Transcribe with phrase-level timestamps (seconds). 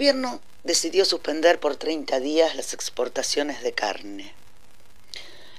[0.00, 4.32] Gobierno decidió suspender por 30 días las exportaciones de carne.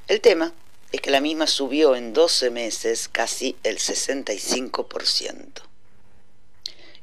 [0.07, 0.51] El tema
[0.91, 5.61] es que la misma subió en 12 meses casi el 65%.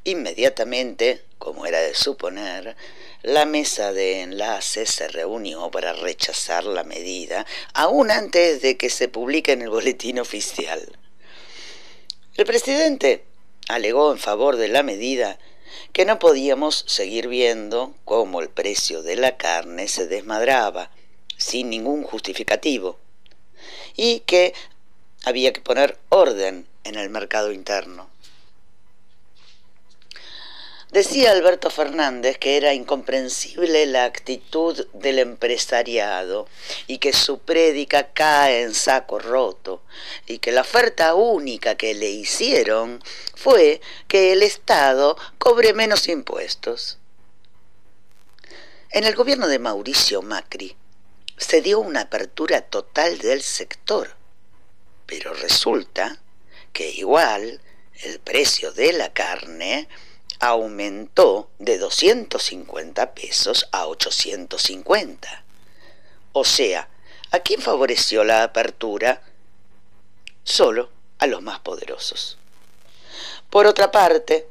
[0.03, 2.77] Inmediatamente, como era de suponer,
[3.23, 9.07] la mesa de enlace se reunió para rechazar la medida, aún antes de que se
[9.07, 10.99] publique en el boletín oficial.
[12.35, 13.27] El presidente
[13.69, 15.39] alegó en favor de la medida
[15.93, 20.91] que no podíamos seguir viendo cómo el precio de la carne se desmadraba
[21.37, 22.99] sin ningún justificativo
[23.97, 24.55] y que
[25.25, 28.09] había que poner orden en el mercado interno.
[30.91, 36.49] Decía Alberto Fernández que era incomprensible la actitud del empresariado
[36.87, 39.83] y que su prédica cae en saco roto
[40.27, 43.05] y que la oferta única que le hicieron
[43.35, 46.97] fue que el Estado cobre menos impuestos.
[48.91, 50.75] En el gobierno de Mauricio Macri
[51.37, 54.17] se dio una apertura total del sector,
[55.05, 56.19] pero resulta
[56.73, 57.61] que igual
[58.05, 59.87] el precio de la carne
[60.41, 65.45] aumentó de 250 pesos a 850.
[66.33, 66.89] O sea,
[67.31, 69.23] ¿a quién favoreció la apertura?
[70.45, 72.39] Solo a los más poderosos.
[73.51, 74.47] Por otra parte,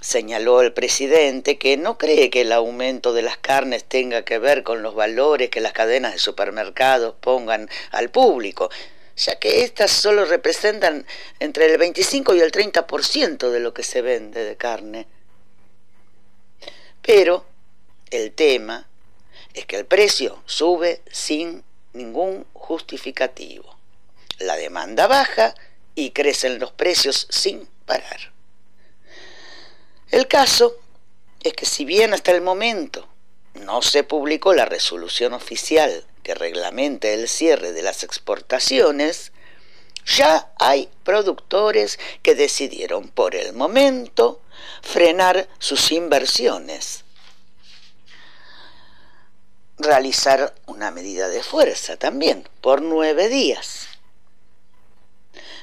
[0.00, 4.62] señaló el presidente que no cree que el aumento de las carnes tenga que ver
[4.62, 8.70] con los valores que las cadenas de supermercados pongan al público,
[9.16, 11.06] ya que éstas solo representan
[11.38, 15.06] entre el 25 y el 30% de lo que se vende de carne.
[17.02, 17.44] Pero
[18.10, 18.88] el tema
[19.54, 23.76] es que el precio sube sin ningún justificativo.
[24.38, 25.54] La demanda baja
[25.94, 28.32] y crecen los precios sin parar.
[30.10, 30.76] El caso
[31.42, 33.08] es que si bien hasta el momento
[33.54, 39.32] no se publicó la resolución oficial que reglamente el cierre de las exportaciones,
[40.04, 44.40] ya hay productores que decidieron por el momento
[44.82, 47.04] frenar sus inversiones,
[49.78, 53.88] realizar una medida de fuerza también por nueve días.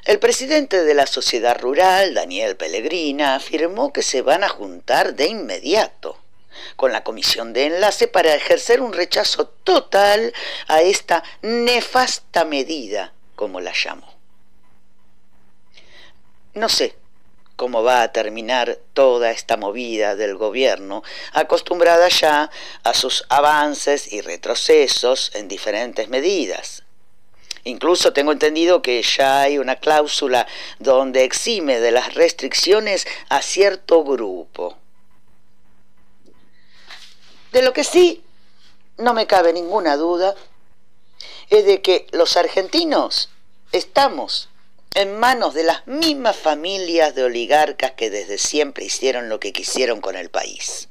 [0.05, 5.27] El presidente de la sociedad rural, Daniel Pellegrina, afirmó que se van a juntar de
[5.27, 6.17] inmediato
[6.75, 10.33] con la comisión de enlace para ejercer un rechazo total
[10.67, 14.07] a esta nefasta medida, como la llamó.
[16.53, 16.95] No sé
[17.57, 21.03] cómo va a terminar toda esta movida del gobierno,
[21.33, 22.49] acostumbrada ya
[22.83, 26.83] a sus avances y retrocesos en diferentes medidas.
[27.63, 30.47] Incluso tengo entendido que ya hay una cláusula
[30.79, 34.77] donde exime de las restricciones a cierto grupo.
[37.51, 38.23] De lo que sí
[38.97, 40.35] no me cabe ninguna duda
[41.49, 43.29] es de que los argentinos
[43.71, 44.47] estamos
[44.97, 50.01] en manos de las mismas familias de oligarcas que desde siempre hicieron lo que quisieron
[50.01, 50.89] con el país.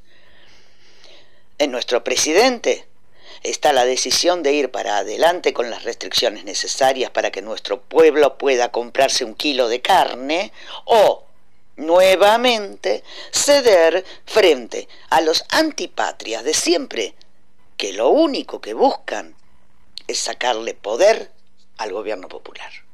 [1.57, 2.87] En nuestro presidente
[3.43, 8.37] está la decisión de ir para adelante con las restricciones necesarias para que nuestro pueblo
[8.37, 10.53] pueda comprarse un kilo de carne
[10.85, 11.25] o
[11.75, 17.13] nuevamente ceder frente a los antipatrias de siempre,
[17.75, 19.35] que lo único que buscan
[20.07, 21.29] es sacarle poder
[21.77, 22.86] al gobierno popular.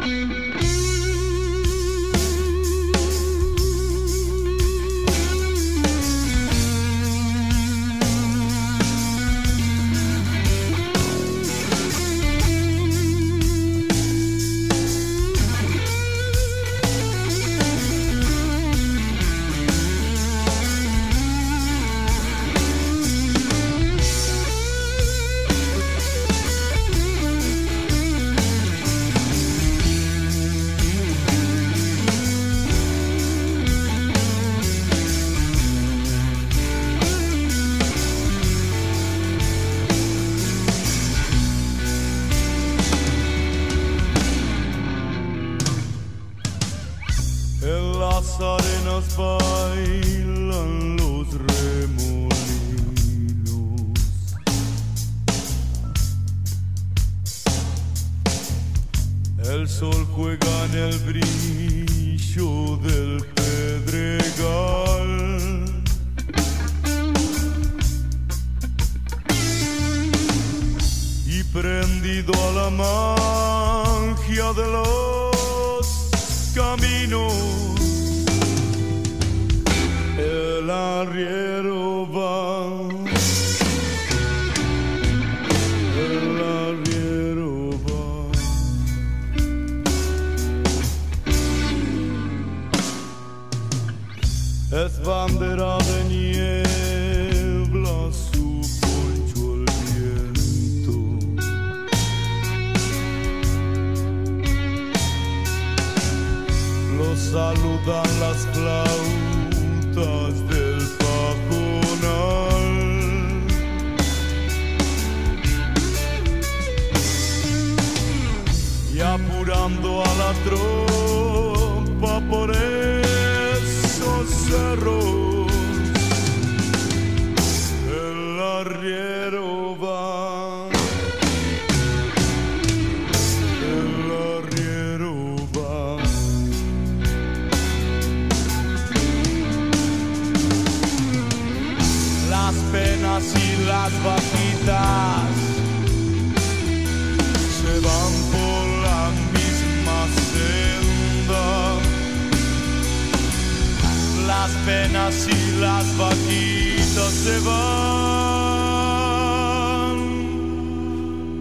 [0.00, 0.45] A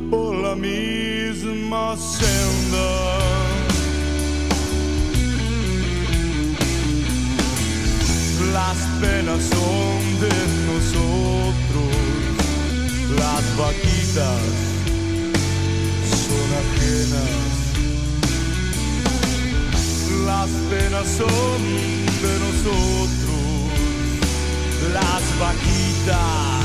[0.10, 2.90] por la mesma senda.
[8.54, 10.36] Las penas son de
[10.70, 11.96] nosotros,
[13.22, 14.42] las vaquitas
[16.24, 17.56] son ajenas.
[20.26, 21.60] Las penas son
[22.24, 23.25] de nosotros
[24.96, 26.65] las vaquitas.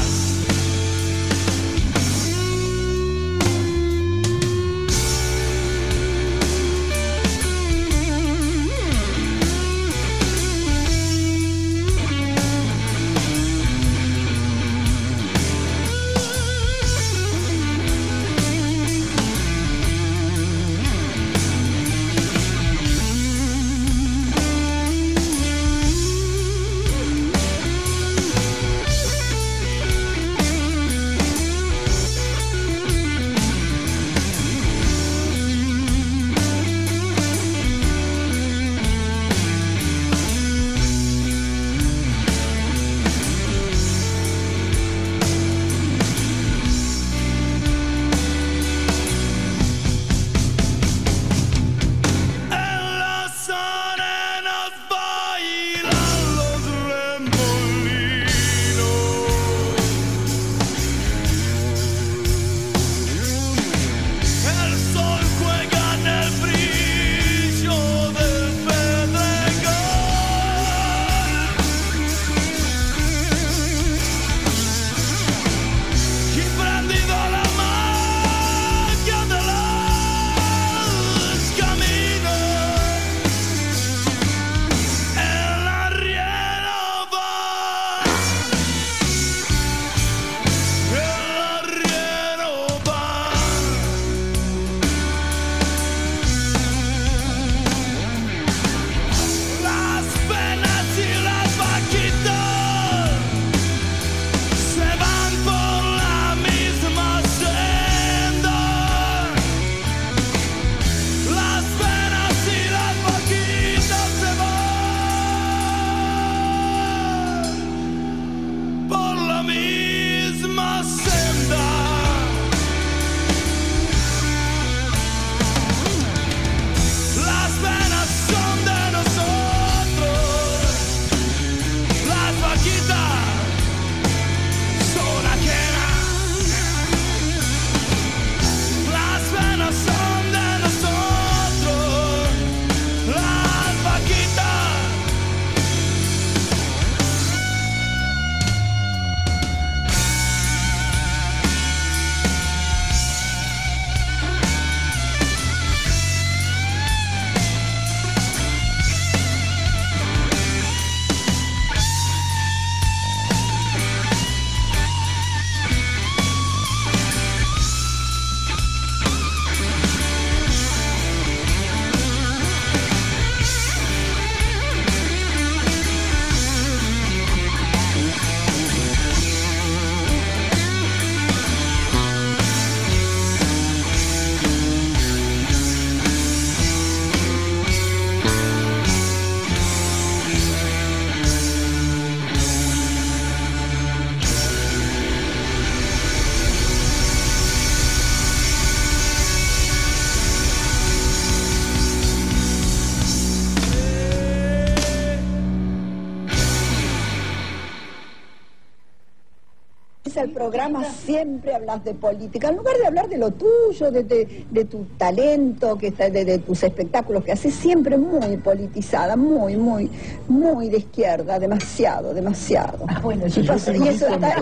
[210.21, 214.85] Al programa siempre hablas de política, en lugar de hablar de lo tuyo, de, tu
[214.97, 219.91] talento, que de, tus espectáculos que haces, siempre muy politizada, muy, muy,
[220.29, 222.85] muy de izquierda, demasiado, demasiado.
[222.89, 223.73] Ah, bueno, y, eso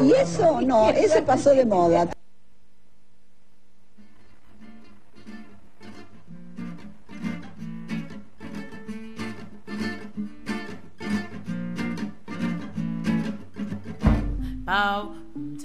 [0.02, 2.08] y eso no, eso pasó de moda.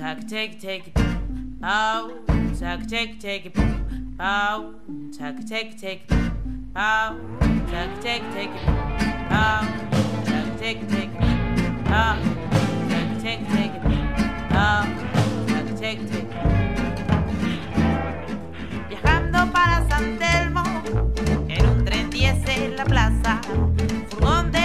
[0.03, 0.93] Tuck, take, take,
[1.61, 2.11] bow,
[2.59, 3.53] tuck, take, take,
[4.17, 4.73] bow,
[5.17, 6.05] tuck, take, take,
[6.73, 7.15] bow,
[7.71, 8.51] tuck, take, take,
[9.29, 9.61] bow,
[10.25, 11.13] tuck, take, take,
[11.85, 12.17] bow,
[12.89, 13.81] tuck, take, take,
[14.49, 14.83] bow,
[15.47, 16.27] tuck, take, take.
[18.89, 20.63] Viajando para San Telmo,
[21.47, 23.39] en un tren 10 en la plaza,
[24.09, 24.62] furgón de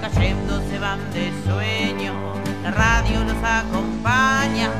[0.00, 4.70] cayendo se van de sueño, la radio los acompaña,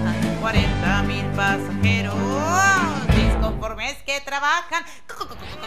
[0.40, 2.14] 40 mil pasajeros,
[3.14, 4.84] disconformes que trabajan,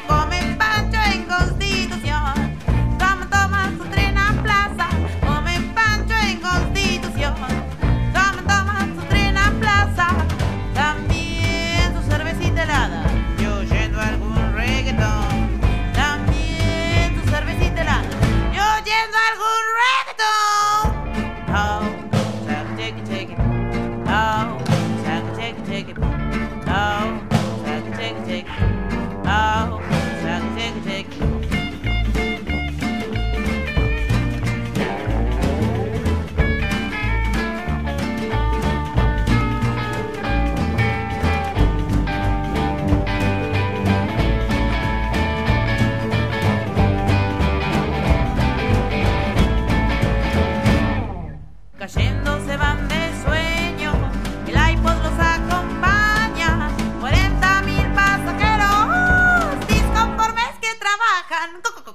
[0.07, 0.52] comen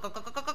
[0.09, 0.48] как, как, как,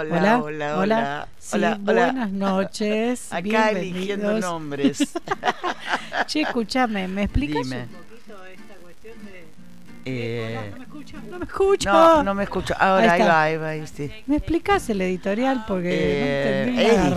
[0.00, 3.28] Hola, hola, Buenas noches.
[3.32, 4.98] Acá eligiendo nombres.
[6.26, 9.44] che, escúchame, ¿me explicas un poquito esta cuestión de.?
[10.06, 11.92] Eh, no me escucho, no me escucho.
[11.92, 12.74] No, no me escucho.
[12.78, 14.10] Ahora ahí, va, ahí va, ahí sí.
[14.26, 15.64] ¿Me explicas el editorial?
[15.68, 16.64] Porque eh,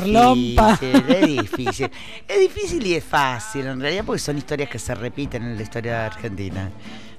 [0.05, 1.91] no entendí es difícil, es difícil.
[2.27, 5.63] es difícil y es fácil, en realidad, porque son historias que se repiten en la
[5.63, 6.69] historia argentina.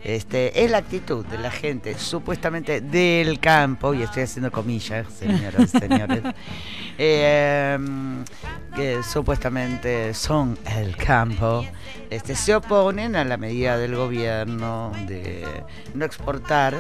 [0.05, 5.75] Este, es la actitud de la gente supuestamente del campo, y estoy haciendo comillas, señoras
[5.75, 6.23] y señores,
[6.99, 7.79] eh,
[8.77, 11.65] que supuestamente son el campo,
[12.11, 15.47] este, se oponen a la medida del gobierno de
[15.95, 16.75] no exportar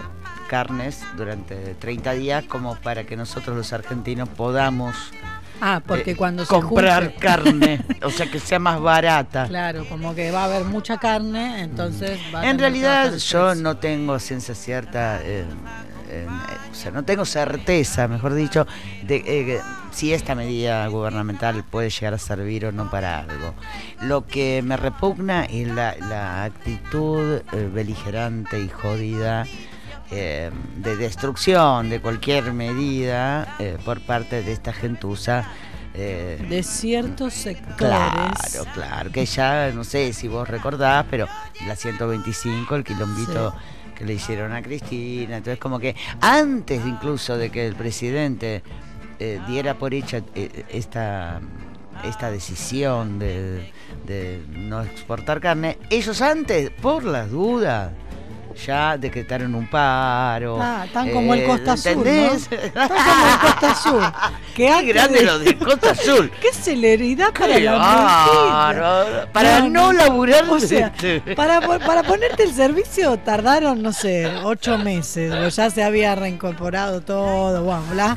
[0.49, 4.95] carnes durante 30 días como para que nosotros los argentinos podamos
[5.67, 9.47] Ah, porque eh, cuando se comprar carne, o sea que sea más barata.
[9.49, 14.19] Claro, como que va a haber mucha carne, entonces va En realidad yo no tengo
[14.19, 15.47] ciencia cierta, eh,
[16.11, 16.27] eh,
[16.71, 18.67] o sea, no tengo certeza, mejor dicho,
[19.05, 23.55] de si esta medida gubernamental puede llegar a servir o no para algo.
[24.03, 27.41] Lo que me repugna es la, la actitud
[27.73, 29.47] beligerante y jodida
[30.11, 35.49] eh, de destrucción de cualquier medida eh, por parte de esta gentuza.
[35.95, 37.77] Eh, de ciertos sectores.
[37.77, 41.27] Claro, claro, que ya no sé si vos recordás, pero
[41.67, 43.55] la 125, el quilombito
[43.95, 48.63] que le hicieron a Cristina, entonces como que antes incluso de que el presidente
[49.47, 50.21] diera por hecha
[50.69, 51.41] esta
[52.03, 53.73] esta decisión de,
[54.05, 57.93] de, no exportar carne, ellos antes, por las dudas,
[58.55, 60.59] ya decretaron un paro.
[60.61, 62.01] Ah, tan como el Eh, Costa Azul, ¿no?
[62.03, 62.49] ¿entendés?
[62.73, 64.03] Tan como el Costa Azul.
[64.55, 66.31] Que Qué grande de- lo de Costa Azul.
[66.41, 69.29] Qué celeridad para Qué la mentira.
[69.33, 74.79] Para no laburar O sea, este- para, para ponerte el servicio tardaron, no sé, ocho
[74.79, 75.33] meses.
[75.33, 78.17] O ya se había reincorporado todo, bueno, bla.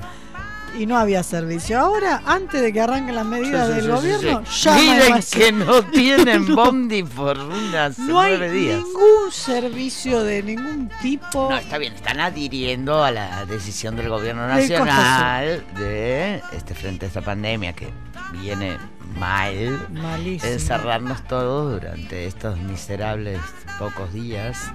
[0.78, 1.80] Y no había servicio.
[1.80, 5.82] Ahora, antes de que arranquen las medidas Sí, del sí, gobierno, ya Miren que no
[5.84, 8.78] tienen bondi por unas no nueve días.
[8.78, 11.50] ningún servicio de ningún tipo.
[11.50, 17.08] No, está bien, están adhiriendo a la decisión del gobierno nacional de este frente a
[17.08, 17.90] esta pandemia que
[18.34, 18.78] viene
[19.18, 19.88] mal.
[19.92, 20.52] Malísimo.
[20.52, 23.40] encerrarnos todos durante estos miserables
[23.80, 24.72] pocos días.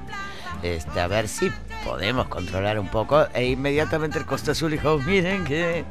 [0.62, 1.50] Este, a ver si
[1.84, 3.26] podemos controlar un poco.
[3.34, 5.84] E inmediatamente el Costa Azul dijo, miren que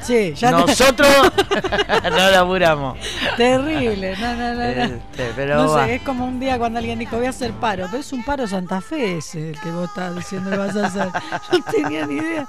[0.00, 1.08] Sí, ya nosotros
[2.04, 2.98] no laburamos.
[3.36, 4.54] Terrible, no, no, no.
[4.54, 4.62] no.
[4.84, 5.86] Este, pero No va.
[5.86, 8.24] sé, es como un día cuando alguien dijo voy a hacer paro, pero es un
[8.24, 11.08] paro Santa Fe ese el que vos estás diciendo que vas a hacer.
[11.52, 12.46] No tenía ni idea.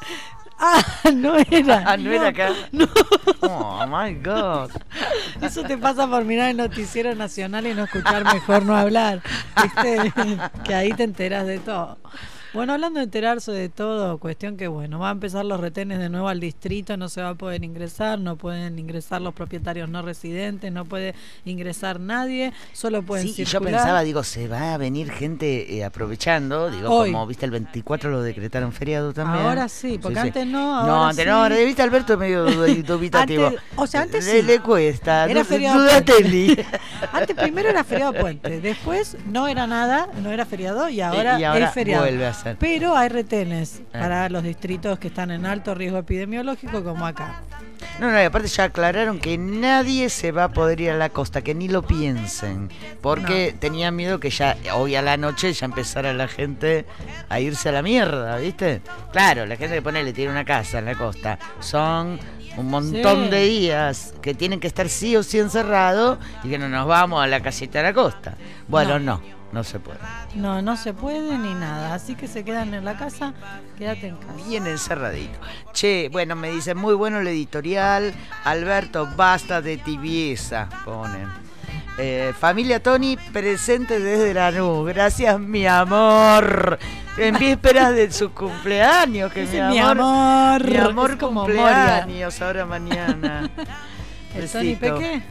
[0.66, 1.84] Ah, no era.
[1.86, 2.54] Ah, no, era acá.
[2.72, 2.88] No.
[3.42, 4.72] Oh my god.
[5.42, 9.22] Eso te pasa por mirar el noticiero nacional y no escuchar mejor no hablar.
[9.62, 10.14] ¿Viste?
[10.64, 11.98] Que ahí te enteras de todo.
[12.54, 16.10] Bueno, hablando de enterarse de todo, cuestión que bueno, va a empezar los retenes de
[16.10, 20.04] nuevo al distrito, no se va a poder ingresar, no pueden ingresar los propietarios no
[20.04, 24.78] residentes, no puede ingresar nadie, solo pueden Sí, y yo pensaba, digo, se va a
[24.78, 27.12] venir gente eh, aprovechando, digo, Hoy.
[27.12, 29.46] como viste el 24 lo decretaron feriado también.
[29.46, 32.84] Ahora sí, porque antes no, No, ahora antes no, ahora viste Alberto es medio du-
[32.84, 33.48] dubitativo.
[33.48, 34.48] Antes- o sea, antes le, sí.
[34.48, 35.84] le cuesta, Era feriado.
[37.14, 41.44] Antes primero era feriado puente, después no era nada, no era feriado y ahora, y
[41.44, 42.04] ahora es feriado.
[42.04, 42.43] vuelve a ser.
[42.60, 44.00] Pero hay retenes Ah.
[44.00, 47.42] para los distritos que están en alto riesgo epidemiológico como acá.
[48.00, 51.10] No, no, y aparte ya aclararon que nadie se va a poder ir a la
[51.10, 52.70] costa, que ni lo piensen,
[53.02, 56.86] porque tenían miedo que ya hoy a la noche ya empezara la gente
[57.30, 58.82] a irse a la mierda, ¿viste?
[59.12, 62.20] Claro, la gente que pone le tiene una casa en la costa, son
[62.56, 63.30] un montón Sí.
[63.32, 67.22] de días que tienen que estar sí o sí encerrados y que no nos vamos
[67.24, 68.36] a la casita de la costa.
[68.68, 69.22] Bueno, no, no,
[69.62, 70.00] se puede.
[70.36, 73.34] No, no se puede ni nada, así que se quedan en la casa,
[73.78, 74.34] quédate en casa.
[74.48, 75.38] Bien encerradito.
[75.74, 78.14] Che, bueno, me dicen muy bueno el editorial.
[78.46, 81.28] Alberto, basta de tibieza, ponen.
[82.00, 84.94] Eh, familia Tony, presente desde la nube.
[84.94, 86.80] Gracias, mi amor.
[87.18, 89.72] En vísperas de su cumpleaños, que mi amor.
[89.72, 90.70] mi amor.
[90.70, 93.50] Mi amor como cumpleaños, ahora mañana.
[94.36, 94.76] ¿El Tony.
[94.76, 95.22] Peque?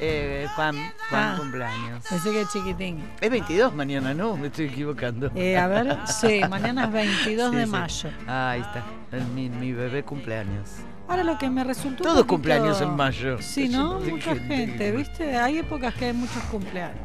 [0.00, 0.76] Eh, Juan
[1.10, 1.34] Ah.
[1.38, 2.04] cumpleaños.
[2.08, 3.02] Pensé que es chiquitín.
[3.20, 4.36] Es 22 mañana, ¿no?
[4.36, 5.30] Me estoy equivocando.
[5.34, 7.70] Eh, a ver, sí, mañana es 22 Sí, de sí.
[7.70, 8.10] mayo.
[8.26, 8.84] Ah, ahí está.
[9.16, 10.70] Es Mi, mi bebé cumpleaños.
[11.08, 12.02] Ahora lo que me resultó.
[12.04, 13.38] Todos poquito- cumpleaños en mayo.
[13.40, 13.98] Sí, ¿no?
[14.00, 14.56] Mucha gente.
[14.56, 15.36] gente, ¿viste?
[15.36, 17.00] Hay épocas que hay muchos cumpleaños.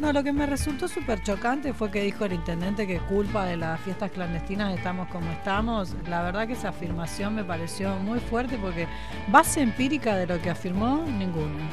[0.00, 3.58] No, lo que me resultó súper chocante fue que dijo el intendente que culpa de
[3.58, 5.94] las fiestas clandestinas estamos como estamos.
[6.08, 8.86] La verdad que esa afirmación me pareció muy fuerte porque
[9.28, 11.68] base empírica de lo que afirmó, ninguna.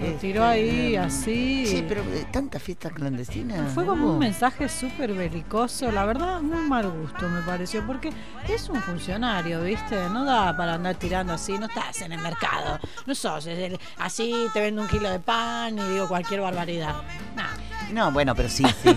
[0.00, 1.62] Lo tiró ahí así.
[1.64, 3.72] Este, Sí, pero eh, tantas fiestas clandestinas.
[3.72, 8.10] Fue como un mensaje súper belicoso, la verdad, muy mal gusto me pareció, porque
[8.48, 9.96] es un funcionario, ¿viste?
[10.10, 14.34] No da para andar tirando así, no estás en el mercado, no sos el- así,
[14.52, 16.94] te vendo un kilo de pan y digo cualquier barbaridad.
[17.36, 17.44] No.
[17.92, 18.96] No, bueno, pero sí, sí.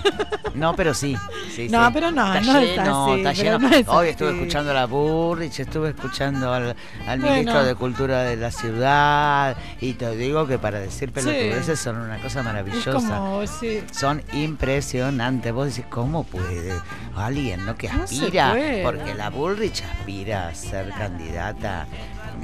[0.55, 1.15] No, pero sí.
[1.53, 1.91] sí, No, sí.
[1.93, 3.59] pero no, está no lleno, está así, está lleno.
[3.59, 7.35] no es Hoy estuve escuchando a la Burrich, estuve escuchando al, al Bueno.
[7.35, 9.57] ministro de Cultura de la ciudad.
[9.81, 11.07] Y te digo que para decir Sí.
[11.07, 12.91] pelotudeces son una cosa maravillosa.
[12.93, 13.83] como, sí.
[13.91, 15.53] Son impresionantes.
[15.53, 16.73] Vos decís, ¿cómo puede
[17.15, 18.55] alguien no que aspira?
[18.83, 21.87] Porque la Bullrich aspira a ser candidata,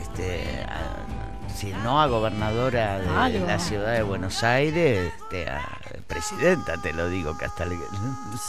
[0.01, 5.61] este, a- si no a gobernadora de la ciudad de Buenos Aires, este, a
[6.03, 7.75] presidenta, te lo digo, que hasta le,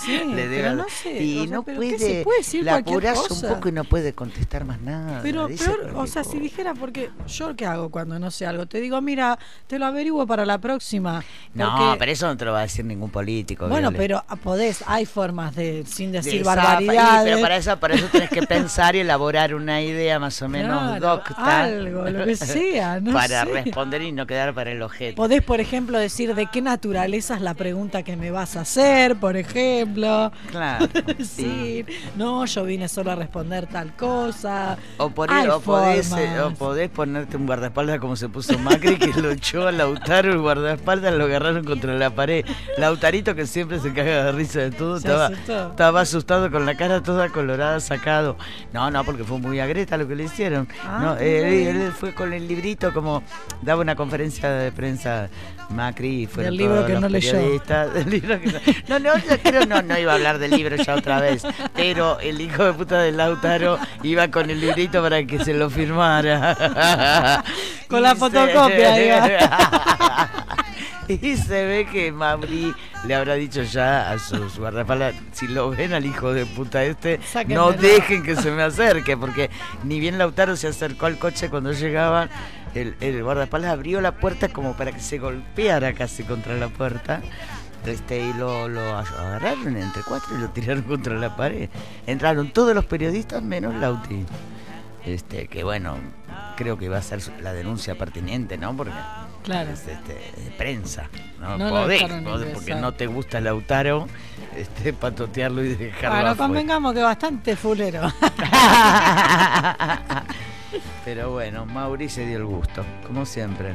[0.04, 2.38] Sí, le pero debe- no sé, Y o sea, no pero ¿qué puede, se puede
[2.38, 3.48] decir la apurás un cosa?
[3.54, 5.20] poco y no puede contestar más nada.
[5.22, 8.80] Pero peor, o sea, si dijera, porque yo qué hago cuando no sé algo, te
[8.80, 11.22] digo, mira, te lo averiguo para la próxima.
[11.54, 13.68] No, porque- pero eso no te lo va a decir ningún político.
[13.68, 13.98] Bueno, Viole.
[13.98, 17.24] pero podés, hay formas de, sin De decir esa- barbaridades.
[17.24, 20.98] pero para eso, para eso tenés que pensar y elaborar una idea más o menos
[20.98, 21.62] Claro, docta.
[21.64, 23.52] algo, lo que sea, no para sé.
[23.52, 25.16] responder y no quedar para el objeto.
[25.16, 29.16] Podés, por ejemplo, decir de qué naturaleza es la pregunta que me vas a hacer,
[29.16, 30.32] por ejemplo.
[30.50, 30.88] Claro.
[31.18, 34.76] Decir, no, yo vine solo a responder tal cosa.
[34.96, 38.96] O, por Hay o, podés, eh, o podés ponerte un guardaespaldas como se puso Macri,
[38.96, 42.44] que lo echó a Lautaro, el guardaespaldas lo agarraron contra la pared.
[42.78, 45.70] Lautarito, que siempre se caga de risa de todo, Se estaba, asustó.
[45.70, 48.36] estaba asustado con la cara toda colorada, sacado.
[48.72, 50.66] No, no, porque fue muy agreta lo que le hicieron.
[50.84, 53.22] Ah, no, él fue con el librito como
[53.62, 55.28] daba una conferencia de prensa
[55.70, 57.32] Macri fueron Del libro que no leyó.
[57.32, 60.52] periodistas, del libro que no, no, no, yo creo no, no iba a hablar del
[60.52, 61.42] libro ya otra vez,
[61.74, 65.70] pero el hijo de puta de Lautaro iba con el librito para que se lo
[65.70, 66.54] firmara.
[67.88, 69.38] Con la se- fotocopia,
[71.06, 72.74] Y se ve que Mauri
[73.06, 77.20] le habrá dicho ya a sus guardaespaldas, si lo ven al hijo de puta este,
[77.30, 77.72] Sáquenmelo.
[77.72, 79.50] no dejen que se me acerque, porque
[79.82, 82.30] ni bien Lautaro se acercó al coche cuando llegaban,
[82.74, 87.20] el, el guardaespaldas abrió la puerta como para que se golpeara casi contra la puerta.
[87.86, 91.68] Este, y lo, lo agarraron entre cuatro y lo tiraron contra la pared.
[92.06, 94.24] Entraron todos los periodistas menos Lauti.
[95.04, 95.96] Este, que bueno,
[96.56, 98.74] creo que va a ser la denuncia pertinente, ¿no?
[98.74, 98.94] Porque
[99.42, 99.70] Claro.
[99.72, 101.58] es este, de prensa, ¿no?
[101.58, 104.08] No Podés, podés, porque no te gusta Lautaro,
[104.56, 106.46] este, patotearlo y dejarlo Bueno, afuera.
[106.48, 108.00] convengamos que bastante fulero.
[111.04, 113.74] Pero bueno, Mauri se dio el gusto, como siempre.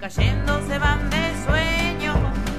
[0.00, 2.14] Cayendo se van de sueño,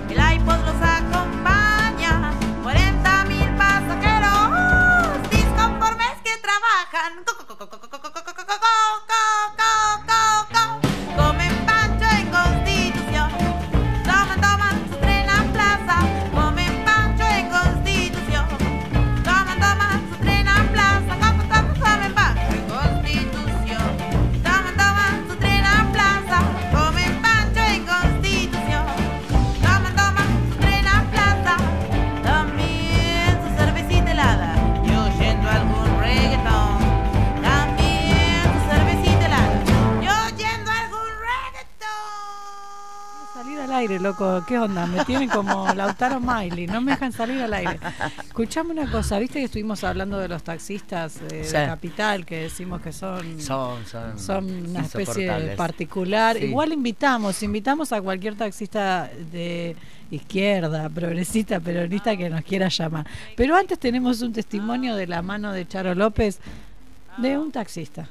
[0.10, 2.34] el iPod los acompaña.
[2.64, 7.26] 40 mil pasajeros disconformes que trabajan.
[44.06, 44.44] Loco.
[44.48, 44.86] ¿Qué onda?
[44.86, 46.68] Me tienen como Lautaro Miley.
[46.68, 47.80] No me dejan salir al aire.
[48.24, 49.18] Escuchame una cosa.
[49.18, 51.58] ¿Viste que estuvimos hablando de los taxistas eh, Sí.
[51.58, 53.42] de Capital que decimos que son...
[53.42, 56.38] Son, son, son una especie particular.
[56.38, 56.46] Sí.
[56.46, 59.76] Igual invitamos, invitamos a cualquier taxista de
[60.12, 63.08] izquierda, progresista, peronista que nos quiera llamar.
[63.36, 66.40] Pero antes tenemos un testimonio de la mano de Charo López
[67.18, 68.08] de un taxista.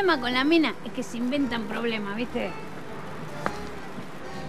[0.00, 2.50] Problema con la mina es que se inventan problemas, ¿viste?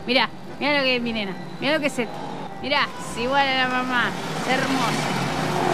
[0.08, 1.34] Mirá, mirá lo que es mi nena.
[1.60, 2.14] Mirá lo que es esto.
[2.62, 4.10] Mirá, es igual a la mamá.
[4.44, 5.10] Es hermosa.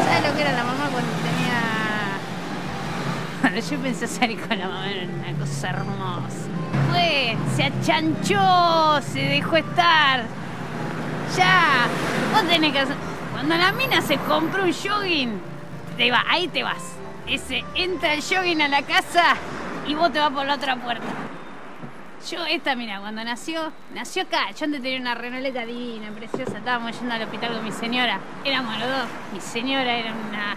[0.04, 1.62] ¿Sabes lo que era la mamá cuando tenía...
[3.42, 6.50] Cuando yo pensé salir con la mamá era una cosa hermosa.
[6.90, 10.24] Fue, se achanchó, se dejó estar.
[11.38, 11.86] Ya,
[12.34, 12.96] vos tenés que hacer...
[13.32, 15.40] Cuando la mina se compró un jogging,
[15.98, 16.82] te va, ahí te vas.
[17.28, 19.36] Ese entra el jogging a la casa
[19.88, 21.06] y vos te vas por la otra puerta.
[22.30, 24.52] Yo, esta, mira, cuando nació, nació acá.
[24.52, 26.58] Yo antes tenía una renoleta divina, preciosa.
[26.58, 28.20] Estábamos yendo al hospital con mi señora.
[28.44, 29.08] Éramos los dos.
[29.34, 30.56] Mi señora era una,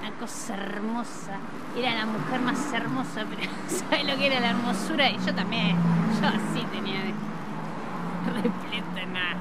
[0.00, 1.38] una cosa hermosa.
[1.76, 5.08] Era la mujer más hermosa, pero ¿sabes lo que era la hermosura?
[5.08, 5.76] Y yo también.
[6.20, 7.14] Yo así tenía de
[8.34, 9.36] repleto en nada.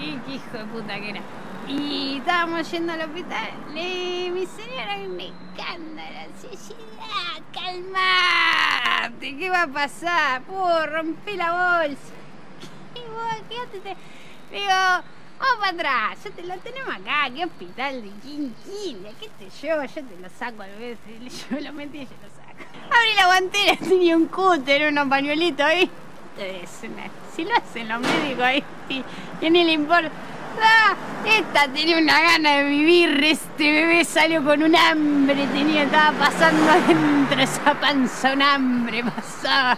[0.00, 1.20] Y qué hijo de puta que era.
[1.68, 3.48] Y estábamos yendo al hospital.
[3.74, 6.16] Le, mi señora me escándalo.
[7.00, 9.36] Ah, calmate.
[9.36, 10.42] ¿Qué va a pasar?
[10.42, 12.12] Puh, rompí la bolsa.
[12.94, 13.80] Y vos, quédate.
[13.80, 13.96] te-
[14.54, 16.18] Digo, vamos para atrás.
[16.24, 17.28] Yo te lo tenemos acá.
[17.34, 19.10] ¿Qué hospital de Quinquilla?
[19.20, 19.82] ¿Qué te llevo?
[19.84, 21.48] Yo te lo saco a veces.
[21.50, 22.96] Yo lo metí y yo lo saco.
[22.96, 23.76] Abrí la guantera.
[23.88, 25.90] Tenía un cúter, unos pañuelitos ahí.
[26.38, 28.62] Es una- Si lo hacen los médicos ahí,
[29.40, 30.10] y ni le importa.
[31.24, 36.70] Esta tenía una gana de vivir, este bebé salió con un hambre, tenía, estaba pasando
[36.70, 39.76] adentro esa panza, un hambre pasaba.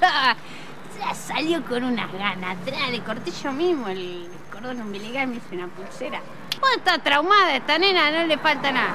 [0.00, 5.54] Ya salió con unas ganas, atrás, le corté yo mismo el cordón umbilical, me hice
[5.54, 6.20] una pulsera.
[6.60, 8.94] Vos está traumada esta nena, no le falta nada.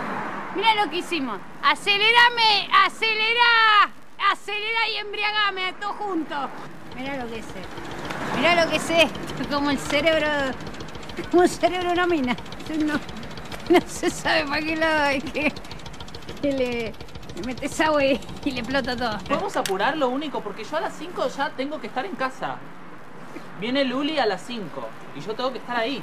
[0.56, 1.40] Mirá lo que hicimos.
[1.62, 3.92] Acelerame, acelera,
[4.32, 6.50] acelera y embriagame, todos juntos.
[6.96, 7.62] Mirá lo que sé.
[8.38, 9.08] Mirá lo que sé.
[9.52, 10.28] Como el cerebro.
[11.34, 12.36] El cerebro una mina.
[12.86, 12.94] No,
[13.70, 15.52] no se sabe para qué lado hay que.
[16.42, 16.94] que le,
[17.36, 19.18] le metes agua y, y le explota todo.
[19.28, 22.58] Podemos apurar lo único, porque yo a las 5 ya tengo que estar en casa.
[23.60, 26.02] Viene Luli a las 5 y yo tengo que estar ahí.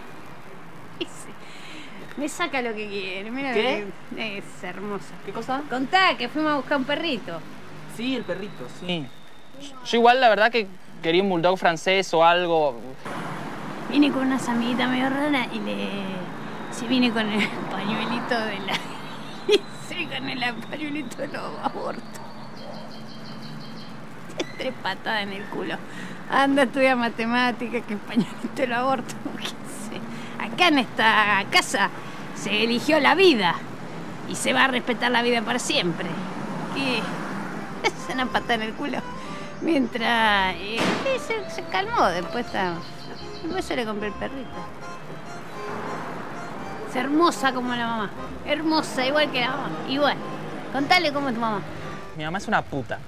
[2.17, 3.31] Me saca lo que quiere.
[3.31, 3.87] Mira ¿Qué?
[4.15, 5.15] que- Es hermosa.
[5.25, 5.63] ¿Qué cosa?
[5.69, 7.41] Contá que fuimos a buscar un perrito.
[7.97, 9.07] Sí, el perrito, sí.
[9.87, 10.67] Yo igual la verdad que
[11.03, 12.79] quería un bulldog francés o algo.
[13.91, 15.77] Vine con unas amiguitas medio raras y le.
[16.73, 18.73] Se vine con el pañuelito de la.
[19.89, 22.21] Sí, con el pañuelito de los abortos.
[24.59, 25.77] tres patadas en el culo.
[26.29, 29.15] Anda, estudia matemáticas, que español te lo aborto.
[29.39, 30.45] qué sé.
[30.45, 31.89] Acá en esta casa
[32.35, 33.55] se eligió la vida
[34.29, 36.09] y se va a respetar la vida para siempre.
[36.75, 36.99] ¿Qué?
[37.87, 38.99] Es una patada en el culo.
[39.63, 42.75] Mientras eh, sí, se, se calmó, después está.
[43.47, 44.49] Después yo le compré el perrito.
[46.91, 48.11] Es hermosa como la mamá.
[48.45, 49.71] Hermosa, igual que la mamá.
[49.89, 50.17] Igual.
[50.73, 51.61] Contale cómo es tu mamá.
[52.17, 52.99] Mi mamá es una puta.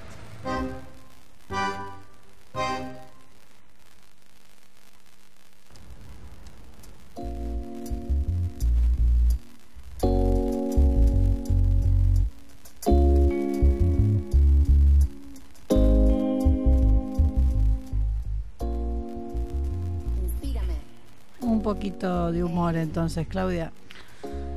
[21.89, 23.73] Poquito de humor entonces, Claudia.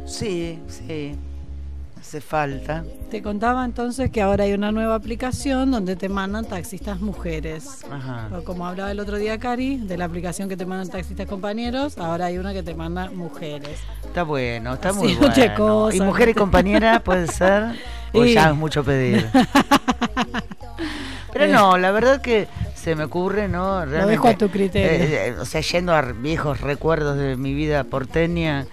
[0.06, 1.16] Sí, sí.
[2.00, 2.84] Hace falta.
[3.12, 7.86] Te contaba entonces que ahora hay una nueva aplicación donde te mandan taxistas mujeres.
[7.90, 8.28] Ajá.
[8.44, 12.26] Como hablaba el otro día Cari, de la aplicación que te mandan taxistas compañeros, ahora
[12.26, 13.80] hay una que te manda mujeres.
[14.04, 15.92] Está bueno, está muy bueno.
[15.94, 17.76] ¿Y mujer y compañera puede ser?
[18.14, 19.26] O Y- ya es mucho pedir.
[21.32, 22.50] Pero no, la verdad que
[22.82, 23.86] se me ocurre, ¿no?
[23.86, 24.90] Lo dejo a tu criterio.
[25.06, 28.66] eh, eh, o sea, yendo a viejos recuerdos de mi vida porteña,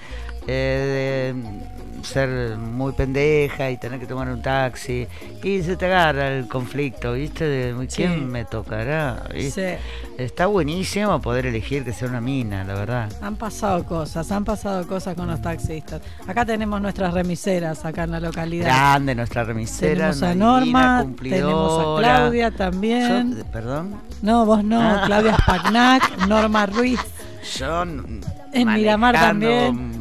[0.46, 5.06] eh, de ser muy pendeja y tener que tomar un taxi,
[5.42, 7.44] y se te agarra el conflicto, ¿viste?
[7.44, 8.20] De ¿quién Sí.
[8.20, 9.22] me tocará?
[10.18, 13.12] Está buenísimo poder elegir que sea una mina, la verdad.
[13.22, 16.00] Han pasado cosas, han pasado cosas con los taxistas.
[16.26, 18.66] Acá tenemos nuestras remiseras, acá en la localidad.
[18.66, 20.10] Grande nuestra remisera.
[20.12, 21.40] Tenemos a Norma, cumplidora.
[21.42, 23.36] tenemos a Claudia también.
[23.38, 24.00] Yo- ¿Perdón?
[24.22, 25.02] No, vos no, Ah.
[25.06, 27.00] Claudia Spagnac, Norma Ruiz.
[27.56, 27.82] Yo.
[28.52, 29.97] En Miramar también.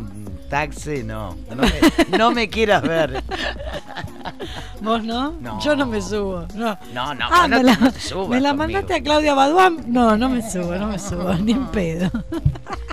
[0.50, 1.36] Taxi, no.
[1.50, 3.22] No me, no me quieras ver.
[4.82, 5.32] ¿Vos no?
[5.42, 5.60] No.
[5.60, 6.46] Yo no me subo.
[6.56, 8.64] No, No, no, Ah, no me la, no te subas me la conmigo.
[8.74, 9.84] mandaste a Claudia Baduán.
[9.88, 12.10] No, no me subo, no me subo, ni en pedo.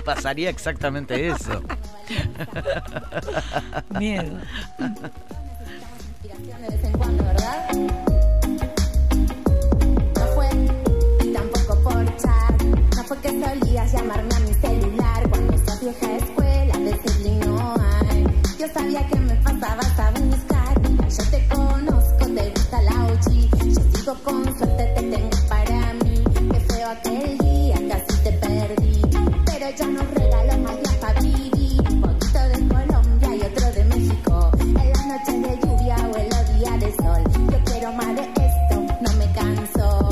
[0.03, 1.61] Pasaría exactamente eso.
[3.99, 4.37] Miedo.
[4.77, 7.73] de vez en cuando, ¿verdad?
[10.15, 10.49] No fue
[11.23, 12.61] y tampoco por chat.
[12.95, 16.44] No fue que solías llamarme a mi celular cuando estás vieja escuela.
[18.57, 20.81] Yo sabía que me pasabas a buscar.
[20.81, 23.27] Yo te conozco, te gusta la OG.
[23.65, 26.23] Yo sigo con suerte, te tengo para mí.
[26.51, 29.01] Qué feo aquel día, casi te perdí.
[29.45, 31.81] Pero ya nos regaló más vivir.
[31.91, 34.51] Un poquito de Colombia y otro de México.
[34.61, 37.23] En las noches de lluvia o en los días de sol.
[37.51, 40.09] Yo quiero más de esto, no me canso.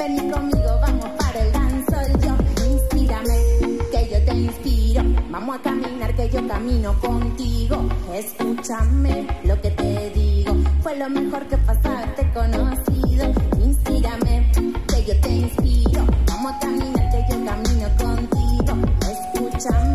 [0.00, 2.20] Vení conmigo, vamos para el danzol.
[2.20, 2.34] Yo,
[2.72, 3.38] inspírame,
[3.92, 5.02] que yo te inspiro.
[5.30, 5.93] Vamos a caminar,
[6.28, 7.76] que yo camino contigo.
[8.12, 10.54] Escúchame lo que te digo.
[10.82, 13.26] Fue lo mejor que pasó haberte conocido.
[13.62, 14.50] Inspírame,
[14.88, 16.04] que yo te inspiro.
[16.26, 18.74] Vamos a caminar, que yo camino contigo.
[19.00, 19.93] Escúchame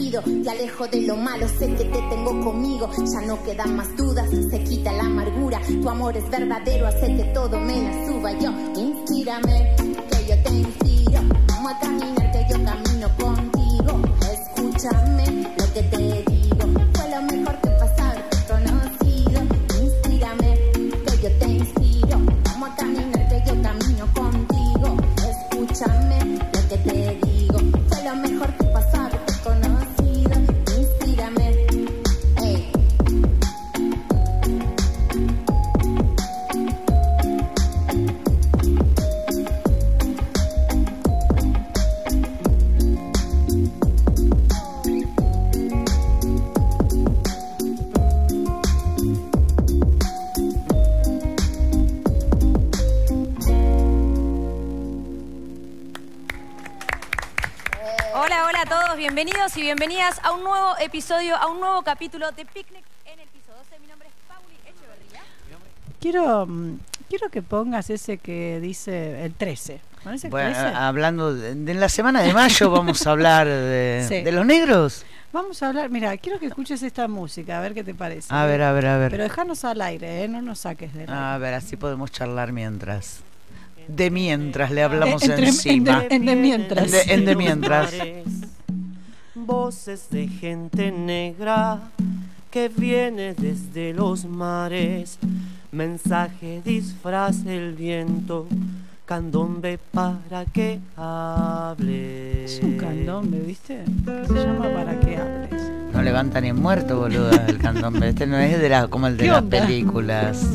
[0.00, 3.94] cuido, te alejo de lo malo, sé que te tengo conmigo, ya no quedan más
[3.96, 8.32] dudas, se quita la amargura, tu amor es verdadero, hace que todo me la suba,
[8.32, 14.00] yo, inspírame, que yo te inspiro, vamos a caminar, que yo camino contigo,
[14.32, 16.29] escúchame lo que te digo,
[59.74, 63.78] bienvenidas a un nuevo episodio, a un nuevo capítulo de Picnic en el piso 12.
[63.80, 65.20] Mi nombre es Pauli Echeverría.
[66.00, 66.78] Quiero, mm,
[67.08, 69.80] quiero que pongas ese que dice el 13.
[70.02, 70.74] ¿Con ese Bueno, 13?
[70.74, 74.22] hablando de, de la semana de mayo vamos a hablar de, Sí.
[74.22, 75.04] de los negros.
[75.32, 78.26] Vamos a hablar, mira, quiero que escuches esta música, a ver qué te parece.
[78.34, 79.12] A ver, a ver, a ver.
[79.12, 80.26] Pero dejanos al aire, ¿eh?
[80.28, 83.20] no nos saques de A ver, así podemos charlar mientras.
[83.86, 86.04] De mientras le hablamos Eh, entre- encima.
[86.10, 86.84] en de mientras.
[86.86, 87.92] En de, en de mientras.
[89.50, 91.80] Voces de gente negra
[92.52, 95.18] que viene desde los mares.
[95.72, 98.46] mensaje disfrace el viento,
[99.06, 102.52] candombe para que hables.
[102.58, 103.84] Es un candombe, ¿viste?
[104.28, 105.62] Se llama Para que hables.
[105.92, 108.08] No levantan en muerto, boludo, el candombe.
[108.10, 109.60] Este no es de la, como el de ¿Qué las onda?
[109.66, 110.46] películas.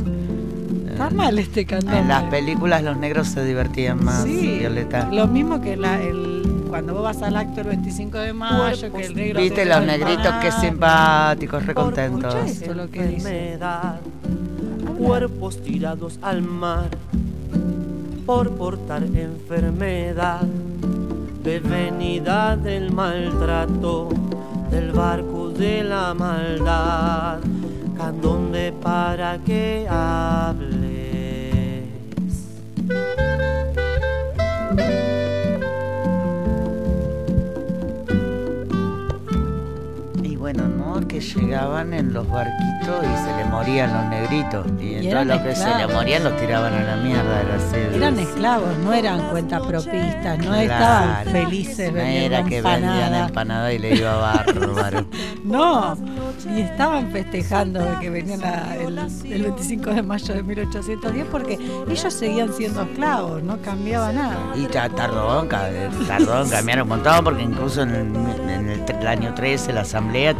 [0.89, 1.99] Está mal este candombe.
[1.99, 5.09] En las películas los negros se divertían más, Sí, Violeta.
[5.11, 6.43] lo mismo que la- el,
[6.75, 9.39] cuando vos vas al acto el 25 de mayo, que el negro...
[9.39, 12.35] Viste te los negritos qué simpáticos, recontentos.
[12.35, 13.53] Esto es lo que dice.
[13.53, 13.99] enfermedad,
[14.97, 16.89] cuerpos tirados al mar
[18.25, 20.41] por portar enfermedad,
[21.41, 24.09] devenida del maltrato,
[24.69, 27.39] del barco de la maldad,
[27.95, 30.94] candombe para que hables.
[40.45, 44.65] Bueno, no, que llegaban en los barquitos y se le morían los negritos.
[44.79, 47.41] Y Y entonces los que se le morían los tiraban a la mierda.
[47.41, 47.95] Era así.
[47.95, 50.61] Eran esclavos, no eran cuentapropistas, no Claro.
[50.61, 53.27] estaban felices No era que vendían empanada.
[53.27, 55.05] empanada y le iba bárbaro.
[55.45, 55.95] No,
[56.55, 58.97] y estaban festejando de que venían a- el,
[59.31, 64.35] el 25 de mayo de 1810 porque ellos seguían siendo esclavos, no cambiaba nada.
[64.55, 65.43] Y ta- tardó,
[66.07, 70.33] tardó en cambiar un montón, porque incluso en el, en el año 13 la asamblea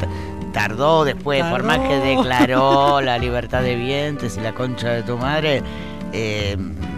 [0.55, 2.23] tardó después, por más que Tardó.
[2.23, 5.61] declaró la libertad de vientres y la concha de tu madre,
[6.13, 6.55] eh,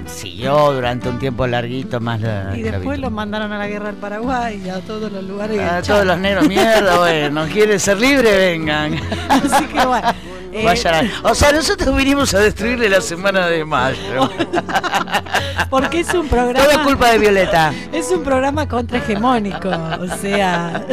[0.08, 3.96] siguió durante un tiempo larguito más la Y después los mandaron a la guerra del
[3.96, 5.60] Paraguay y a todos los lugares.
[5.62, 8.96] A todos los negros, mierda, bueno, quieren ser libres, vengan.
[9.30, 10.10] Así que bueno.
[10.52, 14.30] eh, Vayan a- O sea, nosotros vinimos a destruirle la semana de mayo.
[15.70, 16.60] porque es un programa.
[16.66, 17.74] Todo es culpa de Violeta.
[17.92, 20.86] Es un programa contrahegemónico, o sea,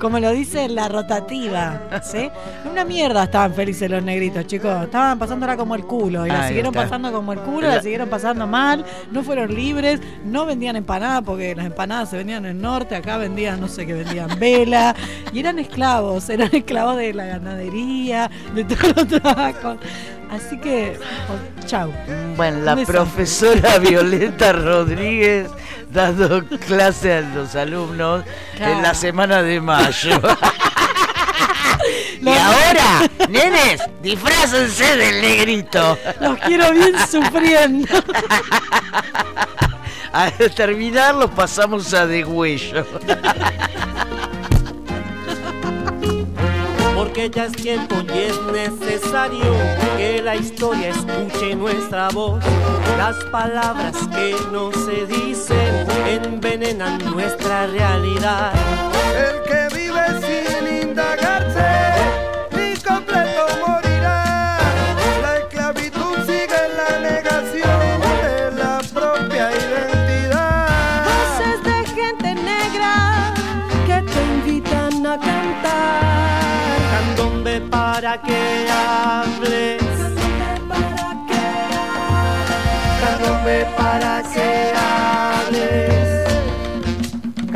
[0.00, 2.28] como lo dice la rotativa, ¿sí?
[2.70, 4.84] Una mierda estaban felices los negritos, chicos.
[4.84, 6.84] Estaban pasándola como el culo y la Ahí siguieron está.
[6.84, 11.22] pasando como el culo, la La- siguieron pasando mal, no fueron libres, no vendían empanadas
[11.24, 14.94] porque las empanadas se vendían en el norte, acá vendían, no sé qué vendían, vela,
[15.32, 19.78] y eran esclavos, eran esclavos de la ganadería, de todos los trabajos.
[20.30, 20.96] Así que,
[21.28, 21.92] oh, chau.
[22.36, 25.50] Bueno, la profesora Violeta Rodríguez
[25.92, 28.24] dando clase a los alumnos
[28.58, 30.20] en la semana de mayo.
[32.20, 35.98] y ahora, nenes, disfrácense del negrito.
[36.20, 37.88] Los quiero bien sufriendo.
[40.12, 42.84] Al terminar los pasamos a degüello.
[46.96, 49.54] Porque ya es tiempo y es necesario
[49.96, 52.44] que la historia escuche nuestra voz.
[52.98, 58.52] Las palabras que no se dicen envenenan nuestra realidad.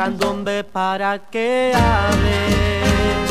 [0.05, 3.31] Candombe para que hables.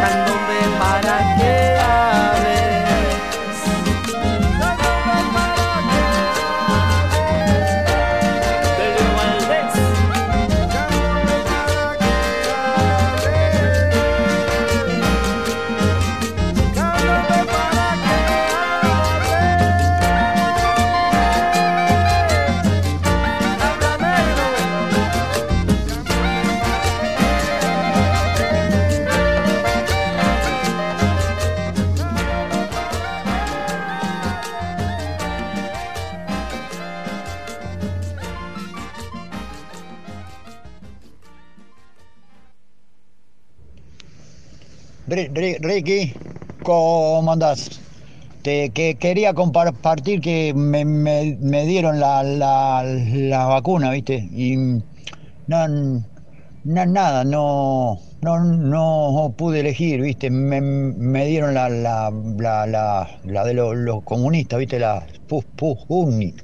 [0.00, 2.45] Candombe para que hables.
[45.08, 46.16] Ricky,
[46.62, 47.80] ¿cómo andás?
[48.42, 54.14] Te que quería compartir que me, me- me dieron la, la- la vacuna, ¿viste?
[54.32, 55.68] Y no,
[56.64, 60.30] na- nada, no, no, no pude elegir, ¿viste?
[60.30, 64.78] Me, me dieron la, la, la, la, de los, comunistas, ¿viste?
[64.80, 66.42] La Pu- Pu- Sputnik.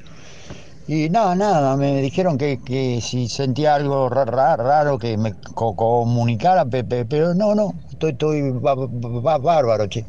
[0.89, 5.33] Y nada, nada, me dijeron que, que si sentía algo ra- ra- raro que me
[5.55, 7.73] co- comunicara, pe- pe- pero no, no,
[8.09, 10.05] estoy, estoy ba- ba- bárbaro, che.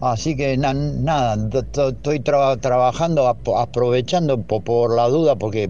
[0.00, 5.34] Así que na- nada, to- to- estoy traba- trabajando, ap- aprovechando po- por la duda
[5.36, 5.68] porque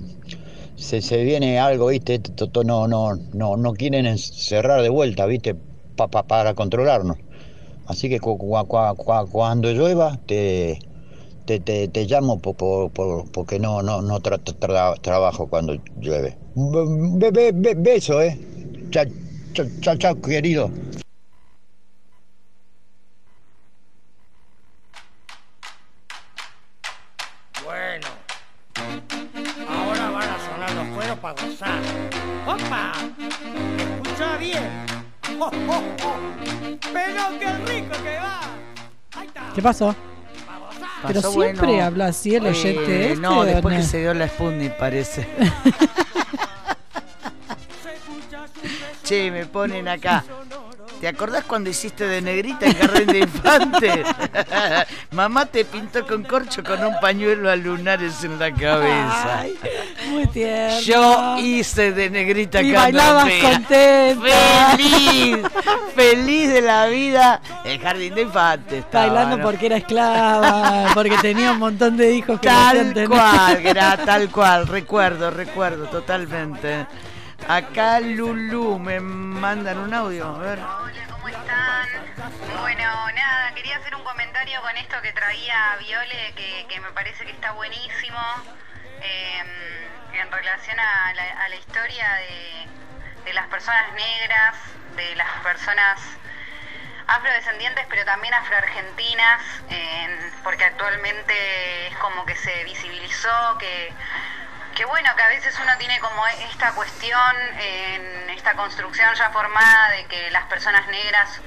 [0.76, 2.20] se, se viene algo, ¿viste?
[2.64, 5.56] No, no, no, no quieren cerrar de vuelta, ¿viste?
[5.96, 7.16] pa- pa- para controlarnos.
[7.86, 10.78] Así que cu- cua- cua- cua- cuando llueva te,
[11.46, 16.36] te, te- llamo po- po- por- porque no, no, no tra- tra- trabajo cuando llueve.
[16.54, 18.38] Be- be- be- beso, ¿eh?
[18.90, 19.04] Chao,
[19.80, 20.70] chao, chao, querido.
[34.02, 34.68] Escucha bien.
[35.38, 36.16] ¡Oh, oh, oh!
[36.92, 38.40] Pero qué rico que va.
[39.54, 39.94] ¿Qué pasó?
[41.06, 41.84] Pero Pasó siempre bueno.
[41.84, 43.80] habla así el oyente Eh, este, No, ¿o después no?
[43.80, 45.28] que se dio la Sputnik parece.
[49.04, 50.24] che, me ponen acá.
[51.00, 54.06] ¿Te acordás cuando hiciste de negrita en Jardín de Infantes?
[55.12, 59.40] Mamá te pintó con corcho con un pañuelo a lunares en la cabeza.
[59.40, 59.56] Ay,
[60.10, 60.80] muy tierno.
[60.80, 63.76] Yo hice de negrita Y bailabas contenta.
[64.76, 65.38] Feliz,
[65.94, 68.78] feliz de la vida en Jardín de Infantes.
[68.80, 69.44] estaba, Bailando ¿no?
[69.44, 74.66] porque era esclava, porque tenía un montón de hijos que Tal cual, era tal cual,
[74.66, 76.86] recuerdo, recuerdo, totalmente.
[77.48, 80.58] Acá Lulu me mandan un audio, a ver.
[82.60, 87.30] Bueno, nada, quería hacer un comentario con esto que traía Viole, que, me parece que
[87.30, 88.20] está buenísimo,
[89.00, 89.42] eh,
[90.12, 91.14] en relación a
[91.48, 92.06] la, historia
[93.24, 94.54] de, las personas negras,
[94.96, 96.00] de las personas
[97.06, 103.90] afrodescendientes, pero también afroargentinas, eh, porque actualmente es como que se visibilizó, que,
[104.78, 107.36] que bueno, que a veces uno tiene como esta cuestión
[108.28, 111.40] esta construcción ya formada de que las personas negras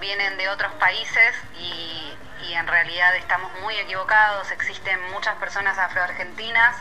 [0.00, 2.14] vienen de otros países y,
[2.52, 4.50] en realidad estamos muy equivocados.
[4.50, 6.76] Existen muchas personas afroargentinas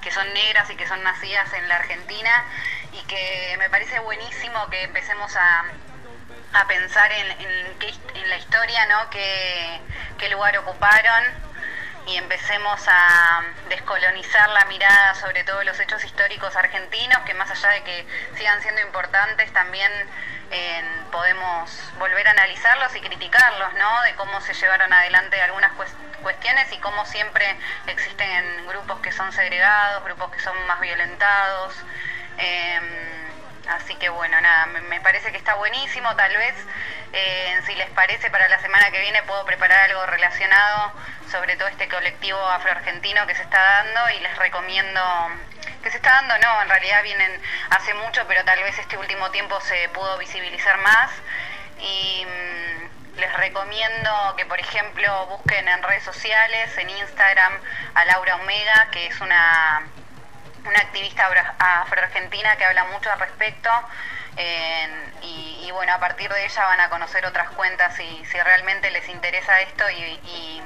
[0.00, 2.44] que son negras y que son nacidas en la Argentina
[2.92, 5.64] y que me parece buenísimo que empecemos a,
[6.54, 9.10] a pensar en, en la historia, ¿no?
[9.10, 9.80] Qué,
[10.16, 11.49] qué lugar ocuparon
[12.10, 17.68] y empecemos a descolonizar la mirada sobre todos los hechos históricos argentinos, que más allá
[17.70, 18.06] de que
[18.36, 19.90] sigan siendo importantes, también
[20.50, 20.82] eh,
[21.12, 24.02] podemos volver a analizarlos y criticarlos, ¿no?
[24.02, 27.56] De cómo se llevaron adelante algunas cues- cuestiones y cómo siempre
[27.86, 31.74] existen grupos que son segregados, grupos que son más violentados.
[32.38, 33.20] Em,
[33.68, 36.16] Así que bueno, nada, me parece que está buenísimo.
[36.16, 36.54] Tal vez,
[37.12, 40.92] eh, si les parece, para la semana que viene puedo preparar algo relacionado
[41.30, 45.00] sobre todo este colectivo afroargentino que se está dando y les recomiendo,
[45.82, 47.40] que se está dando, no, en realidad vienen
[47.70, 51.10] hace mucho, pero tal vez este último tiempo se pudo visibilizar más.
[51.78, 57.52] Y mm, les recomiendo que, por ejemplo, busquen en redes sociales, en Instagram,
[57.94, 59.82] a Laura Omega, que es una
[60.62, 63.70] una activista afro- afroargentina que habla mucho al respecto
[64.36, 69.08] y, bueno, a partir de ella van a conocer otras cuentas si, si realmente les
[69.08, 70.62] interesa esto y,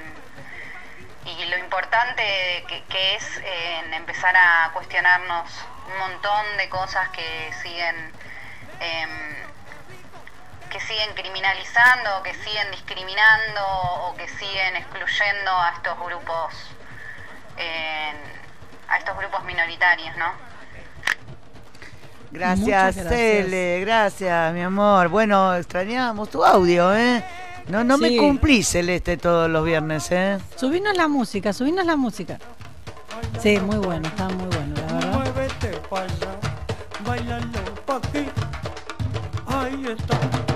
[1.48, 3.40] lo importante que, es
[3.92, 5.50] empezar a cuestionarnos
[5.92, 8.12] un montón de cosas que siguen
[8.80, 9.34] em,
[10.70, 13.62] que siguen criminalizando, que siguen discriminando
[14.06, 16.54] o que siguen excluyendo a estos grupos
[18.88, 20.53] a estos grupos minoritarios, ¿no?
[22.34, 22.96] Gracias.
[22.96, 25.08] Cele, gracias, mi amor.
[25.08, 27.24] Bueno, extrañábamos tu audio, ¿eh?
[27.68, 28.16] No, no me Sí.
[28.16, 30.38] cumplís, Celeste, todos los viernes, ¿eh?
[30.56, 32.38] Subinos la música, subinos la música.
[33.40, 35.12] Sí, muy bueno, está muy bueno, la verdad.
[35.12, 36.36] Muévete pa' allá,
[37.06, 38.26] bailalo pa' aquí.
[39.46, 40.53] Ahí está.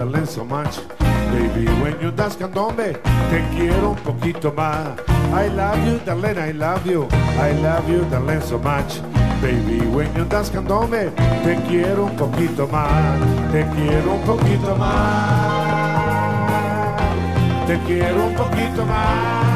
[0.00, 0.78] Darling, so much.
[0.98, 2.94] Baby, when you dance candombe,
[3.30, 4.98] te quiero un poquito más.
[5.34, 7.06] I love you, darling, I love you.
[7.38, 9.02] I love you, darling, so much.
[9.42, 11.12] Baby, when you dance candombe,
[11.44, 13.20] te quiero un poquito más.
[13.52, 15.66] Te quiero un poquito más.
[17.66, 19.50] Te quiero un poquito más.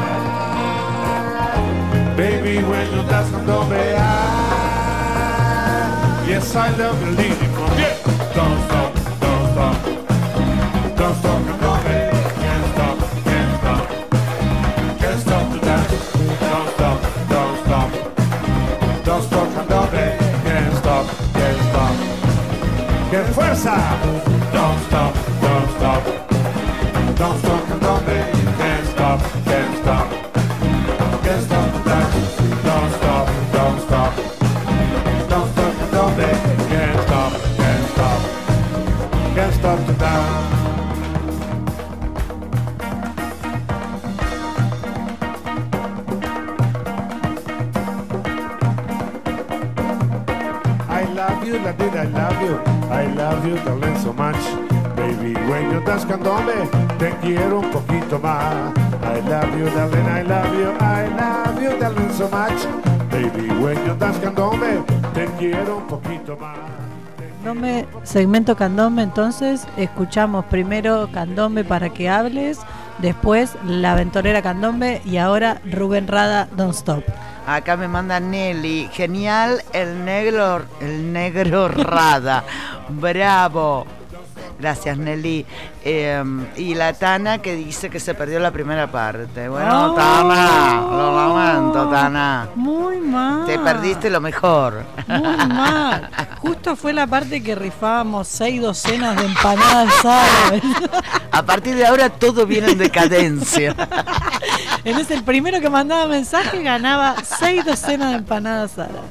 [2.15, 4.21] Baby, when you dance candombe, ah,
[6.27, 8.74] Yes, I love you, leading from yeah.
[23.35, 23.75] Fuerza!
[24.53, 26.03] Don't stop, don't stop,
[27.17, 27.65] don't stop.
[28.57, 29.64] Can't stop, can't stop,
[57.25, 58.71] quiero un poquito más.
[59.01, 60.69] I love you, darling, I love you.
[60.79, 62.65] I love you, darling, so much.
[63.11, 66.57] Baby, when you dance candombe, te quiero un poquito más.
[67.43, 72.59] Candombe, segmento candombe, entonces escuchamos primero candombe para que hables,
[72.99, 77.03] después la aventurera candombe y ahora Rubén Rada Don't Stop.
[77.47, 82.43] Acá me manda Nelly, genial el negro, el negro Rada,
[82.89, 83.85] bravo.
[84.57, 85.45] Gracias Nelly.
[85.83, 86.23] Eh,
[86.55, 89.49] y la Tana que dice que se perdió la primera parte.
[89.49, 89.95] Bueno, Oh.
[89.95, 92.47] Tana, lo lamento, Tana.
[92.55, 93.45] Muy mal.
[93.45, 94.83] Te perdiste lo mejor.
[95.07, 96.09] Muy mal.
[96.41, 100.63] Justo fue la parte que rifábamos seis docenas de empanadas árabes.
[101.31, 103.75] A partir de ahora todo viene en decadencia.
[104.85, 109.01] En ese el primero que mandaba mensaje ganaba seis docenas de empanadas árabes.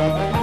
[0.00, 0.39] Can't stop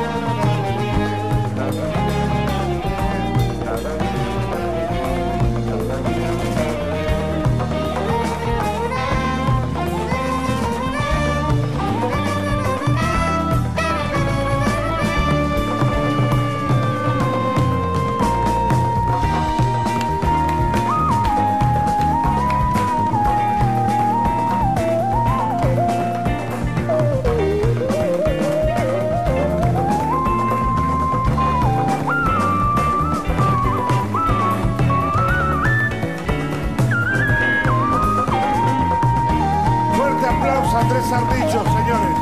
[41.09, 42.17] señores.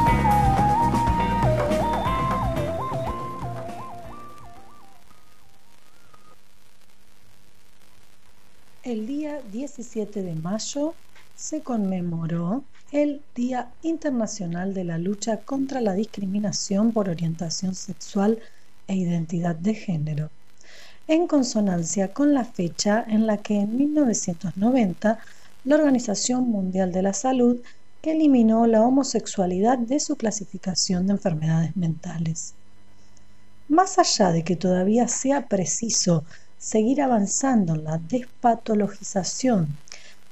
[8.83, 10.93] El día 17 de mayo
[11.35, 18.37] se conmemoró el Día Internacional de la Lucha contra la Discriminación por Orientación Sexual
[18.87, 20.29] e Identidad de Género,
[21.07, 25.17] en consonancia con la fecha en la que en 1990
[25.63, 27.59] la Organización Mundial de la Salud
[28.11, 32.53] eliminó la homosexualidad de su clasificación de enfermedades mentales.
[33.67, 36.23] Más allá de que todavía sea preciso
[36.57, 39.67] seguir avanzando en la despatologización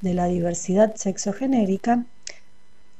[0.01, 2.05] de la diversidad sexogenérica,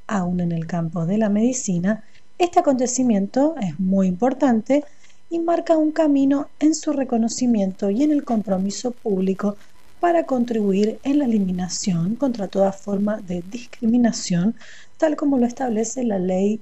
[0.07, 2.03] aún en el campo de la medicina,
[2.37, 4.83] este acontecimiento es muy importante
[5.29, 9.55] y marca un camino en su reconocimiento y en el compromiso público
[10.03, 14.53] para contribuir en la eliminación contra toda forma de discriminación,
[14.97, 16.59] tal como lo establece la Ley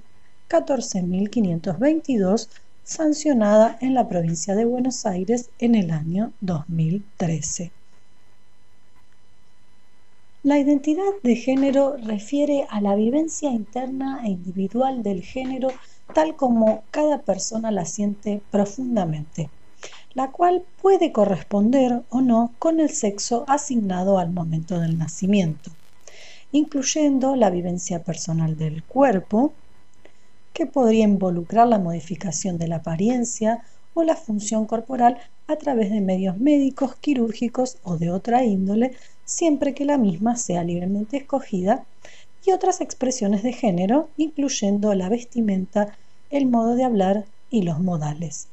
[0.48, 2.48] 14.522,
[2.84, 7.72] sancionada en la provincia de Buenos Aires en el año 2013.
[10.44, 15.70] La identidad de género refiere a la vivencia interna e individual del género
[16.14, 19.50] tal como cada persona la siente profundamente,
[20.14, 25.70] la cual puede corresponder o no con el sexo asignado al momento del nacimiento,
[26.52, 29.52] incluyendo la vivencia personal del cuerpo,
[30.52, 33.62] que podría involucrar la modificación de la apariencia
[33.94, 38.92] o la función corporal a través de medios médicos, quirúrgicos o de otra índole,
[39.24, 41.84] siempre que la misma sea libremente escogida,
[42.44, 45.96] y otras expresiones de género, incluyendo la vestimenta,
[46.28, 48.48] el modo de hablar y los modales.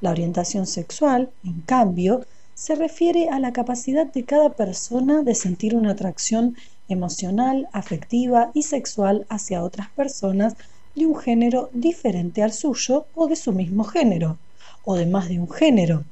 [0.00, 2.24] La orientación sexual, en cambio,
[2.54, 6.56] se refiere a la capacidad de cada persona de sentir una atracción
[6.88, 10.56] emocional, afectiva y sexual hacia otras personas
[10.94, 14.38] de un género diferente al suyo o de su mismo género,
[14.84, 16.04] o de más de un género,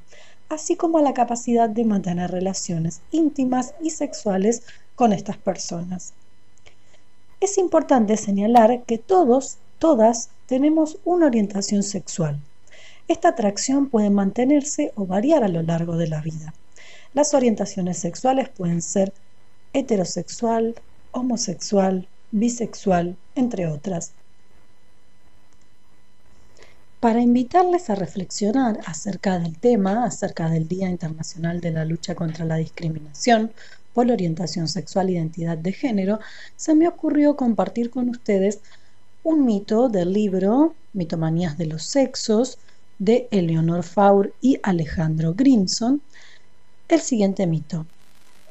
[0.49, 4.63] así como a la capacidad de mantener relaciones íntimas y sexuales
[4.95, 6.13] con estas personas.
[7.39, 12.39] Es importante señalar que todos, todas, tenemos una orientación sexual.
[13.07, 16.53] Esta atracción puede mantenerse o variar a lo largo de la vida.
[17.13, 19.13] Las orientaciones sexuales pueden ser
[19.73, 20.75] heterosexual,
[21.11, 24.11] homosexual, bisexual, entre otras.
[26.99, 32.43] Para invitarles a reflexionar acerca del tema, acerca del Día Internacional de la Lucha contra
[32.43, 33.51] la Discriminación
[33.93, 36.19] por orientación sexual e identidad de género,
[36.55, 38.59] se me ocurrió compartir con ustedes
[39.23, 42.57] un mito del libro Mitomanías de los Sexos
[42.99, 46.01] de Eleonor Faur y Alejandro Grimson.
[46.87, 47.85] El siguiente mito.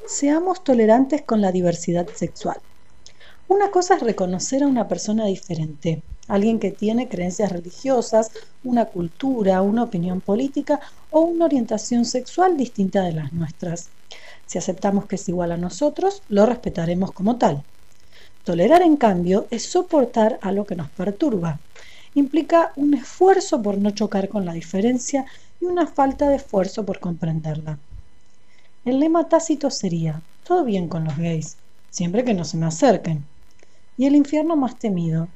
[0.05, 2.57] Seamos tolerantes con la diversidad sexual.
[3.49, 8.31] Una cosa es reconocer a una persona diferente, alguien que tiene creencias religiosas,
[8.63, 10.79] una cultura, una opinión política
[11.11, 13.89] o una orientación sexual distinta de las nuestras.
[14.45, 17.63] Si aceptamos que es igual a nosotros, lo respetaremos como tal.
[18.43, 21.59] Tolerar, en cambio, es soportar a lo que nos perturba.
[22.17, 25.27] Implica un esfuerzo por no chocar con la diferencia
[25.61, 27.77] y una falta de esfuerzo por comprenderla.
[28.85, 31.57] El lema tácito sería, todo bien con los gays,
[31.91, 33.23] siempre que no se me acerquen.
[33.99, 35.27] Y el infierno más temido,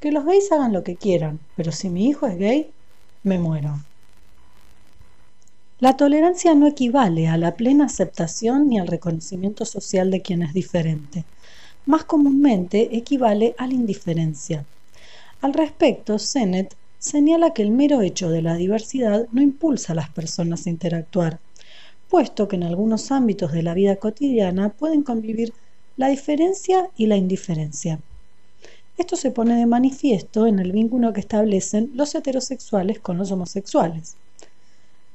[0.00, 2.68] que los gays hagan lo que quieran, pero si mi hijo es gay,
[3.22, 3.78] me muero.
[5.78, 10.52] La tolerancia no equivale a la plena aceptación ni al reconocimiento social de quien es
[10.52, 11.26] diferente.
[11.86, 14.64] Más comúnmente equivale a la indiferencia.
[15.44, 20.08] Al respecto, Sennett señala que el mero hecho de la diversidad no impulsa a las
[20.08, 21.38] personas a interactuar,
[22.08, 25.52] puesto que en algunos ámbitos de la vida cotidiana pueden convivir
[25.98, 28.00] la diferencia y la indiferencia.
[28.96, 34.16] Esto se pone de manifiesto en el vínculo que establecen los heterosexuales con los homosexuales.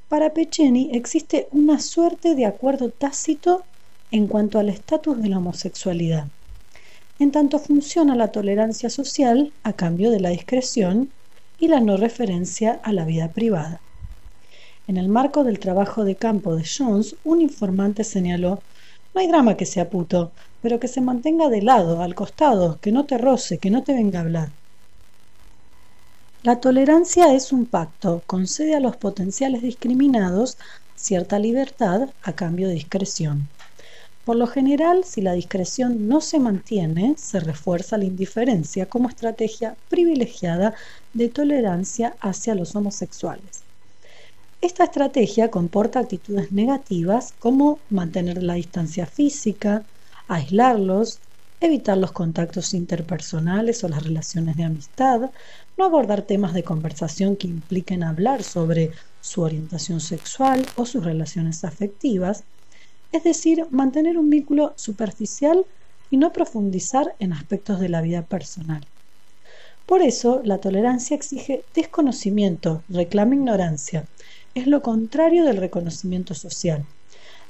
[0.10, 3.66] Para Pecheni existe una suerte de acuerdo tácito
[4.12, 6.28] en cuanto al estatus de la homosexualidad,
[7.20, 11.12] en tanto funciona la tolerancia social a cambio de la discreción
[11.60, 13.82] y la no referencia a la vida privada.
[14.88, 18.64] En el marco del trabajo de campo de Jones, un informante señaló,
[19.14, 22.92] no hay drama que sea puto, pero que se mantenga de lado, al costado, que
[22.92, 24.50] no te roce, que no te venga a hablar.
[26.42, 30.58] La tolerancia es un pacto, concede a los potenciales discriminados
[30.96, 33.50] cierta libertad a cambio de discreción.
[34.30, 39.76] Por lo general, si la discreción no se mantiene, se refuerza la indiferencia como estrategia
[39.90, 40.76] privilegiada
[41.16, 43.64] de tolerancia hacia los homosexuales.
[44.62, 49.84] Esta estrategia comporta actitudes negativas como mantener la distancia física,
[50.28, 51.18] aislarlos,
[51.60, 55.32] evitar los contactos interpersonales o las relaciones de amistad,
[55.76, 61.64] no abordar temas de conversación que impliquen hablar sobre su orientación sexual o sus relaciones
[61.64, 62.44] afectivas,
[63.12, 65.66] es decir, mantener un vínculo superficial
[66.12, 68.86] y no profundizar en aspectos de la vida personal.
[69.86, 74.06] Por eso, la tolerancia exige desconocimiento, reclama ignorancia,
[74.54, 76.86] es lo contrario del reconocimiento social.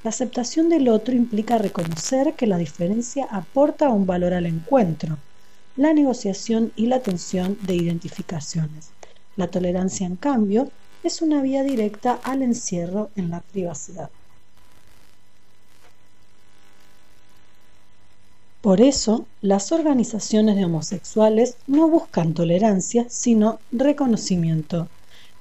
[0.03, 5.18] La aceptación del otro implica reconocer que la diferencia aporta un valor al encuentro,
[5.76, 8.91] la negociación y la atención de identificaciones.
[9.36, 10.70] La tolerancia, en cambio,
[11.03, 14.10] es una vía directa al encierro en la privacidad.
[18.62, 24.91] Por eso, las organizaciones de homosexuales no buscan tolerancia, sino reconocimiento.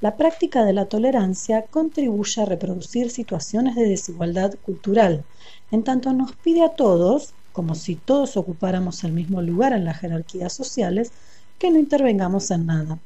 [0.01, 5.27] La práctica de la tolerancia contribuye a reproducir situaciones de desigualdad cultural,
[5.73, 9.99] en tanto nos pide a todos, como si todos ocupáramos el mismo lugar en las
[9.99, 11.13] jerarquías sociales,
[11.59, 13.03] que no intervengamos en nada.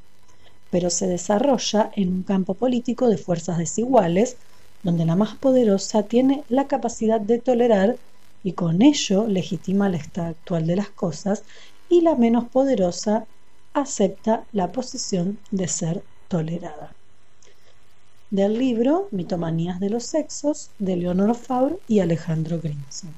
[0.71, 4.37] Pero se desarrolla en un campo político de fuerzas desiguales,
[4.83, 7.99] donde la más poderosa tiene la capacidad de tolerar
[8.45, 11.45] y con ello legitima el estado actual de las cosas
[11.89, 13.27] y la menos poderosa
[13.75, 16.93] acepta la posición de ser tolerada.
[18.31, 23.15] Del libro Mitomanías de los Sexos de Leonor Faur y Alejandro Grimson.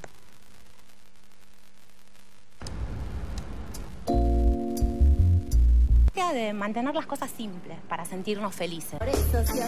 [6.35, 8.99] de mantener las cosas simples para sentirnos felices.
[8.99, 9.59] Por eso si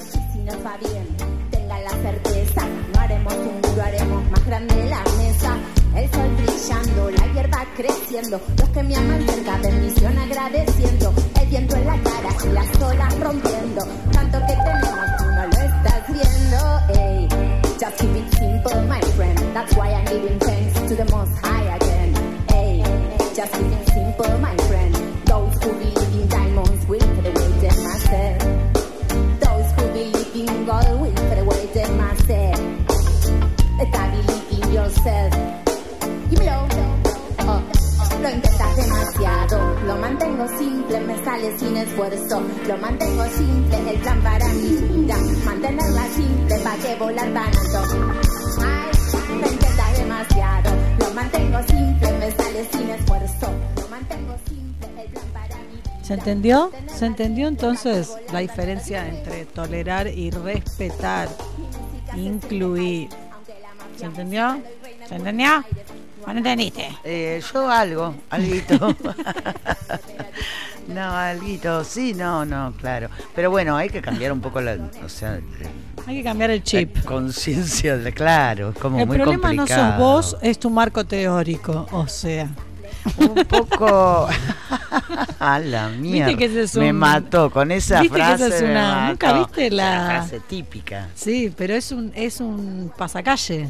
[1.81, 2.61] la certeza,
[2.93, 5.57] no haremos un muro, haremos más grande la mesa.
[5.95, 11.75] El sol brillando, la hierba creciendo, los que me aman cerca, bendición agradeciendo, el viento
[11.75, 17.01] en la cara y las olas rompiendo, tanto que tenemos tú no lo estás viendo,
[17.01, 17.27] ey.
[17.79, 21.75] Just keep it simple, my friend, that's why I'm giving thanks to the most high
[21.75, 22.13] again,
[22.53, 22.83] ey.
[23.35, 24.56] Just keep it simple, my
[34.87, 35.33] yourself.
[36.29, 36.67] Dímelo.
[37.47, 37.61] Oh,
[38.21, 42.41] lo intentas demasiado, lo mantengo simple, me sale sin esfuerzo.
[42.67, 45.17] Lo mantengo simple, el plan para mi vida.
[45.45, 47.79] Mantenerla simple, pa' que volar tan alto.
[48.61, 48.91] Ay,
[49.41, 50.69] lo intentas demasiado,
[50.99, 53.47] lo mantengo simple, me sale sin esfuerzo.
[53.75, 53.87] Lo
[56.01, 56.71] ¿Se entendió?
[56.87, 61.27] ¿Se entendió entonces la diferencia entre tolerar y respetar?
[62.15, 63.09] Incluir.
[63.97, 64.61] ¿Se entendió?
[65.07, 65.63] ¿Se entendió?
[66.25, 66.89] ¿O no entendiste?
[67.03, 68.95] Eh, yo algo, alguito.
[70.89, 73.09] no, alguito, sí, no, no, claro.
[73.35, 75.39] Pero bueno, hay que cambiar un poco la, o sea,
[76.05, 77.03] Hay que cambiar el chip.
[77.05, 79.91] conciencia claro, es como El muy problema no complicado.
[79.91, 81.87] sos vos, es tu marco teórico.
[81.91, 82.47] O sea.
[83.17, 84.27] Un poco.
[85.39, 86.35] A la mierda.
[86.35, 88.47] que es Me un- mató con esa Viste que frase.
[88.47, 89.07] esa es una-.
[89.09, 91.07] ¿Nunca viste la- frase típica.
[91.15, 93.69] Sí, pero es un, es un pasacalle.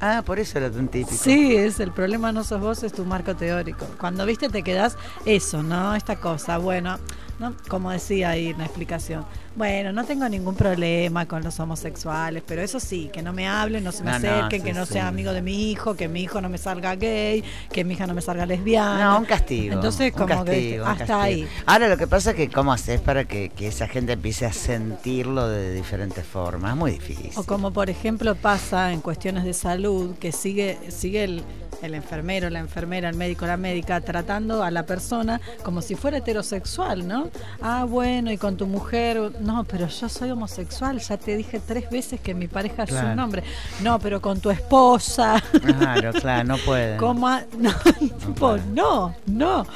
[0.00, 1.16] Ah, por eso era tan típico.
[1.16, 3.86] Sí, es el problema no sos vos, es tu marco teórico.
[3.98, 5.94] Cuando viste te quedás eso, ¿no?
[5.94, 6.98] Esta cosa, bueno,
[7.40, 7.54] ¿no?
[7.68, 9.24] como decía ahí en la explicación.
[9.58, 13.82] Bueno, no tengo ningún problema con los homosexuales, pero eso sí, que no me hablen,
[13.82, 14.92] no se me No, no, acerquen, sí, que no sí.
[14.94, 17.42] sea amigo de mi hijo, que mi hijo no me salga gay,
[17.72, 19.04] que mi hija no me salga lesbiana.
[19.12, 19.74] No, un castigo.
[19.74, 21.20] Entonces, un como que castigo, un hasta castigo.
[21.20, 21.48] ahí.
[21.66, 24.52] Ahora lo que pasa es que cómo haces para que, que esa gente empiece a
[24.52, 26.70] sentirlo de diferentes formas.
[26.70, 27.30] Es muy difícil.
[27.34, 31.42] O como por ejemplo pasa en cuestiones de salud, que sigue, sigue el,
[31.82, 36.18] el enfermero, la enfermera, el médico, la médica, tratando a la persona como si fuera
[36.18, 37.28] heterosexual, ¿no?
[37.62, 41.88] Ah, bueno, y con tu mujer, no, pero yo soy homosexual, ya te dije tres
[41.90, 43.42] veces que mi pareja es un hombre.
[43.82, 45.42] No, pero con tu esposa.
[45.62, 46.98] Claro, claro, no pueden.
[46.98, 49.66] ¿Cómo a- no, tipo, no, no.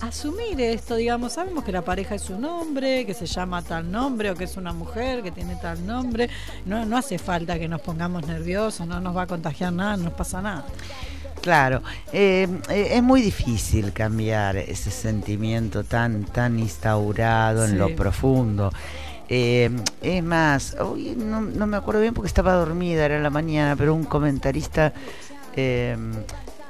[0.00, 4.30] Asumir esto, digamos, sabemos que la pareja es un hombre, que se llama tal nombre
[4.30, 6.30] o que es una mujer que tiene tal nombre.
[6.64, 10.04] No, no hace falta que nos pongamos nerviosos, no nos va a contagiar nada, no
[10.04, 10.64] nos pasa nada.
[11.40, 11.82] Claro,
[12.12, 18.70] eh, eh, es muy difícil cambiar ese sentimiento tan, tan instaurado en lo profundo.
[19.28, 19.70] Eh,
[20.02, 23.94] es más, hoy no, no me acuerdo bien porque estaba dormida, era la mañana, pero
[23.94, 24.92] un comentarista
[25.54, 25.96] eh,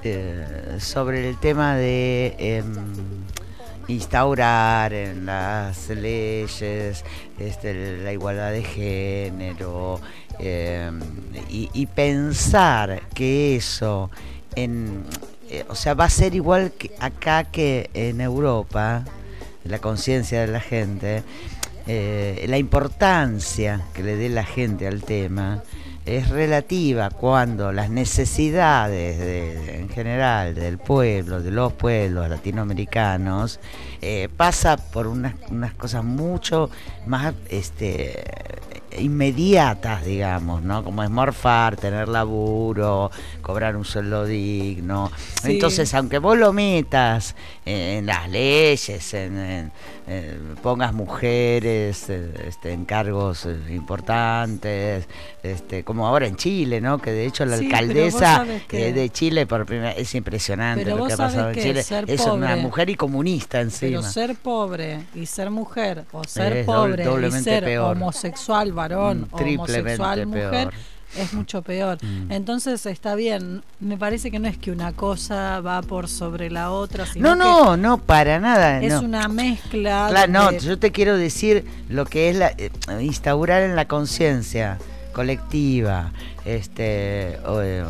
[0.03, 2.75] eh, sobre el tema de em,
[3.89, 7.05] instaurar en las leyes
[7.39, 10.01] este, la igualdad de género
[10.39, 10.91] eh,
[11.49, 14.11] y, y pensar que eso
[14.57, 19.05] eh, o sea va a ser igual que acá que en Europa
[19.65, 21.23] la conciencia de la gente
[21.87, 25.63] eh, la importancia que le dé la gente al tema
[26.07, 33.61] es relativa cuando las necesidades de- en general del pueblo, de los pueblos latinoamericanos,
[34.01, 36.71] eh, pasa por unas, unas cosas mucho
[37.07, 38.25] más este,
[38.99, 40.83] inmediatas, digamos, ¿no?
[40.85, 43.11] Como es morfar, tener laburo,
[43.43, 45.11] cobrar un sueldo digno.
[45.43, 45.53] Sí.
[45.53, 47.35] Entonces, aunque vos lo metas
[47.65, 49.73] en las leyes, en, en-
[50.07, 55.07] en- pongas mujeres eh, este, en cargos eh, importantes,
[55.43, 56.99] este, como ahora en Chile, ¿no?
[56.99, 60.97] Que de hecho la Sí, alcaldesa que- eh, de Chile por primera es impresionante Pero
[60.99, 61.85] lo que ha pasado en Chile.
[62.07, 64.01] Es una mujer y comunista encima.
[64.01, 67.97] Pero ser pobre y ser mujer, o ser Es pobre y ser peor.
[67.97, 70.75] homosexual varón Mm, triplemente homosexual mujer, peor.
[71.17, 71.99] Es mucho peor.
[72.03, 72.33] Mm.
[72.33, 76.71] Entonces está bien, me parece que no es que una cosa va por sobre la
[76.71, 78.81] otra, sino No, no, no, para nada.
[78.81, 79.01] es no.
[79.03, 80.07] una mezcla.
[80.11, 84.79] Claro, no, yo te quiero decir lo que es la, eh, instaurar en la conciencia
[85.13, 86.13] colectiva
[86.45, 87.85] este eh,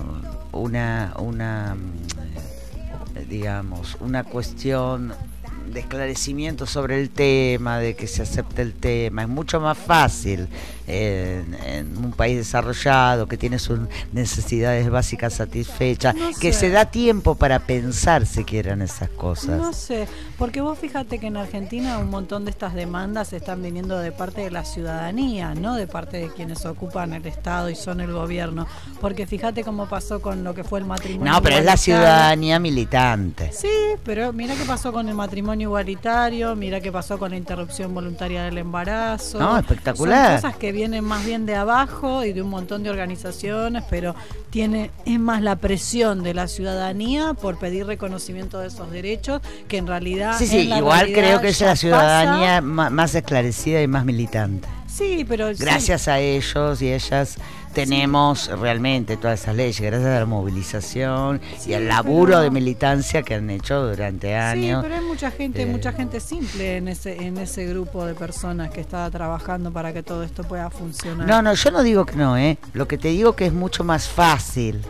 [0.53, 1.77] una una
[3.15, 5.13] eh, digamos una cuestión
[5.73, 9.23] de esclarecimiento sobre el tema, de que se acepte el tema.
[9.23, 10.49] Es mucho más fácil
[10.87, 13.81] en, en un país desarrollado que tiene sus
[14.13, 19.59] necesidades básicas satisfechas, No que se da tiempo para pensar siquiera en esas cosas.
[19.59, 20.09] No sé,
[20.39, 24.43] porque vos fíjate que en Argentina un montón de estas demandas están viniendo de parte
[24.43, 28.67] de la ciudadanía, no de parte de quienes ocupan el Estado y son el gobierno.
[29.01, 31.33] Porque fíjate cómo pasó con lo que fue el matrimonio.
[31.33, 33.53] No, pero es la ciudadanía militante.
[33.53, 33.69] Sí,
[34.05, 38.45] pero mira qué pasó con el matrimonio igualitario, mira qué pasó con la interrupción voluntaria
[38.45, 39.39] del embarazo.
[39.39, 40.41] No, espectacular.
[40.41, 44.15] Son cosas que vienen más bien de abajo y de un montón de organizaciones, pero
[44.49, 49.77] tiene es más la presión de la ciudadanía por pedir reconocimiento de esos derechos que
[49.77, 54.67] en realidad Sí, sí, igual creo que es la ciudadanía más esclarecida y más militante.
[54.87, 55.63] Sí, pero sí.
[55.63, 57.37] Gracias a ellos y ellas
[57.73, 63.23] tenemos realmente todas esas leyes, gracias a la movilización y al laburo pero- de militancia
[63.23, 64.83] que han hecho durante Sí, años.
[64.83, 68.71] pero hay mucha gente, Eh, mucha gente simple en ese en ese grupo de personas
[68.71, 71.27] que está trabajando para que todo esto pueda funcionar.
[71.27, 72.59] No, no, yo no digo que no, ¿eh?
[72.73, 74.83] Lo que te digo que es mucho más fácil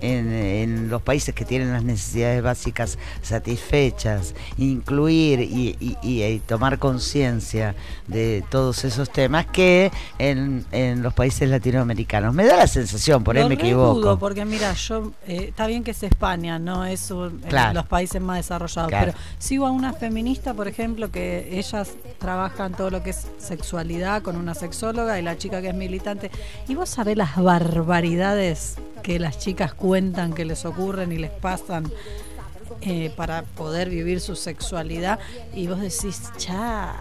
[0.00, 6.38] en, en los países que tienen las necesidades básicas satisfechas, incluir y, y- y- y
[6.40, 7.74] tomar conciencia
[8.06, 12.34] de todos esos temas que en, en los países latinoamericanos.
[12.34, 14.18] Me da la sensación, por ahí Lo me equivoco.
[14.18, 17.74] porque mira, yo eh, está bien que es España, no es un- eh, Claro.
[17.74, 19.12] los países más desarrollados, Claro.
[19.12, 24.22] pero sigo a una feminista, por ejemplo, que ellas trabajan todo lo que es sexualidad
[24.22, 26.30] con una sexóloga y la chica que es militante.
[26.68, 31.84] Y vos sabés las barbaridades que las chicas cuentan que les ocurren y les pasan
[32.80, 35.20] eh, para poder vivir su sexualidad.
[35.54, 36.92] Y vos decís, chao,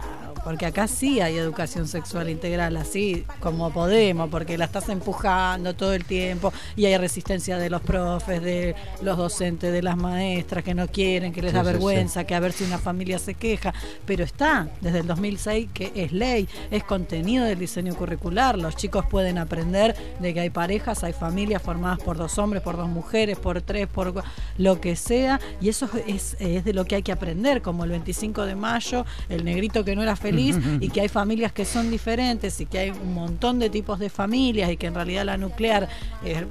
[0.46, 5.94] porque acá sí hay educación sexual integral, así como podemos, porque la estás empujando todo
[5.94, 10.76] el tiempo y hay resistencia de los profes, de los docentes, de las maestras que
[10.76, 13.34] no quieren, que les Sí, da sí, vergüenza, que a ver si una familia se
[13.34, 13.74] queja,
[14.06, 19.04] pero está desde el 2006 que es ley, es contenido del diseño curricular, los chicos
[19.10, 23.40] pueden aprender de que hay parejas, hay familias formadas por dos hombres, por dos mujeres,
[23.40, 24.14] por tres, por
[24.60, 27.90] lo que sea, y eso es, es de lo que hay que aprender, como el
[27.90, 31.90] 25 de mayo, el negrito que no era feliz y que hay familias que son
[31.90, 35.38] diferentes y que hay un montón de tipos de familias y que en realidad la
[35.38, 35.88] nuclear...
[36.24, 36.46] eh,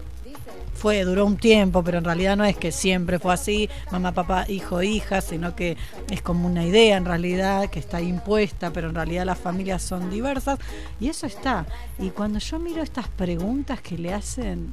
[0.74, 4.44] fue, duró un tiempo, pero en realidad no es que siempre fue así, mamá, papá,
[4.48, 5.76] hijo, hija, sino que
[6.10, 10.10] es como una idea en realidad que está impuesta, pero en realidad las familias son
[10.10, 10.58] diversas
[11.00, 11.64] y eso está.
[11.98, 14.72] Y cuando yo miro estas preguntas que le hacen,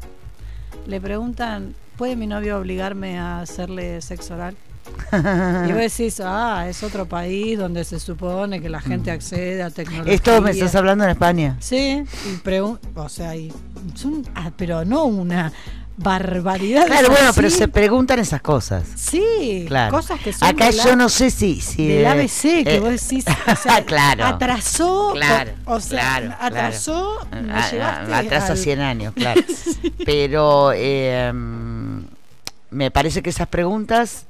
[0.88, 4.58] le preguntan, ¿puede mi novio obligarme a hacerle sexo oral?
[5.68, 9.70] Y vos decís, ah, es otro país donde se supone que la gente accede a
[9.70, 10.14] tecnología.
[10.14, 11.58] Esto me estás hablando en España.
[11.60, 12.60] Sí, y
[12.96, 13.52] o sea, y
[13.96, 15.52] son, ah, pero no una
[15.98, 16.86] barbaridad.
[16.88, 17.36] Claro, bueno, así.
[17.36, 18.84] pero se preguntan esas cosas.
[18.96, 19.92] Sí, Claro.
[19.96, 21.62] cosas que son Acá yo no sé si.
[21.62, 24.26] si del ABC, que eh, vos decís, o sea, claro.
[24.26, 27.70] atrasó, Claro, o, o sea, claro, atrasó, me Ah,
[28.10, 29.42] ah, Atrasa al- 100 años, claro.
[30.06, 32.00] Pero eh, mm,
[32.72, 34.26] me parece que esas preguntas,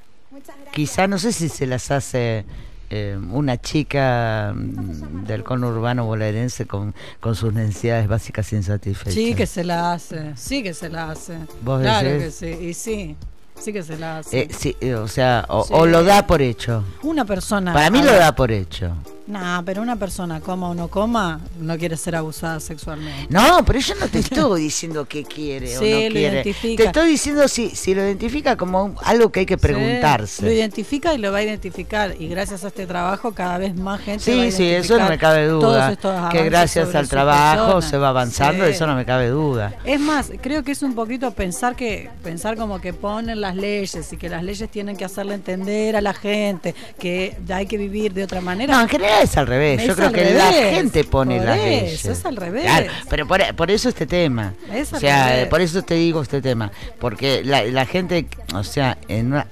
[0.73, 2.45] quizá no sé si se las hace
[2.89, 9.13] eh, una chica del conurbano bonaerense con, con sus necesidades básicas insatisfechas.
[9.13, 11.37] Sí que se la hace, sí que se la hace.
[11.61, 12.23] ¿Vos claro decís?
[12.39, 13.15] que sí, y sí,
[13.59, 14.41] sí que se la hace.
[14.41, 15.73] Eh, sí, eh, o sea, o, Sí.
[15.73, 16.83] o lo da por hecho.
[17.03, 17.71] Una persona.
[17.73, 18.91] Para mí lo ver, da por hecho.
[19.27, 23.27] Nah, pero una persona coma o no coma, no quiere ser abusada sexualmente.
[23.29, 26.19] No, pero yo no te estoy diciendo qué quiere o no lo quiere.
[26.21, 26.83] identifica.
[26.83, 30.37] Te estoy diciendo si, si lo identifica como un- algo que hay que preguntarse.
[30.37, 32.15] Sí, lo identifica y lo va a identificar.
[32.19, 34.23] Y gracias a este trabajo, cada vez más gente.
[34.23, 35.95] Sí, va a sí, eso no me cabe duda.
[36.31, 37.89] Que gracias al trabajo persona.
[37.89, 38.71] se va avanzando, Sí.
[38.71, 39.75] eso no me cabe duda.
[39.85, 44.11] Es más, creo que es un poquito pensar que pensar como que ponen las leyes
[44.11, 48.13] y que las leyes tienen que hacerle entender a la gente que hay que vivir
[48.13, 48.75] de otra manera.
[48.75, 49.81] No, en general es al revés.
[49.81, 52.05] Es Yo creo que la gente pone por las eso, leyes.
[52.05, 52.63] es al revés.
[52.63, 54.53] Claro, pero por, por eso este tema.
[54.71, 56.71] Es o sea, por eso te digo este tema.
[56.99, 59.47] Porque la, la gente, o sea, en una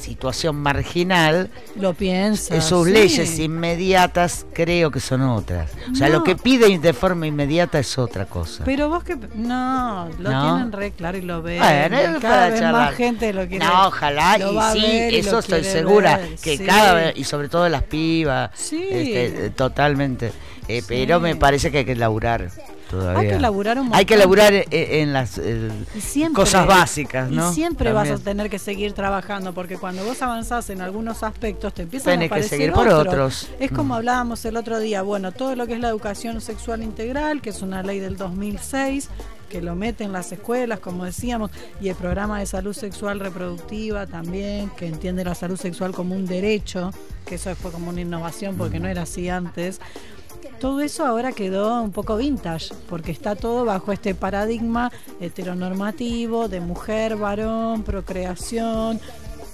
[0.00, 2.56] situación marginal, Lo piensa.
[2.56, 2.92] eh, sus sí.
[2.92, 5.70] leyes inmediatas creo que son otras.
[5.92, 8.64] O sea, lo que pide de forma inmediata es otra cosa.
[8.64, 10.42] Pero vos que no, lo No.
[10.54, 11.58] tienen re claro y lo ven.
[11.60, 12.72] Bueno, es cada vez charlar.
[12.88, 13.64] más gente lo quiere.
[13.64, 16.64] No, ojalá, lo y sí, ver y eso estoy segura, ver, que sí.
[16.64, 18.86] cada vez, y sobre todo las pibas, Sí.
[18.90, 20.32] este, totalmente.
[20.68, 22.48] Eh, Pero me parece que hay que laburar
[22.90, 23.20] todavía.
[23.20, 24.18] Hay que laburar un Hay que montón.
[24.38, 25.70] laburar eh, en las eh,
[26.00, 27.50] siempre- cosas básicas, ¿no?
[27.50, 31.72] Y siempre vas a tener que seguir trabajando, porque cuando vos avanzás en algunos aspectos,
[31.74, 33.48] te empiezan Tenés a que aparecer seguir por otros.
[33.58, 33.98] Es como Mm.
[33.98, 37.62] hablábamos el otro día, bueno, todo lo que es la educación sexual integral, que es
[37.62, 39.08] una ley del 2006,
[39.48, 44.06] que lo mete en las escuelas, como decíamos, y el programa de salud sexual reproductiva
[44.06, 46.92] también, que entiende la salud sexual como un derecho,
[47.26, 49.80] que eso fue como una innovación porque no era así antes.
[50.60, 56.60] Todo eso ahora quedó un poco vintage, porque está todo bajo este paradigma heteronormativo de
[56.60, 59.00] mujer, varón, procreación.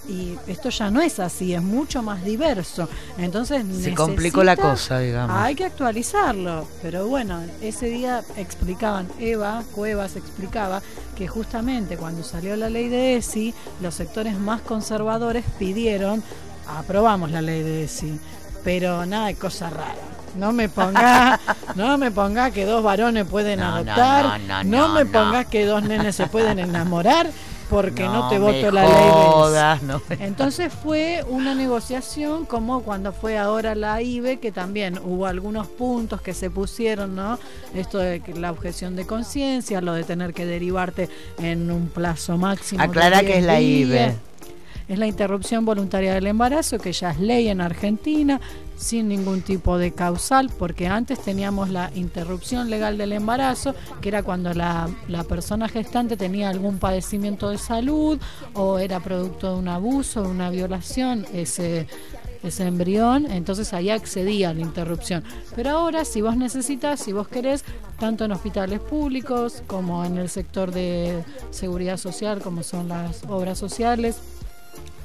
[0.08, 2.88] Y esto ya no es así, es mucho más diverso.
[3.18, 5.36] Entonces Se complicó la cosa, digamos.
[5.36, 6.66] Hay que actualizarlo.
[6.80, 10.80] Pero bueno, ese día explicaban, Eva Cuevas explicaba
[11.16, 16.22] que justamente cuando salió la ley de ESI, los sectores más conservadores pidieron,
[16.68, 18.20] aprobamos la ley de ESI,
[18.62, 20.15] pero nada de cosa rara.
[20.36, 21.40] No me ponga,
[21.74, 25.64] no me ponga que dos varones pueden No, no, adoptar, no, no, me pongas que
[25.64, 27.26] dos nenes se pueden enamorar
[27.68, 29.80] porque no, te voto la ley de jodas,
[30.20, 36.20] Entonces fue una negociación como cuando fue ahora la IBE, que también hubo algunos puntos
[36.20, 37.38] que se pusieron, ¿no?
[37.74, 41.08] Esto de la objeción de conciencia, lo de tener que derivarte
[41.38, 42.82] en un plazo máximo.
[42.82, 43.60] de Aclará que 10 es la.
[43.60, 44.16] IBE.
[44.88, 48.40] Es la interrupción voluntaria del embarazo, que ya es ley en Argentina,
[48.76, 54.22] sin ningún tipo de causal, porque antes teníamos la interrupción legal del embarazo, que era
[54.22, 58.20] cuando la, la persona gestante tenía algún padecimiento de salud
[58.54, 61.86] o era producto de un abuso, de una violación, ese
[62.42, 65.24] ese embrión, entonces ahí accedía a la interrupción.
[65.54, 67.64] Pero ahora, si vos necesitas, si vos querés,
[67.98, 73.58] tanto en hospitales públicos como en el sector de seguridad social, como son las obras
[73.58, 74.20] sociales,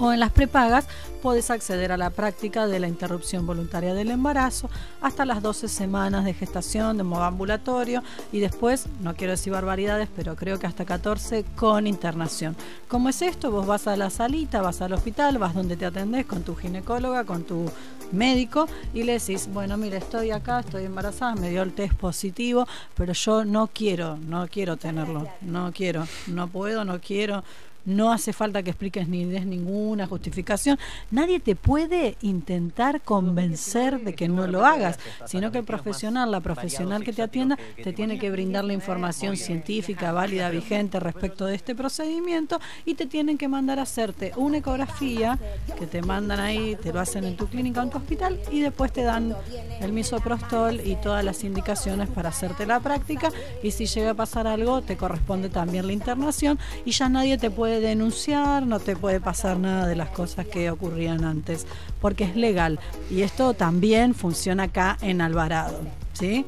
[0.02, 0.88] o en las prepagas
[1.22, 4.68] podés acceder a la práctica de la interrupción voluntaria del embarazo
[4.99, 10.10] hasta las 12 semanas de gestación de modo ambulatorio y después, no quiero decir barbaridades,
[10.16, 12.56] pero creo que hasta 14 con internación.
[12.88, 13.52] ¿Cómo es esto?
[13.52, 17.24] Vos vas a la salita, vas al hospital, vas donde te atendés con tu ginecóloga,
[17.24, 17.70] con tu
[18.12, 22.68] médico y le decís, bueno, mire, estoy acá, estoy embarazada, me dio el test positivo,
[22.95, 27.43] pero yo no quiero, no quiero tenerlo, no quiero, no puedo, no quiero
[27.86, 30.77] no hace falta que expliques ni des ninguna justificación.
[31.09, 36.41] Nadie te puede intentar convencer de que no lo hagas, sino que el profesional, la
[36.41, 41.55] profesional que te atienda, te tiene que brindar la información científica, válida, vigente respecto de
[41.55, 45.39] este procedimiento y te tienen que mandar a hacerte una ecografía
[45.77, 48.61] que te mandan ahí, te lo hacen en tu clínica o en tu hospital y
[48.61, 49.36] después te dan
[49.79, 53.29] el misoprostol y todas las indicaciones para hacerte la práctica
[53.63, 57.49] y si llega a pasar algo te corresponde también la internación y ya nadie te
[57.49, 61.65] puede denunciar, no te puede pasar nada de las cosas que ocurrían antes,
[61.99, 62.80] porque es legal.
[63.09, 65.80] Y esto también funciona acá en Alvarado,
[66.13, 66.45] ¿sí?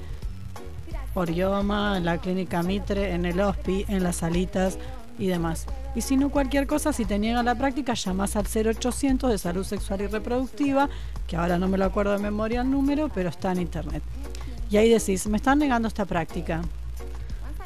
[1.14, 4.78] Por IOMA, en la clínica Mitre, en el HOSPI, en las salitas
[5.20, 5.68] y demás.
[5.96, 9.64] Y si no cualquier cosa, si te niegan la práctica, llamas al 0800 de salud
[9.64, 10.90] sexual y reproductiva,
[11.28, 14.02] que ahora no me lo acuerdo de memoria el número, pero está en internet.
[14.70, 16.62] Y ahí decís, me están negando esta práctica.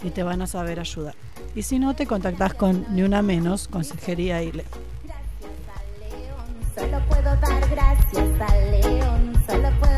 [0.04, 1.16] Y te van a saber ayudar.
[1.58, 4.64] Y si no, te contactás con Ni Una Menos, Consejería ILE.
[6.76, 9.97] Solo puedo dar gracias al león, solo puedo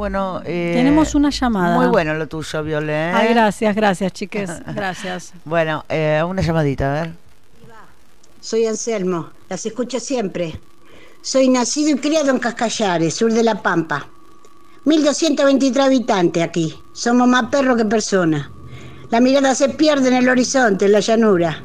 [0.00, 1.76] Bueno, eh, Tenemos una llamada.
[1.76, 3.14] Muy bueno lo tuyo, Violet.
[3.14, 4.50] Ay, gracias, gracias, chiques.
[4.74, 5.34] Gracias.
[5.44, 7.12] Bueno, eh, una llamadita, a ver.
[8.40, 10.58] Soy Anselmo, las escucho siempre.
[11.20, 14.08] Soy nacido y criado en Cascallares, sur de La Pampa.
[14.86, 16.74] 1223 habitantes aquí.
[16.94, 18.48] Somos más perros que personas.
[19.10, 21.62] La mirada se pierde en el horizonte, en la llanura.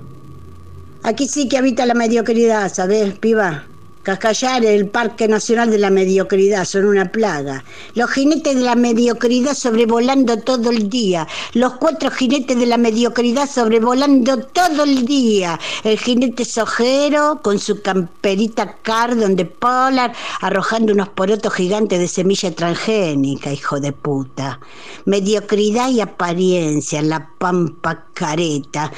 [1.03, 3.63] Aquí sí que habita la mediocridad, ¿sabes, piba?
[4.05, 7.63] Cascallares, el Parque Nacional de la Mediocridad, son una plaga.
[7.95, 11.27] Los jinetes de la mediocridad sobrevolando todo el día.
[11.53, 15.59] Los cuatro jinetes de la mediocridad sobrevolando todo el día.
[15.83, 22.53] El jinete sojero con su camperita cardon de polar arrojando unos porotos gigantes de semilla
[22.53, 24.59] transgénica, hijo de puta.
[25.05, 28.91] Mediocridad y apariencia, la pampa careta.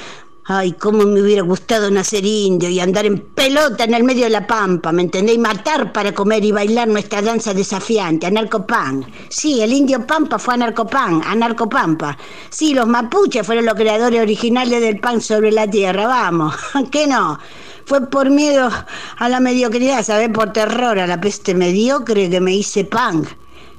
[0.50, 4.30] Ay, cómo me hubiera gustado nacer indio y andar en pelota en el medio de
[4.30, 5.38] la pampa, ¿me entendéis?
[5.38, 9.06] Matar para comer y bailar nuestra danza desafiante, anarcopán.
[9.28, 12.18] Sí, el indio pampa fue anarcopán, anarcopampa.
[12.50, 16.56] Sí, los mapuches fueron los creadores originales del pan sobre la tierra, vamos,
[16.92, 17.38] ¿qué no?
[17.84, 18.70] Fue por miedo
[19.18, 20.30] a la mediocridad, ¿sabes?
[20.30, 23.28] Por terror a la peste mediocre que me hice punk.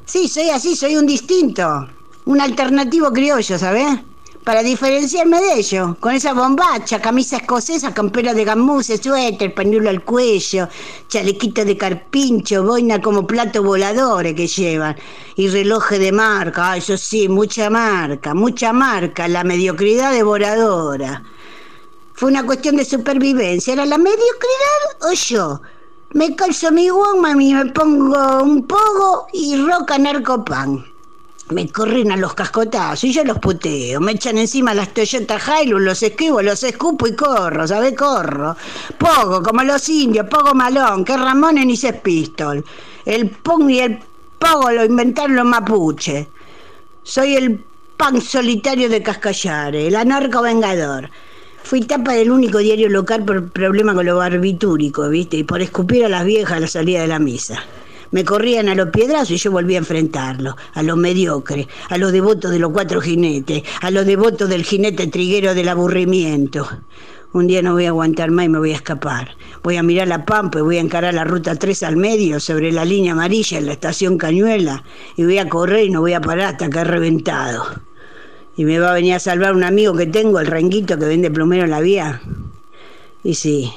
[0.05, 1.89] Sí, soy así, soy un distinto,
[2.27, 4.01] un alternativo criollo, ¿sabes?
[4.49, 10.03] Para diferenciarme de ellos, con esa bombacha, camisa escocesa, campera de gamuse, suéter, pañuelo al
[10.03, 10.71] cuello,
[11.07, 14.97] chalequito de carpincho, boina como plato voladores que llevan,
[15.37, 21.23] y relojes de marca, ah, eso sí, mucha marca, mucha marca, la mediocridad devoradora.
[22.15, 25.61] Fue una cuestión de supervivencia, ¿era la mediocridad o yo?
[26.15, 30.87] Me calzo mi woman y me pongo un pogo y roca narcopan.
[31.51, 34.01] Me corren a los cascotazos y yo los puteo.
[34.01, 37.95] Me echan encima las Toyota Hilux, los esquivo, los escupo y corro, ¿sabe?
[37.95, 38.55] Corro.
[38.99, 42.63] Pogo, como los indios, pogo malón, que Ramones ni Sex Pistol.
[43.07, 43.99] El punk y el
[44.39, 46.27] pogo lo inventaron los mapuches.
[47.03, 47.65] Soy el
[47.97, 51.09] pan solitario de Cascallares, el anarco vengador.
[51.63, 55.39] Fui tapa del único diario local por problema con lo barbitúrico, ¿viste?
[55.39, 57.63] Y por escupir a las viejas a la salida de la misa.
[58.11, 62.13] Me corrían a los piedrazos y yo volví a enfrentarlos, a los mediocres, a los
[62.13, 66.67] devotos de los cuatro jinetes, a los devotos del jinete triguero del aburrimiento.
[67.35, 69.37] Un día no voy a aguantar más y me voy a escapar.
[69.63, 72.73] Voy a mirar la pampa y voy a encarar la ruta 3 al medio, sobre
[72.73, 74.83] la línea amarilla en la estación Cañuela,
[75.17, 77.67] y voy a correr y no voy a parar hasta que he reventado.
[78.57, 81.31] Y me va a venir a salvar un amigo que tengo, el renguito que vende
[81.31, 82.23] plomero en la vía.
[83.23, 83.71] Y sí.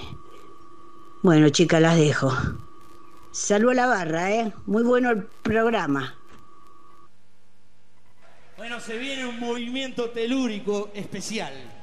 [1.22, 2.34] Bueno, chicas, las dejo.
[3.32, 4.54] Salvo a la barra, ¿eh?
[4.66, 6.16] Muy bueno el programa.
[8.58, 11.81] Bueno, se viene un movimiento telúrico especial.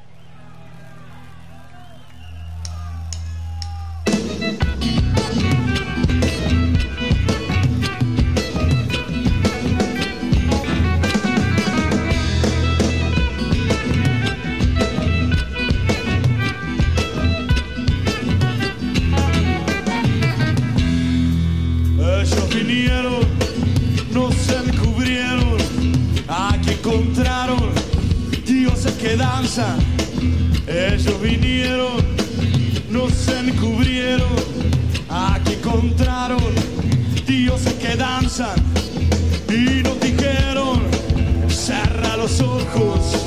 [22.31, 23.21] Ellos vinieron,
[24.13, 25.57] no se encubrieron,
[26.29, 27.71] aquí encontraron
[28.45, 29.79] dioses que danzan.
[30.67, 32.05] Ellos vinieron,
[32.91, 34.29] no se encubrieron,
[35.09, 36.43] aquí encontraron
[37.27, 38.57] dioses que danzan.
[39.49, 40.83] Y nos dijeron,
[41.49, 43.25] cerra los ojos,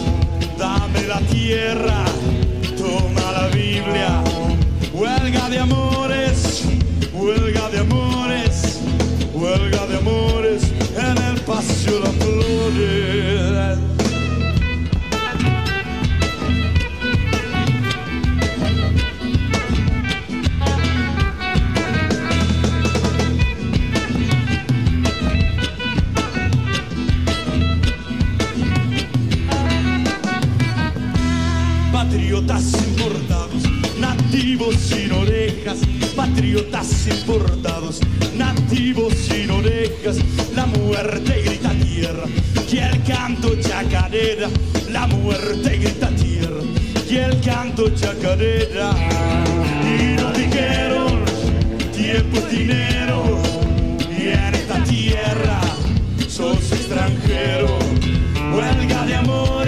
[0.60, 2.06] dame la tierra,
[2.78, 4.24] toma la Biblia,
[4.94, 6.66] huelga de amores,
[7.14, 8.31] huelga de amores,
[9.42, 10.64] huelga de amores
[10.96, 13.80] en el paseo de flores.
[31.92, 33.64] Patriotas importados,
[34.00, 35.80] nativos sin orejas,
[36.12, 38.00] patriotas importados,
[38.36, 40.18] nativos sin orejas,
[40.56, 42.26] la muerte grita tierra,
[42.72, 44.50] y el canto chacarera,
[44.90, 46.62] la muerte grita tierra,
[47.10, 48.92] y el canto chacarera,
[49.86, 51.26] y nos dijeron,
[51.96, 53.42] tiempo es dinero,
[54.10, 55.62] y en esta tierra
[56.28, 57.80] sos extranjero,
[58.54, 59.61] huelga de amores,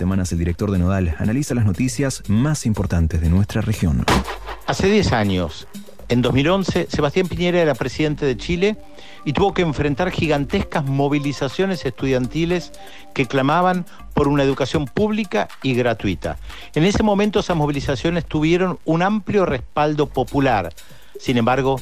[0.00, 4.02] semanas el director de Nodal analiza las noticias más importantes de nuestra región.
[4.66, 5.68] Hace 10 años,
[6.08, 8.78] en 2011, Sebastián Piñera era presidente de Chile
[9.26, 12.72] y tuvo que enfrentar gigantescas movilizaciones estudiantiles
[13.12, 16.38] que clamaban por una educación pública y gratuita.
[16.74, 20.72] En ese momento esas movilizaciones tuvieron un amplio respaldo popular.
[21.20, 21.78] Sin embargo,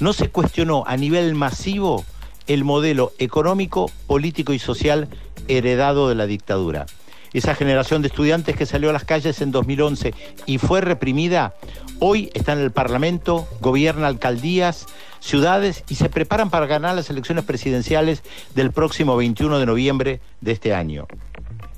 [0.00, 2.04] no se cuestionó a nivel masivo
[2.48, 5.08] el modelo económico, político y social
[5.46, 6.86] heredado de la dictadura.
[7.32, 10.14] Esa generación de estudiantes que salió a las calles en 2011
[10.46, 11.54] y fue reprimida,
[12.00, 14.86] hoy está en el Parlamento, gobierna alcaldías,
[15.20, 18.24] ciudades y se preparan para ganar las elecciones presidenciales
[18.54, 21.06] del próximo 21 de noviembre de este año.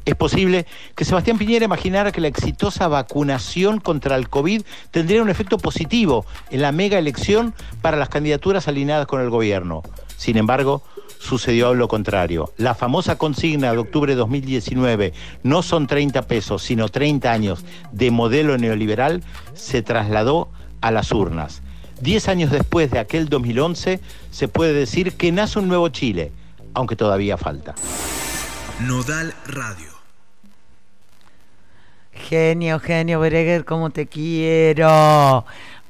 [0.04, 0.66] Es posible
[0.96, 6.26] que Sebastián Piñera imaginara que la exitosa vacunación contra el COVID tendría un efecto positivo
[6.50, 9.82] en la mega elección para las candidaturas alineadas con el gobierno.
[10.22, 10.84] Sin embargo,
[11.18, 12.52] sucedió lo contrario.
[12.56, 15.12] La famosa consigna de octubre de 2019,
[15.42, 19.24] no son 30 pesos, sino 30 años de modelo neoliberal,
[19.54, 20.48] se trasladó
[20.80, 21.60] a las urnas.
[22.00, 23.98] Diez años después de aquel 2011,
[24.30, 26.30] se puede decir que nace un nuevo Chile,
[26.72, 27.74] aunque todavía falta.
[28.78, 29.88] Nodal Radio.
[32.12, 35.44] Genio, genio, Bereguer, cómo te quiero.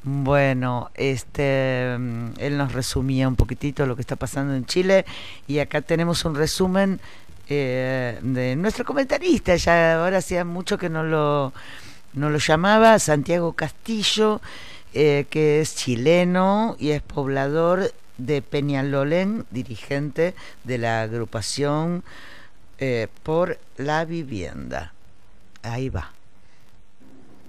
[0.05, 5.05] Bueno, este, él nos resumía un poquitito lo que está pasando en Chile
[5.47, 7.01] y acá tenemos un resumen
[7.49, 11.53] eh, de nuestro comentarista, ya ahora hacía mucho que no lo,
[12.15, 14.41] no lo llamaba, Santiago Castillo,
[14.93, 20.35] eh, que es chileno y es poblador de Peñalolén, dirigente
[20.65, 22.03] de la agrupación
[22.79, 24.93] eh, por la vivienda.
[25.63, 26.11] Ahí va.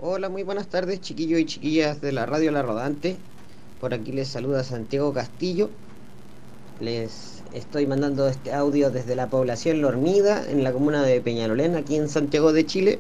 [0.06, 3.16] Hola, muy buenas tardes chiquillos y chiquillas de la radio La Rodante.
[3.80, 5.70] Por aquí les saluda Santiago Castillo.
[6.82, 11.78] Les estoy mandando este audio desde la población La Hormida, en la comuna de Peñalolén,
[11.78, 13.00] aquí en Santiago de Chile,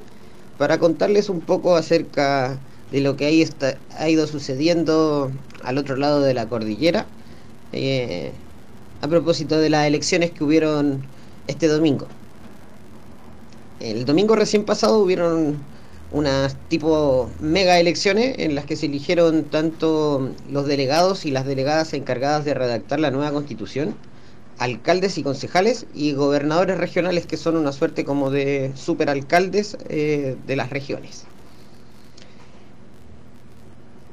[0.58, 2.58] para contarles un poco acerca
[2.90, 5.30] de lo que ahí está, ha ido sucediendo
[5.62, 7.06] al otro lado de la cordillera,
[7.74, 8.32] eh,
[9.02, 11.02] a propósito de las elecciones que hubieron
[11.48, 12.08] este domingo.
[13.82, 15.73] El domingo recién pasado hubieron
[16.14, 21.94] unas tipo mega elecciones en las que se eligieron tanto los delegados y las delegadas
[21.94, 23.96] encargadas de redactar la nueva constitución,
[24.60, 30.56] alcaldes y concejales y gobernadores regionales que son una suerte como de superalcaldes eh, de
[30.56, 31.26] las regiones.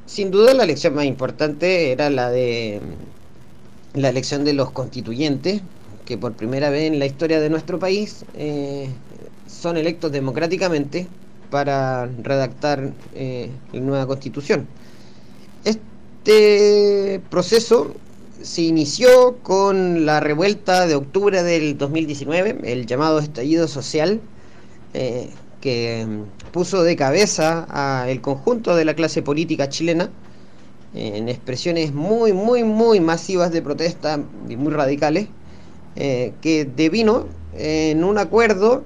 [0.06, 2.81] Sin duda la elección más importante era la de
[3.93, 5.60] la elección de los constituyentes,
[6.06, 8.89] que por primera vez en la historia de nuestro país eh,
[9.47, 11.06] son electos democráticamente
[11.51, 14.66] para redactar eh, la nueva constitución.
[15.64, 17.94] Este proceso
[18.40, 24.20] se inició con la revuelta de octubre del 2019, el llamado estallido social,
[24.94, 25.28] eh,
[25.60, 26.06] que
[26.52, 30.09] puso de cabeza al conjunto de la clase política chilena
[30.94, 35.28] en expresiones muy, muy, muy masivas de protesta y muy radicales,
[35.97, 38.85] eh, que devino en un acuerdo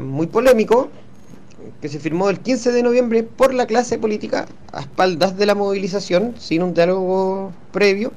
[0.00, 0.88] muy polémico
[1.80, 5.54] que se firmó el 15 de noviembre por la clase política a espaldas de la
[5.54, 8.12] movilización, sin un diálogo previo,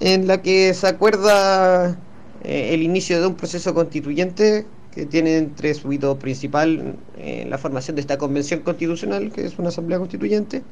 [0.00, 1.98] en la que se acuerda
[2.44, 7.58] eh, el inicio de un proceso constituyente que tiene entre su hito principal eh, la
[7.58, 10.62] formación de esta convención constitucional, que es una asamblea constituyente,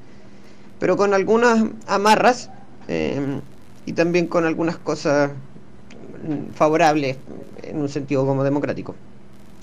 [0.78, 2.50] pero con algunas amarras
[2.88, 3.40] eh,
[3.84, 7.16] y también con algunas cosas mm, favorables
[7.62, 8.94] en un sentido como democrático.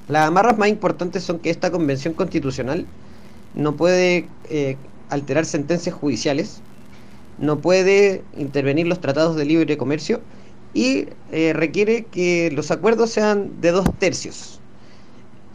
[0.10, 2.88] Las amarras más importantes son que esta convención constitucional
[3.54, 4.76] no puede eh,
[5.12, 6.62] alterar sentencias judiciales,
[7.38, 10.20] no puede intervenir los tratados de libre comercio
[10.74, 14.60] y eh, requiere que los acuerdos sean de dos tercios.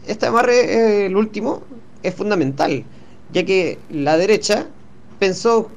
[0.07, 1.61] Este amarre, eh, el último,
[2.01, 2.85] es fundamental,
[3.33, 4.67] ya que la derecha
[5.19, 5.69] pensó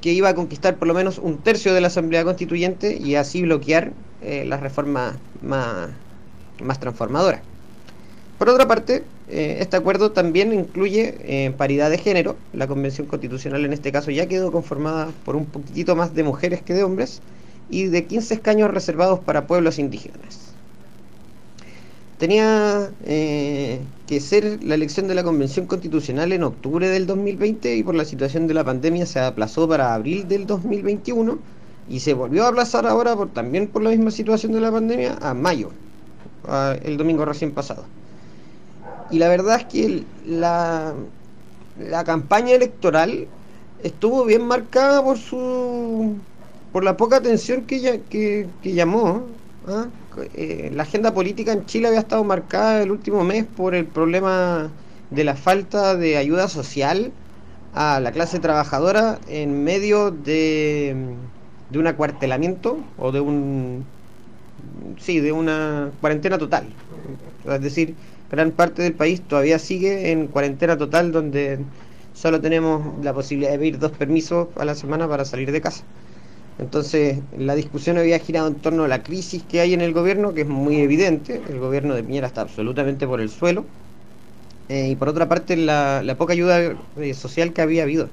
[0.00, 3.42] que iba a conquistar por lo menos un tercio de la Asamblea Constituyente y así
[3.42, 5.90] bloquear las reformas más,
[6.60, 7.40] más transformadoras.
[8.38, 12.36] Por otra parte, eh, este acuerdo también incluye eh, paridad de género.
[12.52, 16.60] La Convención Constitucional en este caso ya quedó conformada por un poquitito más de mujeres
[16.60, 17.22] que de hombres
[17.70, 20.52] y de 15 escaños reservados para pueblos indígenas.
[22.18, 27.82] Tenía eh, que ser la elección de la Convención Constitucional en octubre del 2020 y
[27.82, 31.38] por la situación de la pandemia se aplazó para abril del 2021
[31.88, 35.18] y se volvió a aplazar ahora por, también por la misma situación de la pandemia
[35.20, 35.70] a mayo,
[36.84, 37.84] el domingo recién pasado.
[39.10, 40.94] Y la verdad es que la,
[41.78, 43.28] la campaña electoral
[43.82, 46.16] estuvo bien marcada por su
[46.72, 49.22] por la poca atención que, que, que llamó.
[49.66, 49.86] ¿ah?
[50.34, 54.70] Eh, la agenda política en Chile había estado marcada el último mes por el problema
[55.10, 57.12] de la falta de ayuda social
[57.74, 60.96] a la clase trabajadora en medio de,
[61.70, 63.84] de un acuartelamiento o de un
[64.98, 66.66] sí de una cuarentena total
[67.44, 67.94] es decir
[68.30, 71.60] gran parte del país todavía sigue en cuarentena total donde
[72.14, 75.84] solo tenemos la posibilidad de pedir dos permisos a la semana para salir de casa.
[76.58, 80.32] Entonces, la discusión había girado en torno a la crisis que hay en el gobierno,
[80.32, 81.42] que es muy evidente.
[81.48, 83.66] El gobierno de Piñera está absolutamente por el suelo.
[84.68, 88.08] Eh, y por otra parte, la, poca ayuda eh, social que había habido.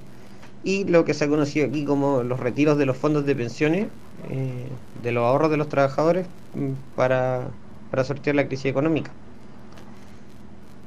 [0.63, 3.87] Y lo que se ha conocido aquí como los retiros de los fondos de pensiones,
[4.29, 4.67] eh,
[5.01, 7.47] de los ahorros de los trabajadores, mm, para,
[7.91, 9.11] para sortear la crisis económica.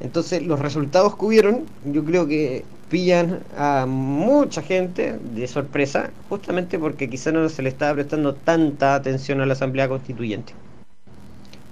[0.01, 6.79] Entonces los resultados que hubieron, yo creo que pillan a mucha gente de sorpresa, justamente
[6.79, 10.53] porque quizá no se le estaba prestando tanta atención a la Asamblea Constituyente.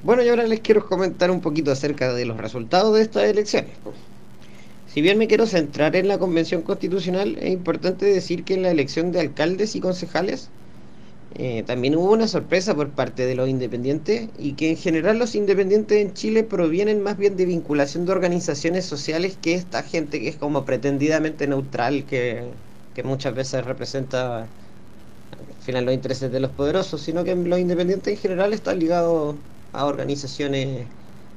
[0.03, 3.71] Bueno, y ahora les quiero comentar un poquito acerca de los resultados de estas elecciones.
[4.87, 8.71] Si bien me quiero centrar en la Convención Constitucional, es importante decir que en la
[8.71, 10.51] elección de alcaldes y concejales
[11.35, 15.35] eh, también hubo una sorpresa por parte de los independientes y que en general los
[15.35, 20.29] independientes en Chile provienen más bien de vinculación de organizaciones sociales que esta gente que
[20.29, 22.57] es como pretendidamente neutral, que,
[22.93, 24.53] que muchas veces representa
[25.33, 29.41] al final los intereses de los poderosos, sino que los independientes en general están ligados
[29.73, 30.91] a organizaciones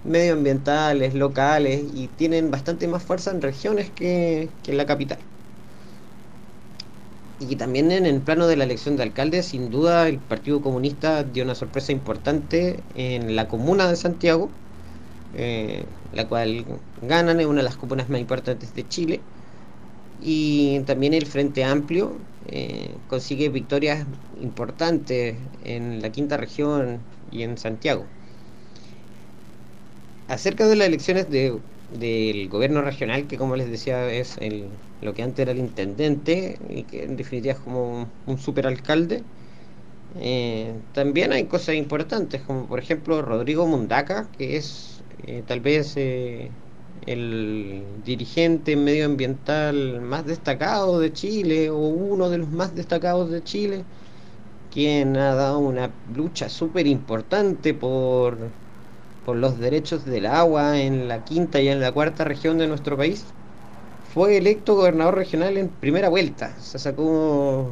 [0.04, 5.28] medioambientales, locales y tienen bastante más fuerza en regiones que, que en la capital.
[7.40, 11.24] Y también en el plano de la elección de alcalde, sin duda el Partido Comunista
[11.24, 14.50] dio una sorpresa importante en la comuna de Santiago,
[15.36, 16.66] eh, la cual
[17.04, 19.22] ganan, es una de las comunas más importantes de Chile.
[20.24, 24.06] Y también el Frente Amplio eh, consigue victorias
[24.42, 27.00] importantes en la quinta región
[27.32, 28.06] y en Santiago.
[30.28, 31.60] Acerca de las elecciones de
[31.90, 34.66] del gobierno regional, que como les decía es el,
[35.02, 39.24] lo que antes era el intendente y que en definitiva es como un superalcalde.
[40.20, 45.94] Eh, también hay cosas importantes, como por ejemplo Rodrigo Mundaca, que es eh, tal vez
[45.98, 46.50] eh,
[47.06, 53.84] el dirigente medioambiental más destacado de Chile o uno de los más destacados de Chile,
[54.74, 58.38] quien ha dado una lucha súper importante por
[59.28, 62.96] por los derechos del agua en la quinta y en la cuarta región de nuestro
[62.96, 63.26] país,
[64.18, 66.56] fue electo gobernador regional en primera vuelta.
[66.60, 67.72] Se sacó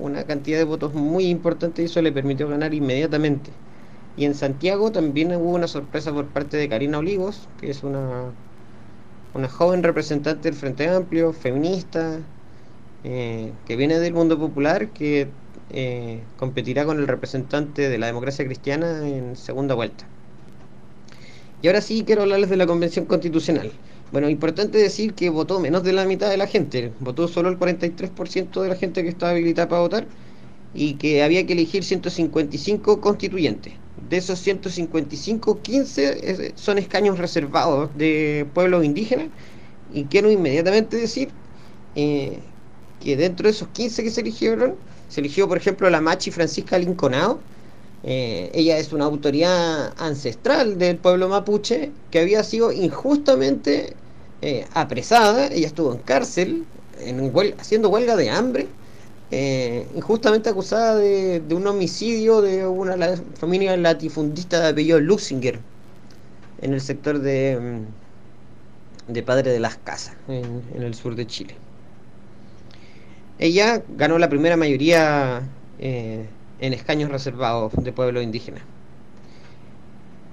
[0.00, 3.52] una cantidad de votos muy importante y eso le permitió ganar inmediatamente.
[4.16, 8.32] Y en Santiago también hubo una sorpresa por parte de Karina Olivos, que es una,
[9.32, 12.18] una joven representante del Frente Amplio, feminista,
[13.04, 15.28] eh, que viene del mundo popular, que
[15.70, 20.04] eh, competirá con el representante de la democracia cristiana en segunda vuelta.
[21.62, 23.70] Y ahora sí quiero hablarles de la Convención Constitucional.
[24.12, 27.58] Bueno, importante decir que votó menos de la mitad de la gente, votó solo el
[27.58, 30.06] 43% de la gente que estaba habilitada para votar
[30.74, 33.72] y que había que elegir 155 constituyentes.
[34.08, 39.28] De esos 155, 15 son escaños reservados de pueblos indígenas
[39.92, 41.30] y quiero inmediatamente decir
[41.96, 42.38] eh,
[43.00, 44.76] que dentro de esos 15 que se eligieron,
[45.08, 47.40] se eligió, por ejemplo, la Machi Francisca Linconao.
[48.02, 53.94] Eh, ella es una autoridad ancestral del pueblo mapuche que había sido injustamente
[54.42, 55.48] eh, apresada.
[55.48, 56.64] Ella estuvo en cárcel
[57.00, 58.68] en haciendo huelga de hambre,
[59.30, 62.96] eh, injustamente acusada de, un homicidio de una
[63.34, 65.58] familia latifundista de apellido Luxinger
[66.62, 67.58] en el sector de,
[69.08, 71.54] mm, de Padre de las Casas, en el sur de Chile.
[73.38, 75.42] Ella ganó la primera mayoría
[76.60, 78.62] en escaños reservados de pueblos indígenas.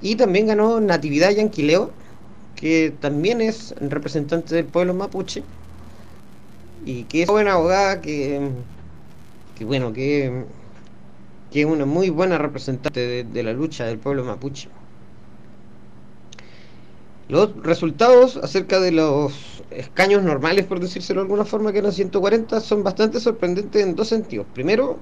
[0.01, 1.91] Y también ganó Natividad Yanquileo,
[2.55, 5.43] que también es representante del pueblo mapuche
[6.85, 8.49] y que es una buena abogada que,
[9.57, 10.43] que bueno, que,
[11.51, 14.69] que, es una muy buena representante de, la lucha del pueblo mapuche.
[17.29, 22.59] Los resultados acerca de los escaños normales, por decírselo de alguna forma, que eran 140,
[22.59, 24.45] son bastante sorprendentes en dos sentidos.
[24.53, 24.99] Primero,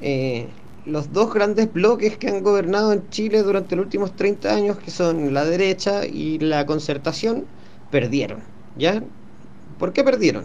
[0.00, 0.48] eh,
[0.84, 4.90] los dos grandes bloques que han gobernado en Chile durante los últimos 30 años, que
[4.90, 7.44] son la derecha y la concertación,
[7.90, 8.40] perdieron.
[8.78, 9.02] ¿Ya?
[9.78, 10.44] ¿Por qué perdieron?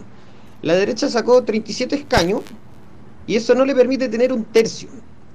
[0.62, 2.42] La derecha sacó 37 escaños
[3.26, 4.88] y eso no le permite tener un tercio.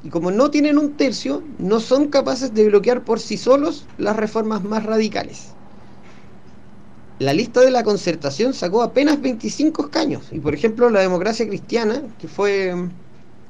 [0.03, 4.15] Y como no tienen un tercio, no son capaces de bloquear por sí solos las
[4.15, 5.53] reformas más radicales
[7.19, 10.27] la lista de la concertación sacó apenas 25 escaños.
[10.31, 12.73] Y por ejemplo, la democracia cristiana, que fue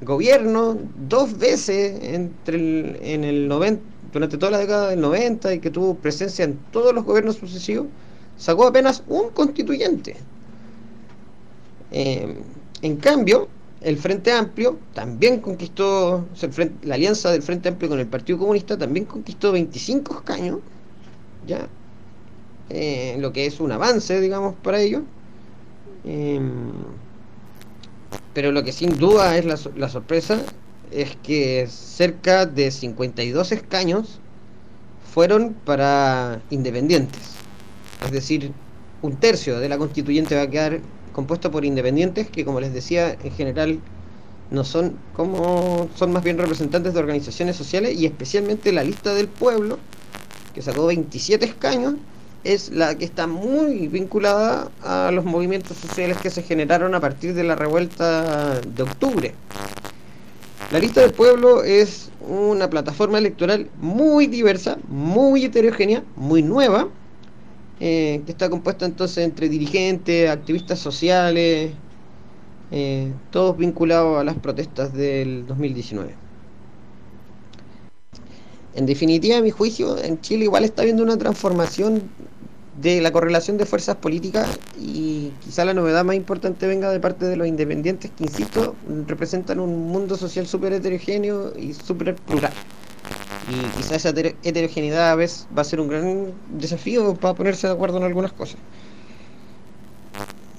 [0.00, 5.60] gobierno dos veces entre el, en el 90, durante toda la década del 90 y
[5.60, 7.86] que tuvo presencia en todos los gobiernos sucesivos,
[8.36, 10.16] sacó apenas un constituyente.
[11.90, 12.36] Eh,
[12.82, 13.48] en cambio,
[13.80, 16.26] el Frente Amplio también conquistó,
[16.82, 20.58] la alianza del Frente Amplio con el Partido Comunista también conquistó 25 escaños,
[21.46, 21.68] ya
[22.70, 25.02] eh, lo que es un avance, digamos, para ellos.
[26.04, 26.72] Em,
[28.38, 30.40] pero lo que sin duda es la, la, sorpresa
[30.92, 34.20] es que cerca de 52 escaños
[35.12, 37.20] fueron para independientes.
[38.06, 38.52] Es decir,
[39.02, 40.78] un tercio de la constituyente va a quedar
[41.12, 43.80] compuesto por independientes que, como les decía, en general
[44.52, 49.26] no son como son más bien representantes de organizaciones sociales y especialmente la lista del
[49.26, 49.80] pueblo
[50.54, 51.94] que sacó 27 escaños
[52.44, 57.34] es la que está muy vinculada a los movimientos sociales que se generaron a partir
[57.34, 59.34] de la revuelta de octubre.
[60.70, 66.88] La lista del pueblo es una plataforma electoral muy diversa, muy heterogénea, muy nueva,
[67.80, 71.72] eh, que está compuesta entonces entre dirigentes, activistas sociales,
[72.70, 76.14] eh, todos vinculados a las protestas del 2019.
[78.74, 82.02] En definitiva, a mi juicio, en Chile igual está habiendo una transformación
[82.80, 84.46] de la correlación de fuerzas políticas
[84.78, 88.76] y quizá la novedad más importante venga de parte de los independientes que, insisto,
[89.06, 92.52] representan un mundo social súper heterogéneo y súper plural.
[93.50, 97.66] Y quizá esa heter- heterogeneidad a veces va a ser un gran desafío para ponerse
[97.66, 98.58] de acuerdo en algunas cosas.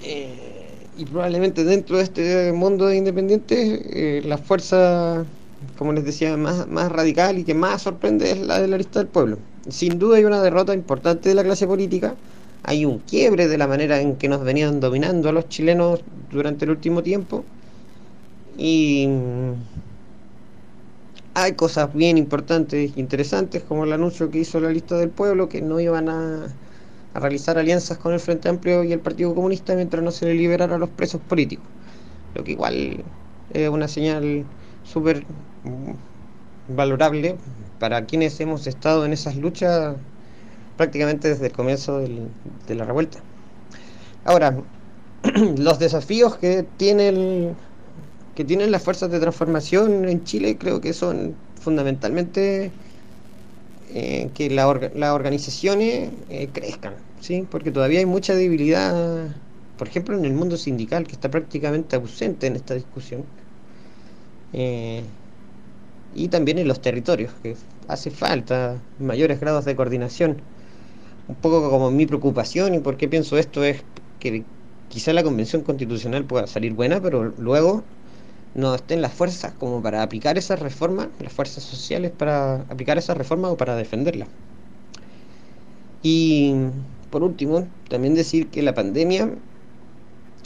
[0.04, 5.24] Eh, y probablemente dentro de este mundo de independientes, eh, la fuerza,
[5.78, 9.00] como les decía, más, más radical y que más sorprende es la de la lista
[9.00, 9.38] del pueblo.
[9.72, 12.16] Sin duda hay una derrota importante de la clase política,
[12.64, 16.02] hay un quiebre de la manera en que nos venían dominando a los chilenos
[16.32, 17.44] durante el último tiempo
[18.58, 19.54] y mm,
[21.34, 25.48] hay cosas bien importantes e interesantes como el anuncio que hizo la lista del pueblo
[25.48, 26.48] que no iban a,
[27.14, 30.34] a realizar alianzas con el Frente Amplio y el Partido Comunista mientras no se le
[30.34, 31.66] liberara a los presos políticos.
[32.36, 33.04] Lo que igual
[33.54, 34.46] es una señal
[34.84, 35.26] súper
[35.64, 37.38] mm, valorable
[37.80, 39.98] para quienes hemos estado en esas luchas
[40.78, 42.30] prácticamente desde el comienzo del-
[42.68, 43.26] de la revuelta.
[44.24, 44.64] Ahora,
[45.58, 47.58] los desafíos que tiene el-
[48.36, 52.74] que tienen las fuerzas de transformación en Chile creo que son fundamentalmente
[53.88, 57.48] eh, que la las organizaciones eh, crezcan, ¿sí?
[57.50, 59.42] porque todavía hay mucha debilidad,
[59.78, 63.26] por ejemplo, en el mundo sindical, que está prácticamente ausente en esta discusión,
[64.52, 65.04] Eh,
[66.16, 67.56] y también en los territorios, que
[67.88, 70.42] hace falta mayores grados de coordinación.
[71.28, 73.84] Un poco como mi preocupación y por qué pienso esto es
[74.20, 74.44] que
[74.90, 77.84] quizá la convención constitucional pueda salir buena, pero luego
[78.56, 83.18] no estén las fuerzas como para aplicar esas reformas, las fuerzas sociales para aplicar esas
[83.18, 84.28] reformas o para defenderlas.
[86.02, 86.56] Y
[87.10, 89.30] por último, también decir que la pandemia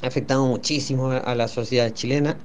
[0.01, 2.37] ha afectado muchísimo a, la sociedad chilena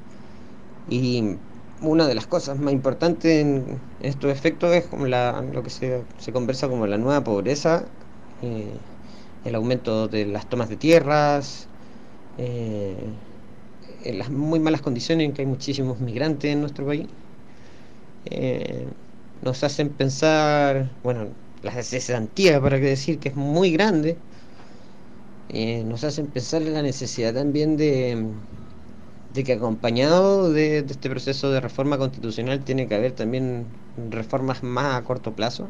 [0.89, 1.37] y
[1.81, 6.03] una de las cosas más importantes en estos efectos es como la, lo que se,
[6.19, 7.85] se conversa como la nueva pobreza,
[8.43, 8.73] eh,
[9.45, 11.69] el aumento de las tomas de tierras,
[12.39, 12.97] eh,
[14.05, 17.07] las muy malas condiciones en que hay muchísimos migrantes en nuestro país,
[18.27, 18.87] eh,
[19.43, 21.29] nos hacen pensar, bueno,
[21.63, 24.17] la cesantía, para qué decir, que es muy grande,
[25.49, 28.23] eh, nos hacen pensar en la necesidad también de,
[29.39, 33.67] de que acompañado de, este proceso de reforma constitucional tiene que haber también
[34.11, 35.69] reformas más a corto plazo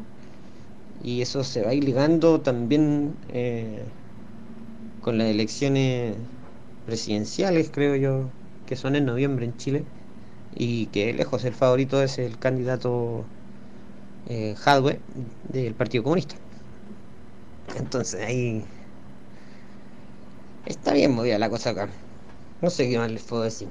[1.03, 3.83] y eso se va a ir ligando también eh,
[5.01, 6.15] con las elecciones
[6.87, 8.31] presidenciales, creo yo,
[8.65, 9.83] que son en noviembre en Chile
[10.55, 13.23] y que lejos el favorito es el candidato
[14.29, 14.99] eh, Jadwe
[15.53, 16.33] del Partido Comunista.
[17.77, 18.65] Entonces ahí
[20.65, 21.89] está bien movida la cosa acá.
[22.61, 23.69] No sé qué más les puedo decir.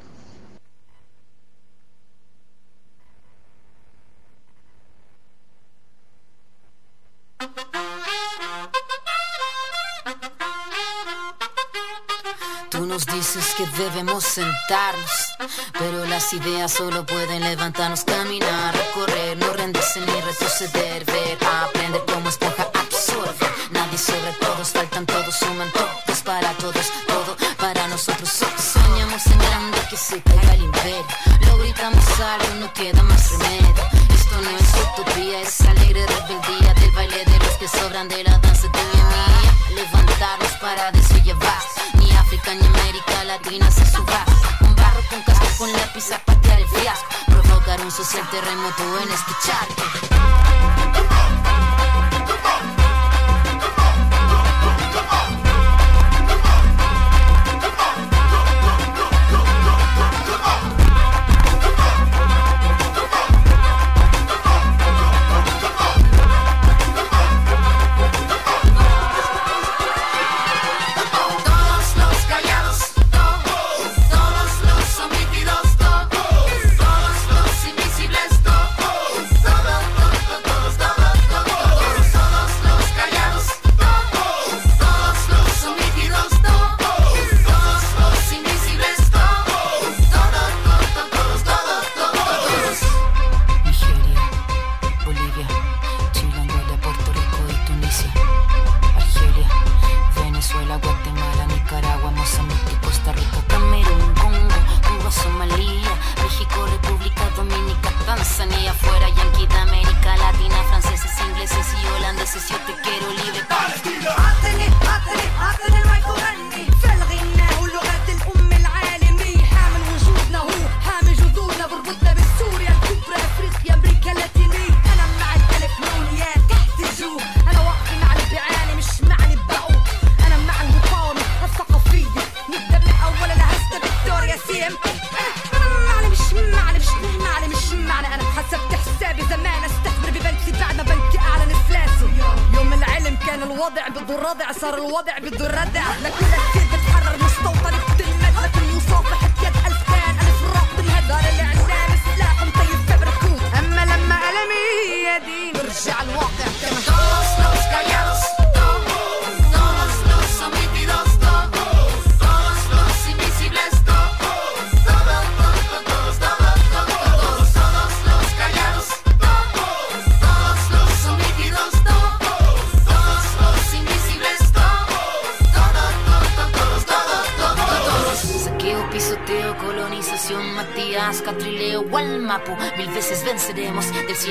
[12.71, 15.37] Tú nos dices que debemos sentarnos,
[15.79, 22.29] pero las ideas solo pueden levantarnos, caminar, recorrer, no rendirse ni retroceder, ver, aprender como
[22.29, 23.48] esponja absorbe.
[23.89, 28.29] Nadie sobre todos, faltan todos, suman todos para todos, todo para nosotros.
[28.29, 31.07] So- Soñamos en grande que se caiga el imperio,
[31.47, 33.75] lo gritamos algo, no queda más remedio.
[34.15, 34.69] Esto no es
[35.01, 39.03] utopía, es alegre rebeldía del baile de los que sobran de la danza de mi
[39.03, 39.55] mía.
[39.75, 41.63] Levantarnos para de eso llevar,
[41.95, 44.23] ni África ni América Latina se suba.
[44.59, 49.11] Con barro, con casco, con lápiz a patear el fiasco, provocar un social terremoto en
[49.13, 50.38] este charco.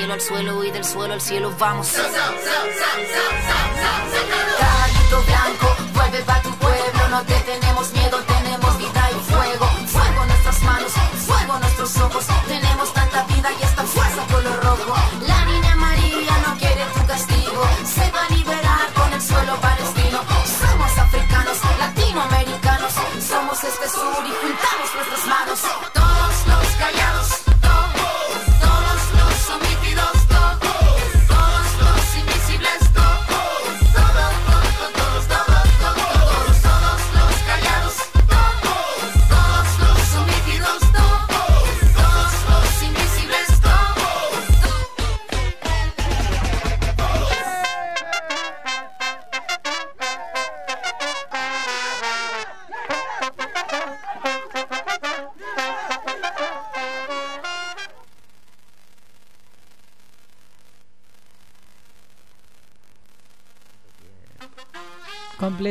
[0.08, 1.87] Cielo al suelo y del suelo al cielo vamos.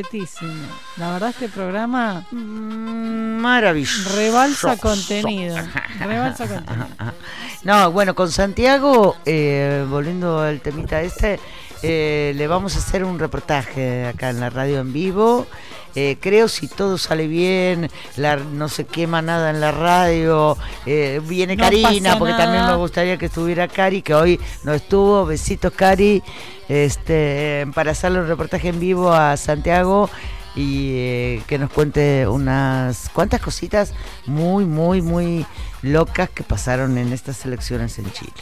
[0.01, 0.67] Completísimo.
[0.97, 4.15] La verdad este programa Maravilloso.
[4.15, 5.55] rebalsa contenido.
[5.99, 6.87] Rebalsa contenido.
[7.63, 11.39] No, bueno, con Santiago, eh, volviendo al temita este,
[11.81, 15.47] eh, le vamos a hacer un reportaje acá en la radio en vivo.
[15.99, 20.55] Eh, creo si todo sale bien, la, no se quema nada en la radio,
[20.85, 25.25] eh, viene No Karina, porque también me gustaría que estuviera Cari, que hoy no estuvo.
[25.25, 26.21] Besitos, Cari,
[26.69, 30.07] este, para hacerle un reportaje en vivo a Santiago
[30.55, 33.95] y eh, que nos cuente unas cuantas cositas
[34.27, 35.47] muy, muy, muy
[35.81, 38.33] locas que pasaron en estas elecciones en Chile.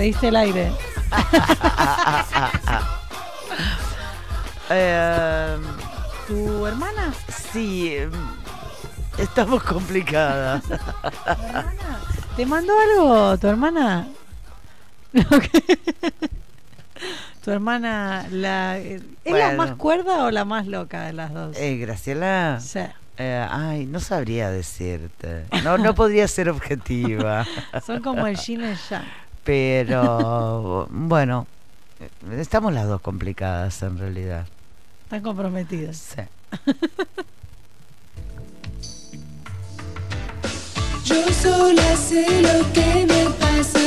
[0.00, 0.72] Pediste el aire.
[4.72, 5.56] Eh,
[6.28, 7.12] ¿Tu hermana?
[7.52, 8.12] Sí, em,
[9.18, 10.62] estamos complicadas.
[12.36, 14.06] ¿Te mandó algo tu hermana?
[17.44, 21.56] ¿Tu hermana la, es la más cuerda o la más loca de las dos?
[21.58, 22.60] Eh, Graciela.
[22.60, 22.78] Sí.
[23.18, 25.46] eh, ay, no sabría decirte.
[25.64, 27.44] No, no podría ser objetiva.
[27.84, 29.19] Son como el yin y el yang.
[29.44, 31.46] Pero bueno,
[32.30, 34.46] estamos las dos complicadas en realidad.
[35.04, 35.96] Están comprometidos.
[35.96, 36.22] Sí.
[41.04, 43.80] Yo sola sé lo que me pasa.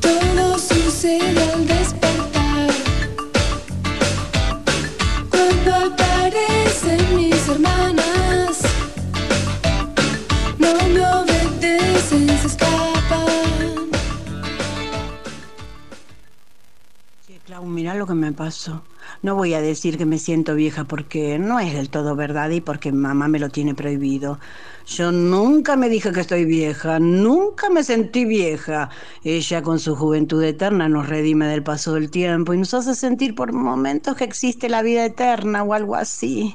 [0.00, 2.70] Todo sucede al despertar.
[5.30, 8.13] Cuando aparecen mis hermanas,
[17.54, 18.82] Clau, mirá lo que me pasó.
[19.24, 22.60] No voy a decir que me siento vieja porque no es del todo verdad y
[22.60, 24.38] porque mamá me lo tiene prohibido.
[24.84, 28.90] Yo nunca me dije que estoy vieja, nunca me sentí vieja.
[29.22, 33.34] Ella con su juventud eterna nos redime del paso del tiempo y nos hace sentir
[33.34, 36.54] por momentos que existe la vida eterna o algo así.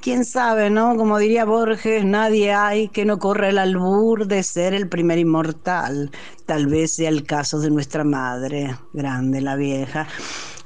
[0.00, 0.96] Quién sabe, ¿no?
[0.96, 6.10] Como diría Borges, nadie hay que no corra el albur de ser el primer inmortal.
[6.44, 10.08] Tal vez sea el caso de nuestra madre, grande la vieja.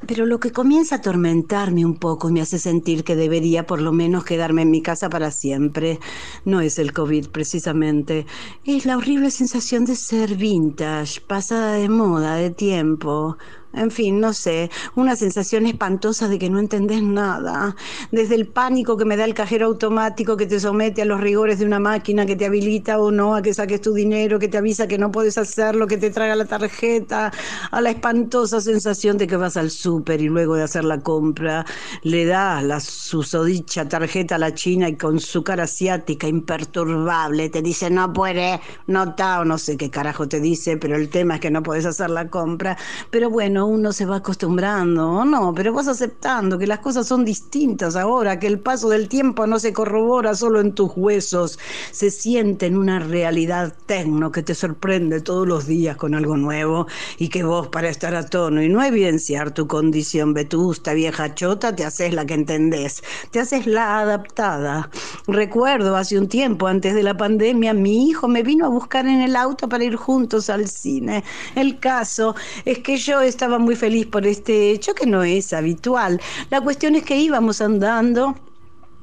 [0.06, 3.82] Pero lo que comienza a atormentarme un poco y me hace sentir que debería por
[3.82, 5.98] lo menos quedarme en mi casa para siempre,
[6.44, 8.24] no es el COVID precisamente,
[8.64, 13.36] es la horrible sensación de ser vintage, pasada de moda, de tiempo.
[13.74, 17.76] En fin, no sé, una sensación espantosa de que no entendés nada.
[18.10, 21.58] Desde el pánico que me da el cajero automático que te somete a los rigores
[21.58, 24.56] de una máquina que te habilita o no a que saques tu dinero, que te
[24.56, 27.30] avisa que no puedes hacerlo, que te traga la tarjeta,
[27.70, 31.66] a la espantosa sensación de que vas al súper y luego de hacer la compra
[32.02, 37.62] le das la susodicha tarjeta a la china y con su cara asiática imperturbable te
[37.62, 41.34] dice no puede, no está o no sé qué carajo te dice, pero el tema
[41.34, 42.76] es que no puedes hacer la compra.
[43.10, 45.54] Pero bueno, uno se va acostumbrando, ¿o no?
[45.54, 49.58] Pero vas aceptando que las cosas son distintas ahora, que el paso del tiempo no
[49.58, 51.58] se corrobora solo en tus huesos,
[51.90, 56.86] se siente en una realidad tecno que te sorprende todos los días con algo nuevo
[57.18, 61.74] y que vos para estar a tono y no evidenciar tu condición vetusta, vieja chota,
[61.74, 64.90] te haces la que entendés, te haces la adaptada.
[65.26, 69.20] Recuerdo hace un tiempo, antes de la pandemia, mi hijo me vino a buscar en
[69.22, 71.24] el auto para ir juntos al cine.
[71.54, 76.20] El caso es que yo estaba muy feliz por este hecho que no es habitual.
[76.50, 78.34] La cuestión es que íbamos andando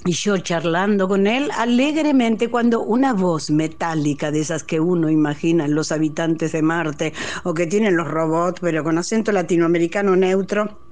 [0.06, 5.68] y yo charlando con él alegremente cuando una voz metálica de esas que uno imagina
[5.68, 7.14] los habitantes de Marte
[7.44, 10.85] o que tienen los robots pero con acento latinoamericano neutro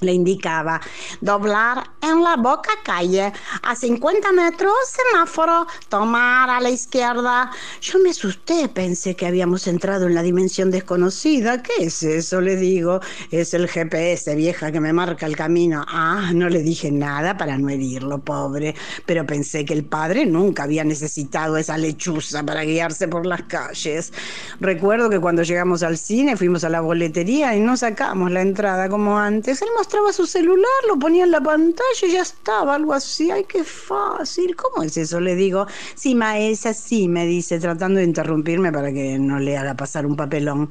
[0.00, 0.80] le indicaba
[1.20, 7.50] doblar en la boca calle a 50 metros semáforo tomar a la izquierda.
[7.80, 11.62] Yo me asusté pensé que habíamos entrado en la dimensión desconocida.
[11.62, 13.00] Qué es eso le digo.
[13.30, 15.84] Es el GPS vieja que me marca el camino.
[15.88, 18.74] Ah no le dije nada para no herirlo pobre.
[19.06, 24.12] Pero pensé que el padre nunca había necesitado esa lechuza para guiarse por las calles.
[24.60, 28.88] Recuerdo que cuando llegamos al cine fuimos a la boletería y no sacamos la entrada
[28.88, 33.30] como antes mostraba su celular, lo ponía en la pantalla y ya estaba, algo así.
[33.30, 34.56] Ay, qué fácil.
[34.56, 35.20] ¿Cómo es eso?
[35.20, 35.66] Le digo.
[35.94, 40.06] Sí, ma, es así, me dice, tratando de interrumpirme para que no le haga pasar
[40.06, 40.70] un papelón.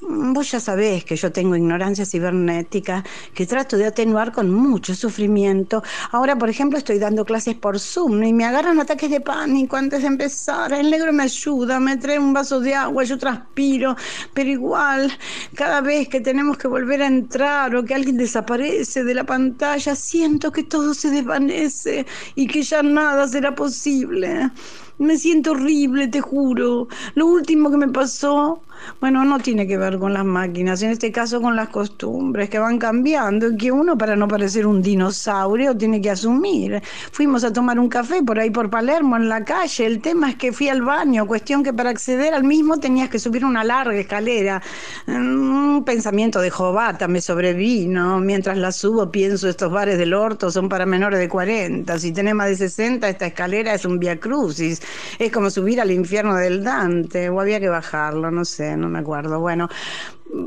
[0.00, 3.02] Mm, Vos ya sabés que yo tengo ignorancia cibernética,
[3.34, 5.82] que trato de atenuar con mucho sufrimiento.
[6.12, 10.02] Ahora, por ejemplo, estoy dando clases por Zoom y me agarran ataques de pánico antes
[10.02, 10.72] de empezar.
[10.72, 13.96] El negro me ayuda, me trae un vaso de agua, yo transpiro,
[14.34, 15.10] pero igual,
[15.54, 19.94] cada vez que tenemos que volver a entrar o que alguien desaparece de la pantalla,
[19.96, 24.50] siento que todo se desvanece y que ya nada será posible.
[24.98, 26.88] Me siento horrible, te juro.
[27.14, 28.62] Lo último que me pasó,
[28.98, 32.58] bueno, no tiene que ver con las máquinas, en este caso con las costumbres que
[32.58, 36.82] van cambiando y que uno para no parecer un dinosaurio tiene que asumir.
[37.12, 39.84] Fuimos a tomar un café por ahí por Palermo en la calle.
[39.84, 43.18] El tema es que fui al baño, cuestión que para acceder al mismo tenías que
[43.18, 44.62] subir una larga escalera.
[45.06, 48.18] Un pensamiento de jovata me sobrevino.
[48.20, 51.98] Mientras la subo pienso estos bares del orto son para menores de 40.
[51.98, 54.80] Si tenés más de 60 esta escalera es un via crucis.
[55.18, 58.98] Es como subir al infierno del Dante, o había que bajarlo, no sé, no me
[58.98, 59.40] acuerdo.
[59.40, 59.68] Bueno,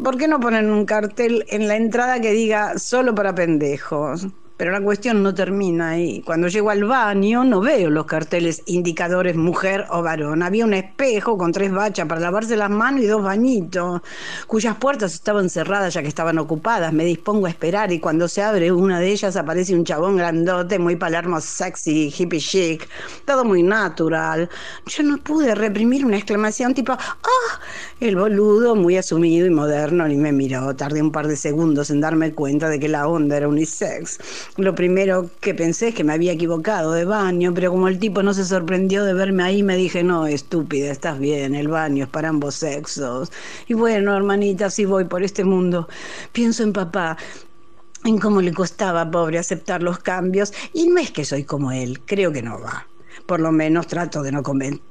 [0.03, 4.27] ¿por qué no ponen un cartel en la entrada que diga solo para pendejos?
[4.59, 6.21] Pero la cuestión no termina ahí.
[6.25, 10.43] Cuando llego al baño no veo los carteles indicadores mujer o varón.
[10.43, 14.01] Había un espejo con tres bachas para lavarse las manos y dos bañitos,
[14.47, 16.91] cuyas puertas estaban cerradas ya que estaban ocupadas.
[16.91, 20.77] Me dispongo a esperar y cuando se abre una de ellas aparece un chabón grandote,
[20.77, 22.89] muy palermo sexy, hippie chic,
[23.23, 24.49] todo muy natural.
[24.87, 27.59] Yo no pude reprimir una exclamación tipo ¡Ah!
[28.01, 30.75] El boludo, muy asumido y moderno, ni me miró.
[30.75, 34.19] Tardé un par de segundos en darme cuenta de que la onda era unisex.
[34.59, 38.23] Lo primero que pensé es que me había equivocado de baño, pero como el tipo
[38.23, 42.09] no se sorprendió de verme ahí, me dije, no, estúpida, estás bien, el baño es
[42.09, 43.31] para ambos sexos.
[43.69, 45.87] Y bueno, hermanita, así voy por este mundo.
[46.33, 47.15] Pienso en papá,
[48.03, 52.01] en cómo le costaba, pobre, aceptar los cambios, y no es que soy como él,
[52.01, 52.85] creo que no va.
[53.27, 54.43] Por lo menos trato de no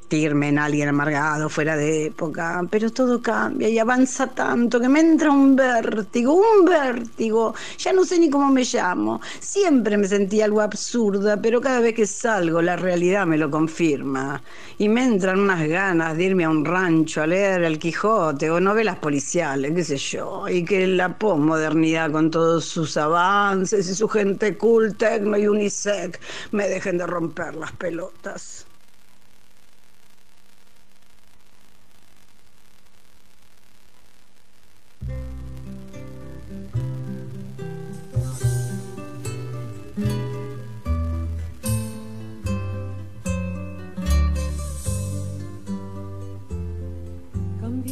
[0.08, 5.00] convertirme en alguien amargado, fuera de época, pero todo cambia y avanza tanto que me
[5.00, 7.54] entra un vértigo, un vértigo.
[7.78, 9.20] Ya no sé ni cómo me llamo.
[9.38, 14.42] Siempre me sentí algo absurda, pero cada vez que salgo la realidad me lo confirma.
[14.78, 18.60] Y me entran unas ganas de irme a un rancho a leer El Quijote o
[18.60, 24.08] novelas policiales, qué sé yo, y que la posmodernidad con todos sus avances y su
[24.08, 26.18] gente cool, tecno y unisec
[26.52, 28.67] me dejen de romper las pelotas.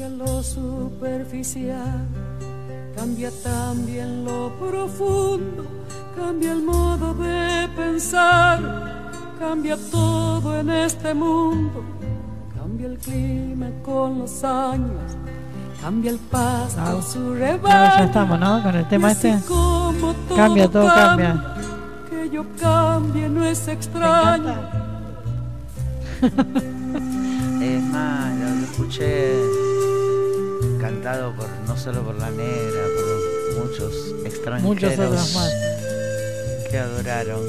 [0.07, 2.07] Cambia lo superficial,
[2.95, 5.65] cambia también lo profundo,
[6.17, 9.11] cambia el modo de pensar,
[9.41, 11.83] cambia todo en este mundo,
[12.57, 15.17] cambia el clima con los años
[15.83, 17.97] cambia el pasto Ah, su Claro, rebaño.
[17.99, 18.63] ya estamos, ¿no?
[18.63, 19.47] Con el tema Y así este.
[19.49, 21.55] como todo Cambia, todo cambia.
[22.09, 24.55] Que yo cambie no es extraño.
[27.61, 29.41] Es más, lo escuché
[30.87, 33.93] cantado por no solo por la negra, por muchos
[34.25, 35.53] extranjeros Muchos otros más.
[36.71, 37.41] que adoraron.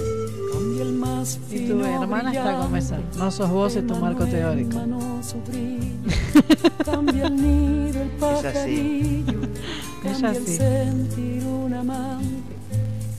[0.54, 2.98] Cambia el más Y tu hermana está como esa.
[3.18, 4.78] No sos vos, es tu marco teórico.
[6.86, 8.20] Cambia el nido, el Es así.
[8.20, 9.40] pajarillo.
[10.04, 10.58] Ella Cambia el sí.
[10.58, 12.26] sentir un amante.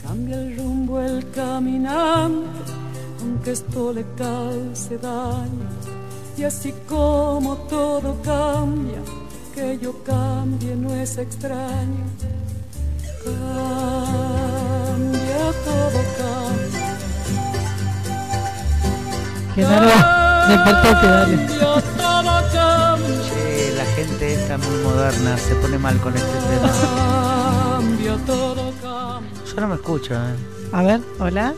[0.05, 2.47] Cambia el rumbo el caminante.
[3.21, 5.69] Aunque esto le cause daño.
[6.37, 8.99] Y así como todo cambia,
[9.59, 12.05] que yo cambie no es extraño.
[13.25, 14.31] Cambia,
[15.67, 16.87] todo cambia.
[19.55, 19.91] Genaro,
[20.47, 21.35] despertate, dale.
[21.35, 21.59] Cambia,
[21.97, 23.17] todo cambia.
[23.27, 26.69] Che, la gente está muy moderna, se pone mal con este tema.
[27.79, 29.43] Cambia, todo cambia.
[29.45, 30.35] Yo no me escucho, ¿eh?
[30.71, 31.53] A ver, hola.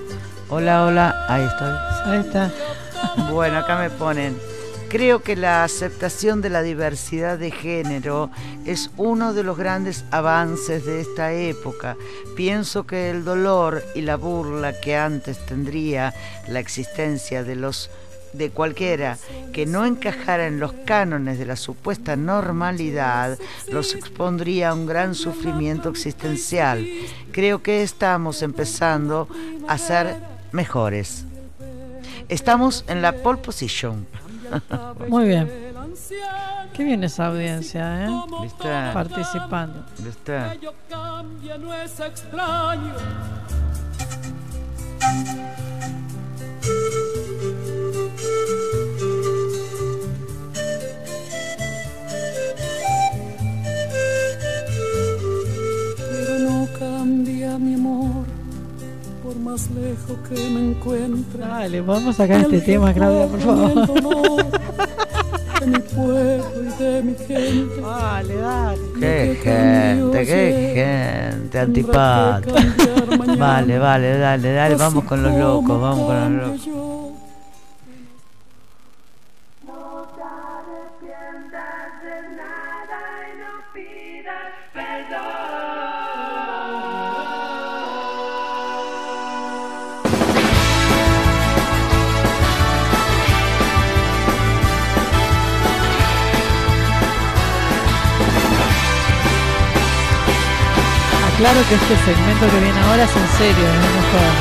[0.49, 1.75] Hola, hola, ahí estoy.
[2.05, 2.51] Ahí está.
[3.31, 4.50] Bueno, acá me ponen.
[4.91, 8.29] Creo que la aceptación de la diversidad de género
[8.65, 11.95] es uno de los grandes avances de esta época.
[12.35, 16.13] Pienso que el dolor y la burla que antes tendría
[16.49, 17.89] la existencia de los
[18.33, 19.17] de cualquiera
[19.53, 23.37] que no encajara en los cánones de la supuesta normalidad
[23.69, 26.85] los expondría a un gran sufrimiento existencial.
[27.31, 29.29] Creo que estamos empezando
[29.69, 30.17] a ser
[30.51, 31.23] mejores.
[32.27, 34.05] Estamos en la pole position.
[35.07, 35.49] Muy bien.
[36.73, 38.09] Qué bien esa audiencia, ¿eh?
[38.41, 38.69] ¿Viste?
[38.93, 39.83] Participando.
[39.99, 40.39] ¿Viste?
[55.97, 58.20] Pero no cambia mi amor,
[59.31, 61.39] por más lejos que me encuentre.
[61.39, 63.71] Dale, vamos a sacar este tema, Claudia, por favor.
[65.59, 67.81] De mi pueblo y de mi gente.
[67.81, 68.79] Dale, dale.
[68.99, 72.55] Qué gente, qué gente, antipático.
[73.37, 77.00] Vale, vale, dale, dale, vamos con los locos, vamos con los locos.
[101.41, 104.33] Aclaro que este segmento que viene ahora es en serio, no es joda.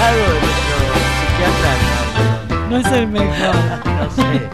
[0.08, 0.80] Algo de nuestro
[1.20, 1.72] psiquiatra,
[2.70, 3.54] No es el mejor.
[3.84, 4.48] no, no sé.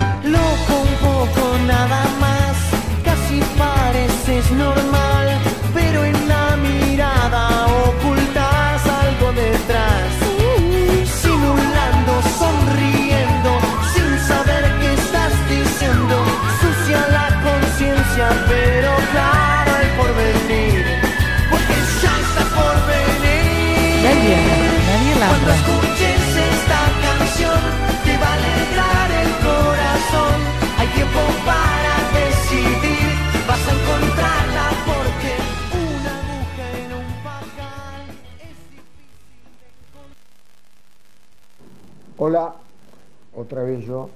[42.18, 42.54] Hola,
[43.34, 44.08] otra vez yo.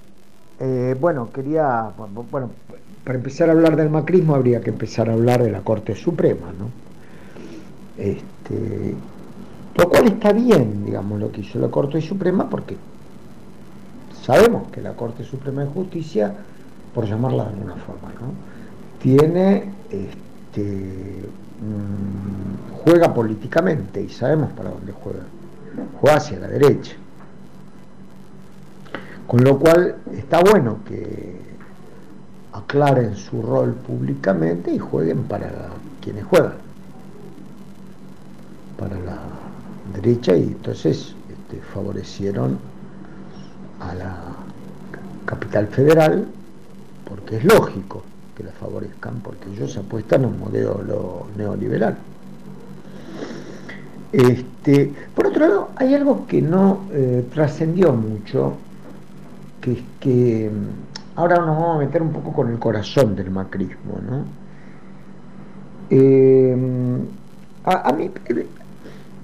[0.59, 1.93] Eh, bueno, quería,
[2.31, 2.51] bueno,
[3.05, 6.47] para empezar a hablar del macrismo habría que empezar a hablar de la Corte Suprema,
[6.59, 6.71] ¿no?
[8.03, 8.95] Este,
[9.77, 12.77] lo cual está bien, digamos, lo que hizo la Corte Suprema, porque
[14.23, 16.35] sabemos que la Corte Suprema de Justicia,
[16.95, 18.33] por llamarla de alguna forma, ¿no?
[19.03, 20.63] tiene, este,
[21.61, 25.25] mm, juega políticamente y sabemos para dónde juega,
[26.01, 26.97] juega hacia la derecha.
[29.31, 31.37] Con lo cual está bueno que
[32.53, 35.49] aclaren su rol públicamente y jueguen para
[36.03, 36.55] quienes juegan,
[38.77, 39.21] para la
[39.95, 42.59] derecha y entonces este, favorecieron
[43.79, 44.17] a la
[45.27, 46.27] capital federal
[47.09, 48.03] porque es lógico
[48.37, 51.97] que la favorezcan porque ellos apuestan a un modelo neoliberal.
[54.11, 58.57] Este, por otro lado, hay algo que no eh, trascendió mucho,
[59.61, 63.31] que es que mm, ahora nos vamos a meter un poco con el corazón del
[63.31, 64.25] macrismo, ¿no?
[65.91, 66.57] Eh,
[67.65, 68.11] a, mí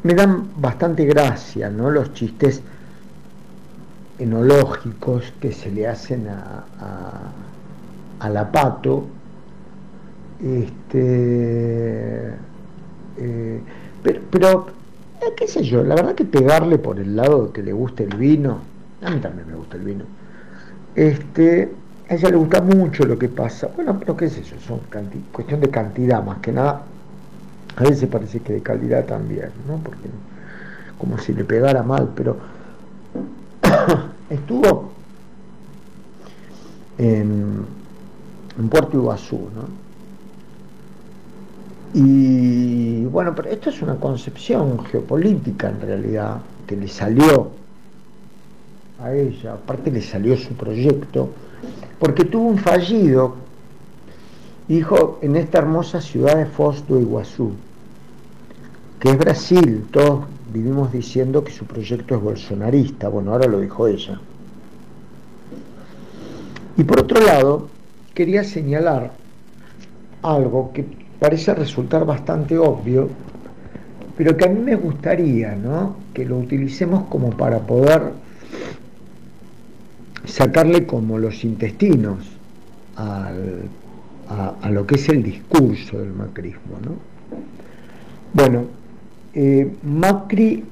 [0.03, 1.91] me dan bastante gracia, ¿no?
[1.91, 2.63] Los chistes
[4.19, 9.07] enológicos que se le hacen a, a, a la pato.
[10.43, 12.35] Este,
[13.19, 13.61] eh,
[14.03, 14.67] pero, pero
[15.23, 18.05] eh, qué sé yo, la verdad que pegarle por el lado de que le guste
[18.05, 18.59] el vino,
[19.03, 20.05] a mí también me gusta el vino.
[20.97, 21.71] Este,
[22.09, 23.69] a ella le gusta mucho lo que pasa.
[23.77, 24.81] Bueno, pero qué es eso, son
[25.31, 26.83] cuestión de cantidad más que nada.
[27.77, 29.77] A veces parece que de calidad también, ¿no?
[29.77, 30.09] Porque
[30.97, 32.39] como si le pegara mal, pero
[34.31, 34.93] estuvo
[36.97, 37.67] en,
[38.59, 39.87] en Puerto Iguazú, ¿no?
[41.93, 47.51] Y bueno, pero esto es una concepción geopolítica en realidad, que le salió
[49.01, 51.31] a ella, aparte le salió su proyecto,
[51.99, 53.37] porque tuvo un fallido,
[54.69, 57.53] dijo, en esta hermosa ciudad de Foz do Iguazú,
[59.01, 63.87] que es Brasil, todos vivimos diciendo que su proyecto es bolsonarista, bueno, ahora lo dijo
[63.87, 64.21] ella.
[66.79, 67.69] Y por otro lado,
[68.15, 69.13] quería señalar
[70.23, 70.85] algo que
[71.19, 73.09] parece resultar bastante obvio,
[74.17, 75.97] pero que a mí me gustaría, ¿no?
[76.15, 78.13] Que lo utilicemos como para poder
[80.27, 82.19] sacarle como los intestinos
[82.97, 83.69] al-
[84.29, 86.93] a, lo que es el discurso del macrismo, ¿no?
[88.33, 88.65] Bueno,
[89.35, 90.65] eh, Macri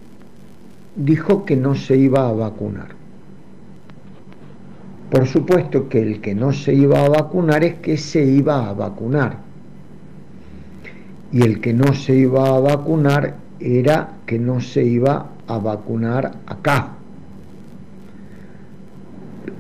[0.97, 2.89] dijo que no se iba a vacunar.
[5.11, 8.73] Por supuesto que el que no se iba a vacunar es que se iba a
[8.73, 9.37] vacunar.
[11.31, 16.33] Y el que no se iba a vacunar era que no se iba a vacunar
[16.47, 16.95] acá.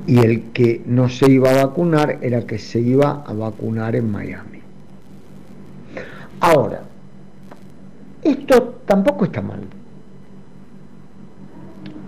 [0.06, 4.10] Y el que no se iba a vacunar era que se iba a vacunar en
[4.10, 4.60] Miami.
[6.40, 6.82] Ahora,
[8.22, 9.60] esto tampoco está mal.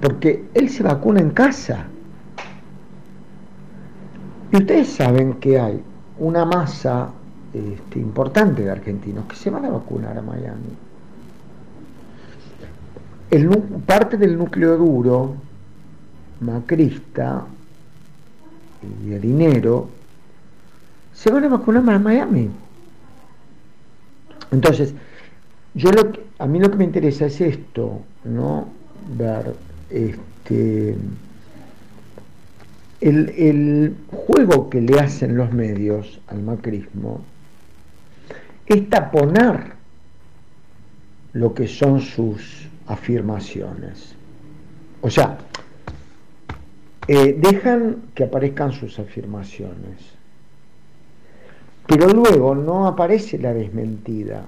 [0.00, 1.86] Porque él se vacuna en casa.
[4.52, 5.82] Y ustedes saben que hay
[6.18, 7.10] una masa
[7.52, 10.76] este, importante de argentinos que se van a vacunar a Miami.
[13.30, 13.48] El,
[13.86, 15.34] parte del núcleo duro,
[16.40, 17.46] macrista
[19.04, 19.88] y de dinero,
[21.12, 22.50] se van a vacunar a Miami.
[24.50, 24.94] Entonces,
[25.74, 28.68] yo lo a mí lo que me interesa es esto, ¿no?
[29.16, 29.54] Ver
[29.90, 30.96] este
[33.00, 37.20] el, el juego que le hacen los medios al macrismo
[38.66, 39.76] es taponar
[41.32, 44.14] lo que son sus afirmaciones.
[45.02, 45.38] O sea,
[47.08, 50.16] eh, dejan que aparezcan sus afirmaciones,
[51.86, 54.44] pero luego no aparece la desmentida.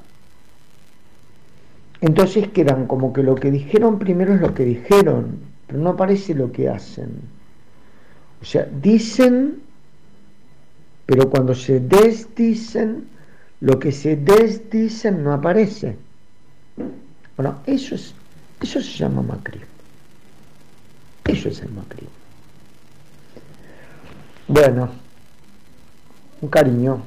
[2.01, 6.35] Entonces quedan como que lo que dijeron primero es lo que dijeron, pero no aparece
[6.35, 7.20] lo que hacen.
[8.40, 9.60] O sea, dicen,
[11.06, 13.09] pero cuando se desdicen,
[13.60, 15.97] lo que se desdicen no aparece.
[17.36, 18.14] Bueno, eso es,
[18.60, 19.66] eso se llama macrismo.
[21.24, 22.17] Eso es el macrismo.
[24.48, 24.88] Bueno,
[26.40, 27.02] un cariño.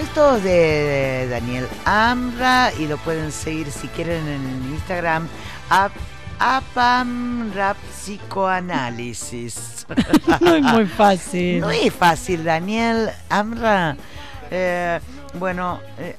[0.00, 4.42] Esto es de, de Daniel Amra y lo pueden seguir si quieren en
[4.72, 5.28] Instagram.
[5.70, 5.92] Ap-
[6.38, 9.86] Apamrap Psicoanálisis.
[10.40, 11.60] No es muy fácil.
[11.60, 13.96] No es fácil, Daniel Amra.
[14.50, 14.98] Eh,
[15.34, 16.16] bueno, eh,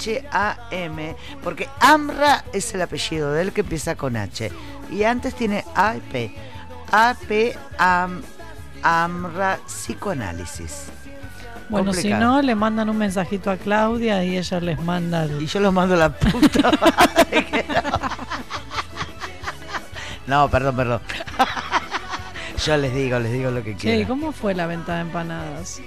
[0.00, 4.50] A-P-H-A-M, porque Amra es el apellido de él que empieza con H.
[4.90, 5.94] Y antes tiene A.
[6.92, 8.22] A-P Am,
[8.82, 10.86] Amra Psicoanálisis.
[11.70, 15.26] Bueno, si no, le mandan un mensajito a Claudia y ella les manda.
[15.26, 18.00] Y yo los mando a la puta madre que no.
[20.26, 21.00] No, perdón, perdón.
[22.64, 24.06] Yo les digo, les digo lo que Che, quieran.
[24.06, 25.80] ¿cómo fue la venta de empanadas?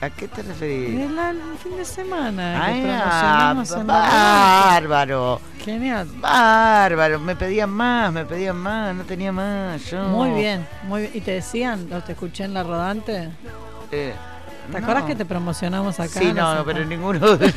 [0.00, 1.00] ¿A qué te referís?
[1.00, 2.64] El, el fin de semana.
[2.64, 5.40] Ay, que ah, en bárbaro.
[5.64, 6.08] Genial.
[6.20, 7.18] Bárbaro.
[7.18, 9.84] Me pedían más, me pedían más, no tenía más.
[9.90, 10.02] Yo.
[10.04, 11.12] Muy bien, muy bien.
[11.14, 11.88] ¿Y te decían?
[11.90, 13.30] ¿Lo te escuché en la rodante?
[13.90, 14.14] Eh,
[14.70, 16.20] ¿Te acuerdas que te promocionamos acá?
[16.20, 17.52] Sí, no, no, pero ninguno de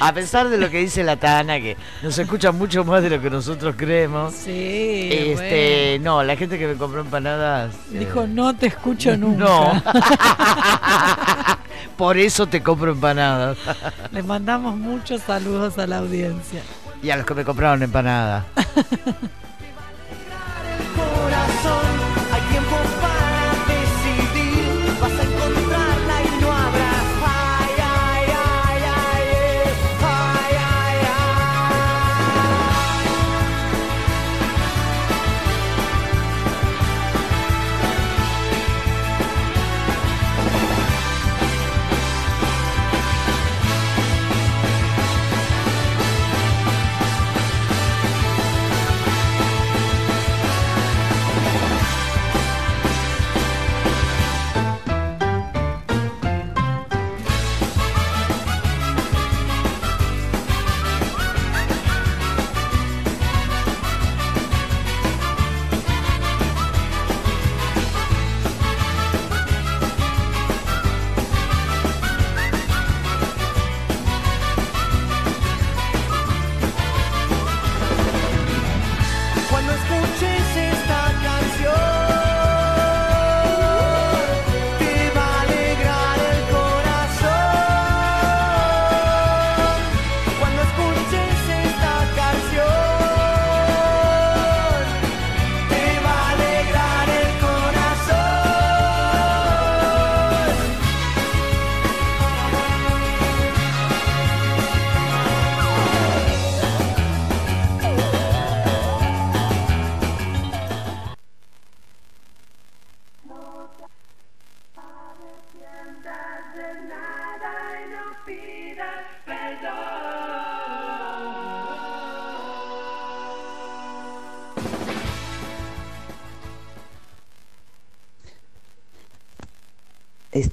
[0.00, 3.20] A pesar de lo que dice la Tana, que nos escucha mucho más de lo
[3.20, 4.34] que nosotros creemos.
[4.34, 5.08] Sí.
[5.10, 7.74] Este, no, la gente que me compró empanadas.
[7.92, 9.44] eh, Dijo, no te escucho nunca.
[9.44, 9.82] No.
[11.96, 13.56] Por eso te compro empanadas.
[14.12, 16.60] Le mandamos muchos saludos a la audiencia.
[17.02, 18.44] y a los que me compraron empanadas.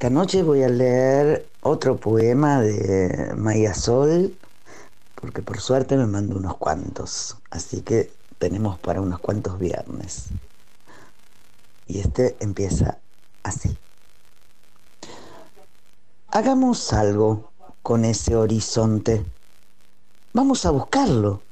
[0.04, 4.38] Esta noche voy a leer otro poema de Maya Sol,
[5.16, 10.26] porque por suerte me mandó unos cuantos, así que tenemos para unos cuantos viernes.
[11.88, 12.98] Y este empieza
[13.44, 13.78] así.
[16.28, 19.24] Hagamos algo con ese horizonte.
[20.34, 21.44] Vamos a buscarlo.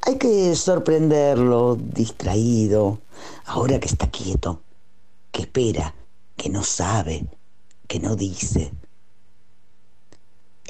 [0.00, 3.00] Hay que sorprenderlo, distraído,
[3.44, 4.62] ahora que está quieto,
[5.30, 5.94] que espera,
[6.38, 7.26] que no sabe,
[7.86, 8.72] que no dice.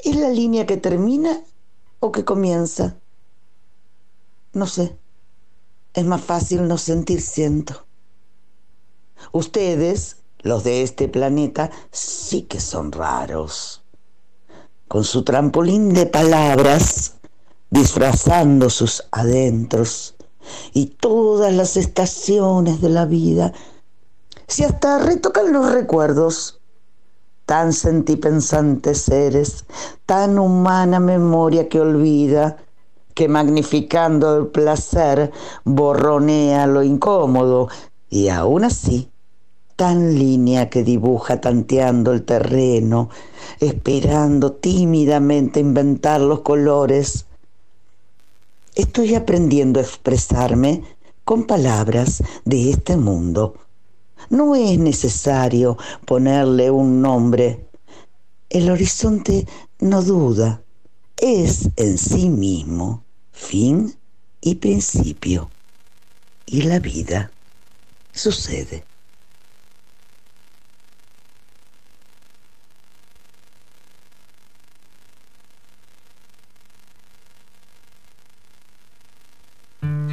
[0.03, 1.39] ¿Es la línea que termina
[2.01, 2.97] o que comienza?
[4.51, 4.97] No sé.
[5.93, 7.85] Es más fácil no sentir siento.
[9.31, 13.83] Ustedes, los de este planeta, sí que son raros.
[14.87, 17.15] Con su trampolín de palabras,
[17.69, 20.15] disfrazando sus adentros
[20.73, 23.53] y todas las estaciones de la vida,
[24.49, 26.59] si hasta retocan los recuerdos,
[27.45, 29.65] tan sentipensantes eres,
[30.07, 32.57] tan humana memoria que olvida,
[33.13, 35.31] que magnificando el placer
[35.65, 37.69] borronea lo incómodo
[38.09, 39.11] y aún así,
[39.75, 43.09] tan línea que dibuja tanteando el terreno,
[43.59, 47.25] esperando tímidamente inventar los colores.
[48.73, 50.83] Estoy aprendiendo a expresarme
[51.23, 53.53] con palabras de este mundo.
[54.29, 57.65] No es necesario ponerle un nombre.
[58.49, 59.47] El horizonte
[59.79, 60.61] no duda,
[61.17, 63.95] es en sí mismo fin
[64.41, 65.49] y principio.
[66.45, 67.31] Y la vida
[68.11, 68.83] sucede.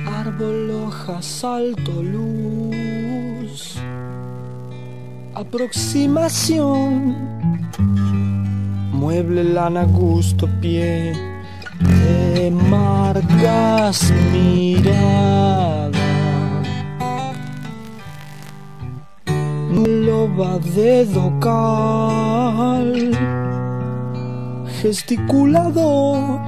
[0.06, 2.65] Árbol, hoja, salto, luz.
[5.36, 7.14] Aproximación.
[8.90, 11.12] Mueble, lana, gusto, pie.
[11.78, 15.98] Te marcas mirada.
[19.70, 23.10] Loba, dedo, cal.
[24.80, 26.40] Gesticulador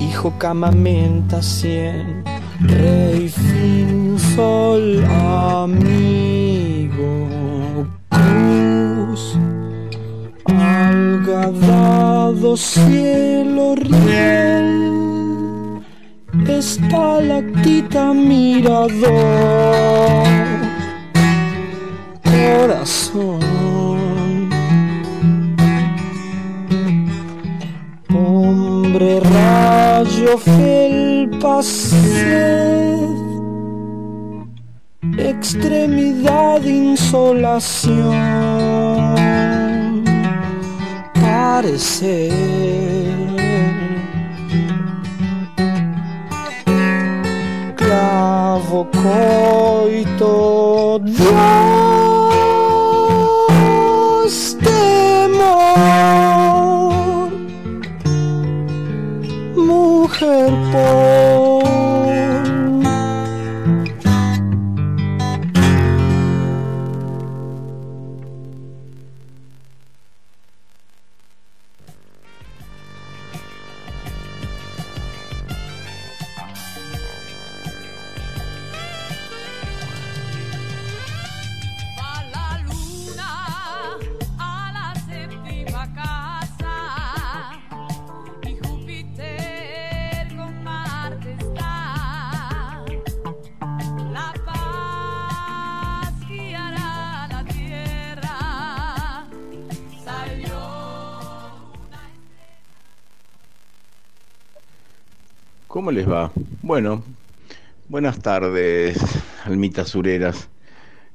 [0.00, 2.24] hijo camamenta cien,
[2.60, 6.43] rey fin sol amigo
[8.10, 9.38] cruz,
[10.46, 15.80] algadado cielo riel,
[16.48, 19.12] estalactita mirador,
[22.22, 23.54] corazón.
[28.94, 31.62] hambre, rayo, felpa,
[35.18, 38.14] extremidad, insolación,
[41.14, 42.32] parecer.
[47.76, 51.00] Clavo, coito,
[105.94, 106.32] les va?
[106.60, 107.04] Bueno,
[107.88, 108.98] buenas tardes,
[109.44, 110.48] almitas sureras.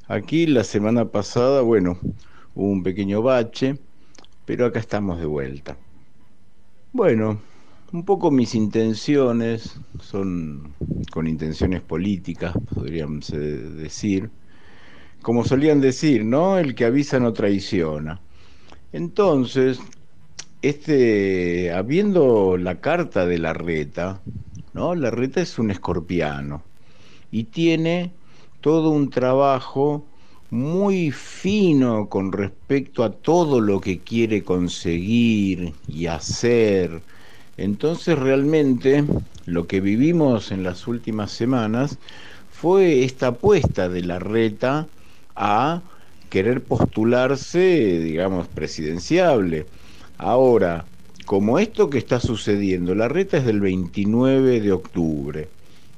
[0.08, 1.98] Aquí la semana pasada, bueno,
[2.56, 3.78] hubo un pequeño bache,
[4.46, 5.76] pero acá estamos de vuelta.
[6.94, 7.42] Bueno,
[7.92, 10.74] un poco mis intenciones son
[11.12, 14.30] con intenciones políticas, podríamos eh, decir.
[15.22, 16.58] Como solían decir, ¿no?
[16.58, 18.22] El que avisa no traiciona.
[18.94, 19.82] Entonces,
[20.62, 24.22] este, habiendo la carta de la reta,
[24.80, 26.64] La reta es un escorpiano
[27.32, 28.14] y tiene
[28.62, 30.06] todo un trabajo
[30.52, 37.04] muy fino con respecto a todo lo que quiere conseguir y hacer.
[37.58, 39.04] Entonces realmente
[39.46, 41.98] lo que vivimos en las últimas semanas
[42.50, 44.88] fue esta apuesta de la reta
[45.36, 45.82] a
[46.30, 49.68] querer postularse, digamos, presidenciable.
[50.18, 50.86] Ahora,
[51.30, 55.48] como esto que está sucediendo, la reta es del 29 de octubre,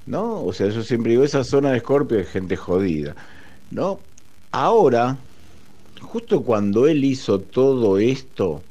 [0.05, 0.43] ¿no?
[0.43, 3.15] O sea, yo siempre digo, esa zona de Escorpio es gente jodida,
[3.71, 4.01] ¿no?
[4.51, 5.15] Ahora,
[6.01, 8.61] justo cuando él hizo todo esto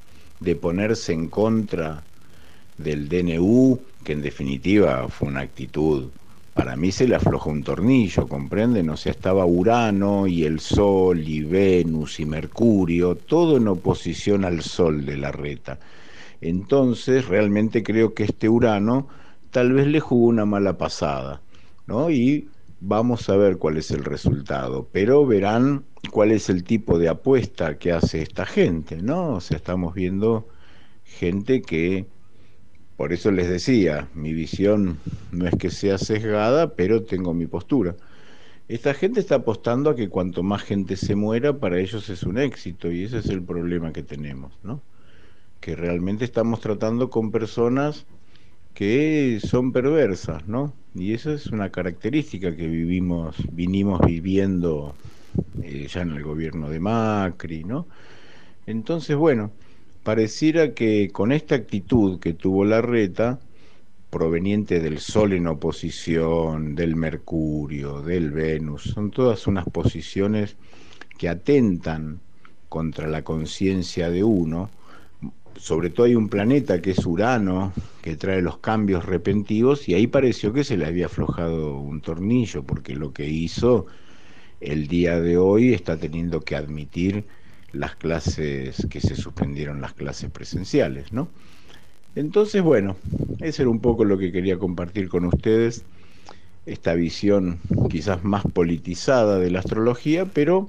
[0.41, 2.03] de ponerse en contra
[2.77, 6.09] del DNU, que en definitiva fue una actitud,
[6.53, 8.91] para mí se le aflojó un tornillo, ¿comprenden?
[8.91, 14.61] O sea, estaba Urano y el Sol y Venus y Mercurio, todo en oposición al
[14.61, 15.79] Sol de la reta.
[16.41, 19.09] Entonces, realmente creo que este Urano
[19.51, 21.43] tal vez le jugó una mala pasada,
[21.87, 22.11] ¿no?
[22.11, 22.49] Y
[22.81, 27.79] vamos a ver cuál es el resultado, pero verán cuál es el tipo de apuesta
[27.79, 29.35] que hace esta gente, ¿no?
[29.35, 30.49] O sea, estamos viendo
[31.05, 32.07] gente que,
[32.97, 34.99] por eso les decía, mi visión
[35.33, 37.97] no es que sea sesgada, pero tengo mi postura.
[38.69, 42.39] Esta gente está apostando a que cuanto más gente se muera, para ellos es un
[42.39, 44.83] éxito, y ese es el problema que tenemos, ¿no?
[45.61, 48.07] Que realmente estamos tratando con personas
[48.75, 50.75] que son perversas, ¿no?
[50.95, 54.95] Y esa es una característica que vivimos, vinimos viviendo
[55.63, 57.87] eh, ya en el gobierno de Macri, ¿no?
[58.67, 59.53] Entonces, bueno,
[60.03, 63.41] pareciera que con esta actitud que tuvo la reta,
[64.11, 70.57] proveniente del Sol en oposición, del Mercurio, del Venus, son todas unas posiciones
[71.17, 72.21] que atentan
[72.69, 74.71] contra la conciencia de uno,
[75.57, 77.73] sobre todo hay un planeta que es Urano,
[78.03, 82.63] que trae los cambios repentivos, y ahí pareció que se le había aflojado un tornillo,
[82.63, 83.87] porque lo que hizo
[84.61, 87.25] el día de hoy está teniendo que admitir
[87.73, 91.29] las clases que se suspendieron las clases presenciales, ¿no?
[92.15, 92.97] Entonces, bueno,
[93.41, 95.85] eso era un poco lo que quería compartir con ustedes,
[96.67, 97.59] esta visión
[97.89, 100.69] quizás más politizada de la astrología, pero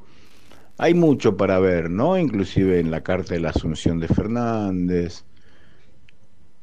[0.82, 2.18] hay mucho para ver, ¿no?
[2.18, 5.26] Inclusive en la carta de la Asunción de Fernández,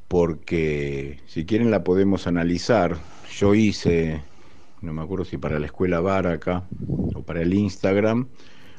[0.09, 2.97] porque si quieren la podemos analizar.
[3.39, 4.20] Yo hice,
[4.82, 6.65] no me acuerdo si para la escuela Baraca
[7.15, 8.27] o para el Instagram,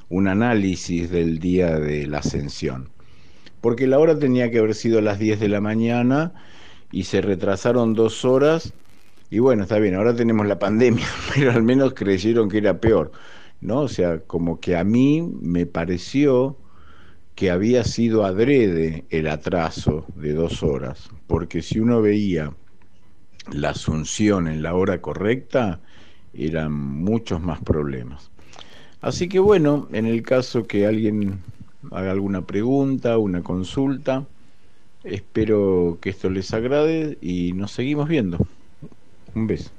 [0.10, 2.90] un análisis del día de la ascensión.
[3.62, 6.34] Porque la hora tenía que haber sido las 10 de la mañana
[6.92, 8.74] y se retrasaron dos horas.
[9.30, 13.14] Y bueno, está bien, ahora tenemos la pandemia, pero al menos creyeron que era peor.
[13.62, 13.82] ¿No?
[13.82, 16.58] O sea, como que a mí me pareció
[17.36, 22.54] que había sido adrede el atraso de dos horas, porque si uno veía
[23.52, 25.80] la asunción en la hora correcta,
[26.34, 28.30] eran muchos más problemas.
[29.02, 31.40] Así que bueno, en el caso que alguien
[31.92, 34.28] haga alguna pregunta, una consulta,
[35.04, 38.38] Espero que esto les agrade y nos seguimos viendo.
[39.34, 39.79] Un beso.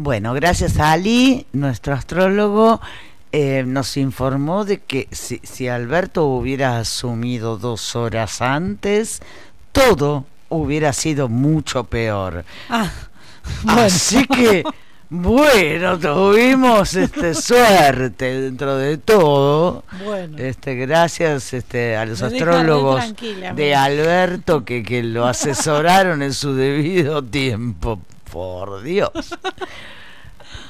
[0.00, 2.80] Bueno, gracias a Ali, nuestro astrólogo,
[3.32, 9.20] eh, nos informó de que si, si Alberto hubiera asumido dos horas antes,
[9.72, 12.44] todo hubiera sido mucho peor.
[12.70, 12.92] Ah,
[13.66, 14.62] Así que,
[15.10, 19.82] bueno, tuvimos este, suerte dentro de todo.
[20.04, 20.38] Bueno.
[20.38, 23.02] Este, gracias este, a los Me astrólogos
[23.56, 23.74] de.
[23.74, 28.00] Alberto que, que lo asesoraron en su debido tiempo.
[28.30, 29.10] Por Dios.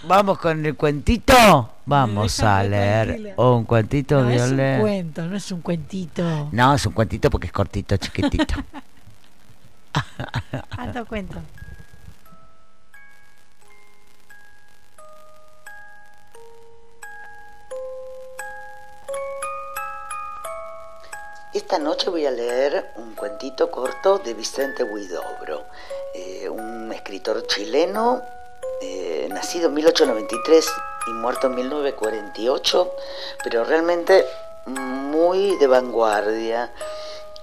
[0.05, 1.35] Vamos con el cuentito.
[1.87, 3.35] Vamos a leer tranquila.
[3.37, 6.49] un cuentito, No, es un cuento, no es un cuentito.
[6.53, 8.55] No, es un cuentito porque es cortito, chiquitito.
[10.77, 11.41] Alto cuento.
[21.55, 25.65] Esta noche voy a leer un cuentito corto de Vicente Huidobro,
[26.19, 28.23] eh, un escritor chileno,
[28.82, 30.69] eh, nacido en 1893
[31.07, 32.93] y muerto en 1948,
[33.45, 34.27] pero realmente
[34.66, 36.73] muy de vanguardia.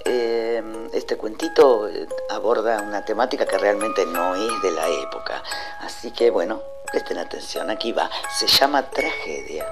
[0.04, 0.62] Eh,
[0.94, 1.90] este cuentito
[2.30, 5.42] aborda una temática que realmente no es de la época,
[5.80, 6.62] así que bueno,
[6.92, 9.66] presten atención, aquí va, se llama Tragedia.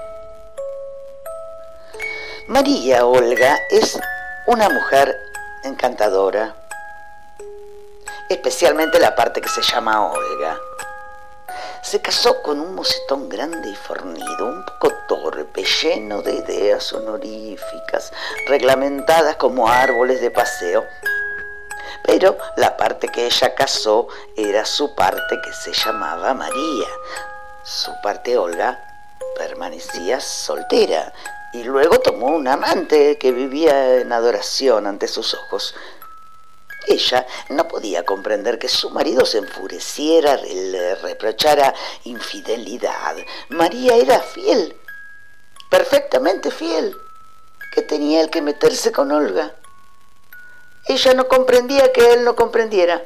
[2.48, 3.98] María Olga es
[4.46, 5.14] una mujer
[5.62, 6.54] encantadora,
[8.28, 10.58] especialmente la parte que se llama Olga.
[11.82, 18.12] Se casó con un mocetón grande y fornido, un poco torpe, lleno de ideas honoríficas,
[18.46, 20.84] reglamentadas como árboles de paseo.
[22.04, 26.88] Pero la parte que ella casó era su parte que se llamaba María.
[27.62, 28.82] Su parte Olga
[29.36, 31.12] permanecía soltera
[31.52, 35.74] y luego tomó un amante que vivía en adoración ante sus ojos.
[36.86, 41.74] Ella no podía comprender que su marido se enfureciera, le reprochara
[42.04, 43.16] infidelidad.
[43.48, 44.76] María era fiel,
[45.70, 46.96] perfectamente fiel,
[47.72, 49.54] que tenía él que meterse con Olga.
[50.86, 53.02] Ella no comprendía que él no comprendiera.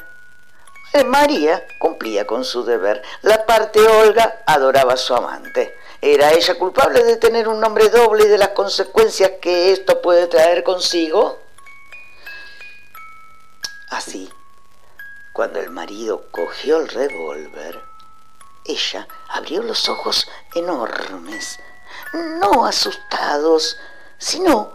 [0.92, 3.02] Eh, María cumplía con su deber.
[3.22, 5.76] La parte Olga adoraba a su amante.
[6.00, 10.26] ¿Era ella culpable de tener un nombre doble y de las consecuencias que esto puede
[10.26, 11.38] traer consigo?
[13.90, 14.30] Así,
[15.32, 17.82] cuando el marido cogió el revólver,
[18.64, 21.58] ella abrió los ojos enormes,
[22.12, 23.78] no asustados,
[24.18, 24.72] sino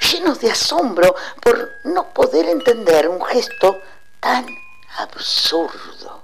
[0.00, 3.80] llenos de asombro por no poder entender un gesto
[4.18, 4.46] tan
[4.96, 6.22] absurdo.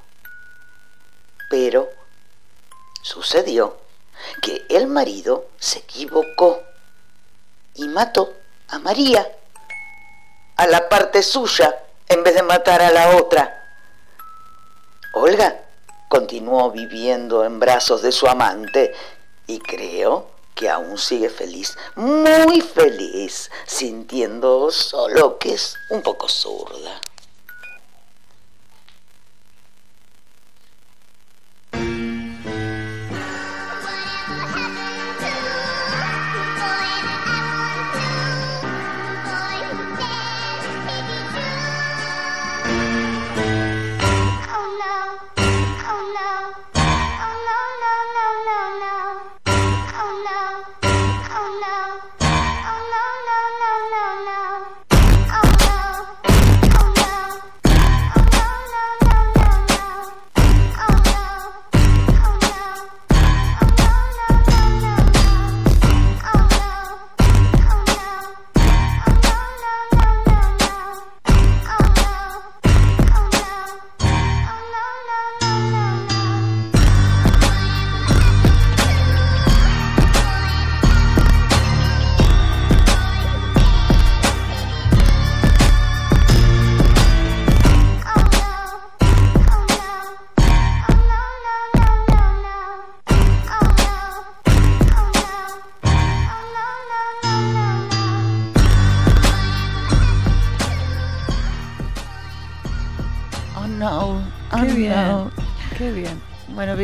[1.48, 1.88] Pero
[3.02, 3.78] sucedió
[4.42, 6.62] que el marido se equivocó
[7.74, 8.34] y mató
[8.68, 9.30] a María,
[10.56, 13.64] a la parte suya, en vez de matar a la otra.
[15.12, 15.62] Olga
[16.08, 18.94] continuó viviendo en brazos de su amante
[19.46, 27.00] y creo que aún sigue feliz, muy feliz, sintiendo solo que es un poco zurda.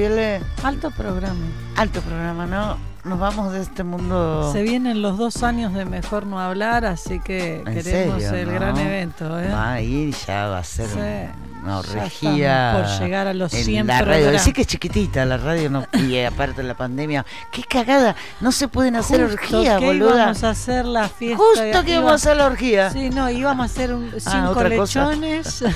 [0.09, 0.68] No.
[0.68, 1.40] Alto programa.
[1.76, 2.94] alto programa, ¿no?
[3.05, 4.51] nos vamos de este mundo.
[4.51, 8.47] Se vienen los dos años de Mejor No Hablar, así que ¿En queremos serio, el
[8.48, 8.55] no?
[8.55, 9.39] gran evento.
[9.40, 9.51] ¿eh?
[9.52, 11.70] Va a ir, ya va a ser Sí.
[11.70, 12.70] orgía.
[12.70, 14.31] estamos por llegar a los en 100 la radio.
[14.31, 17.26] Decí que es chiquitita la radio, no, y aparte de la pandemia.
[17.52, 18.16] ¡Qué cagada!
[18.40, 20.14] No se pueden hacer Justo orgías, que boluda.
[20.14, 21.36] íbamos a hacer la fiesta.
[21.44, 22.90] Justo que íbamos a hacer la orgía.
[22.90, 25.10] Sí, no, íbamos a hacer un, cinco ¿otra cosa?
[25.10, 25.62] lechones.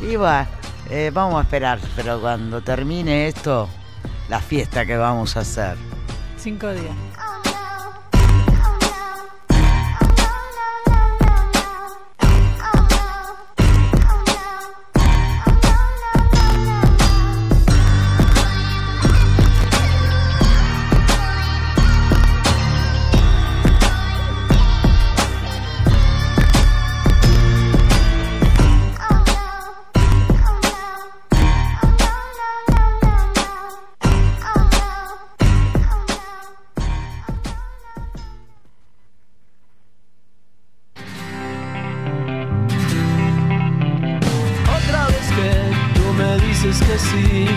[0.00, 0.46] Y va,
[0.90, 3.68] eh, vamos a esperar, pero cuando termine esto,
[4.28, 5.76] la fiesta que vamos a hacer.
[6.38, 6.94] cinco días.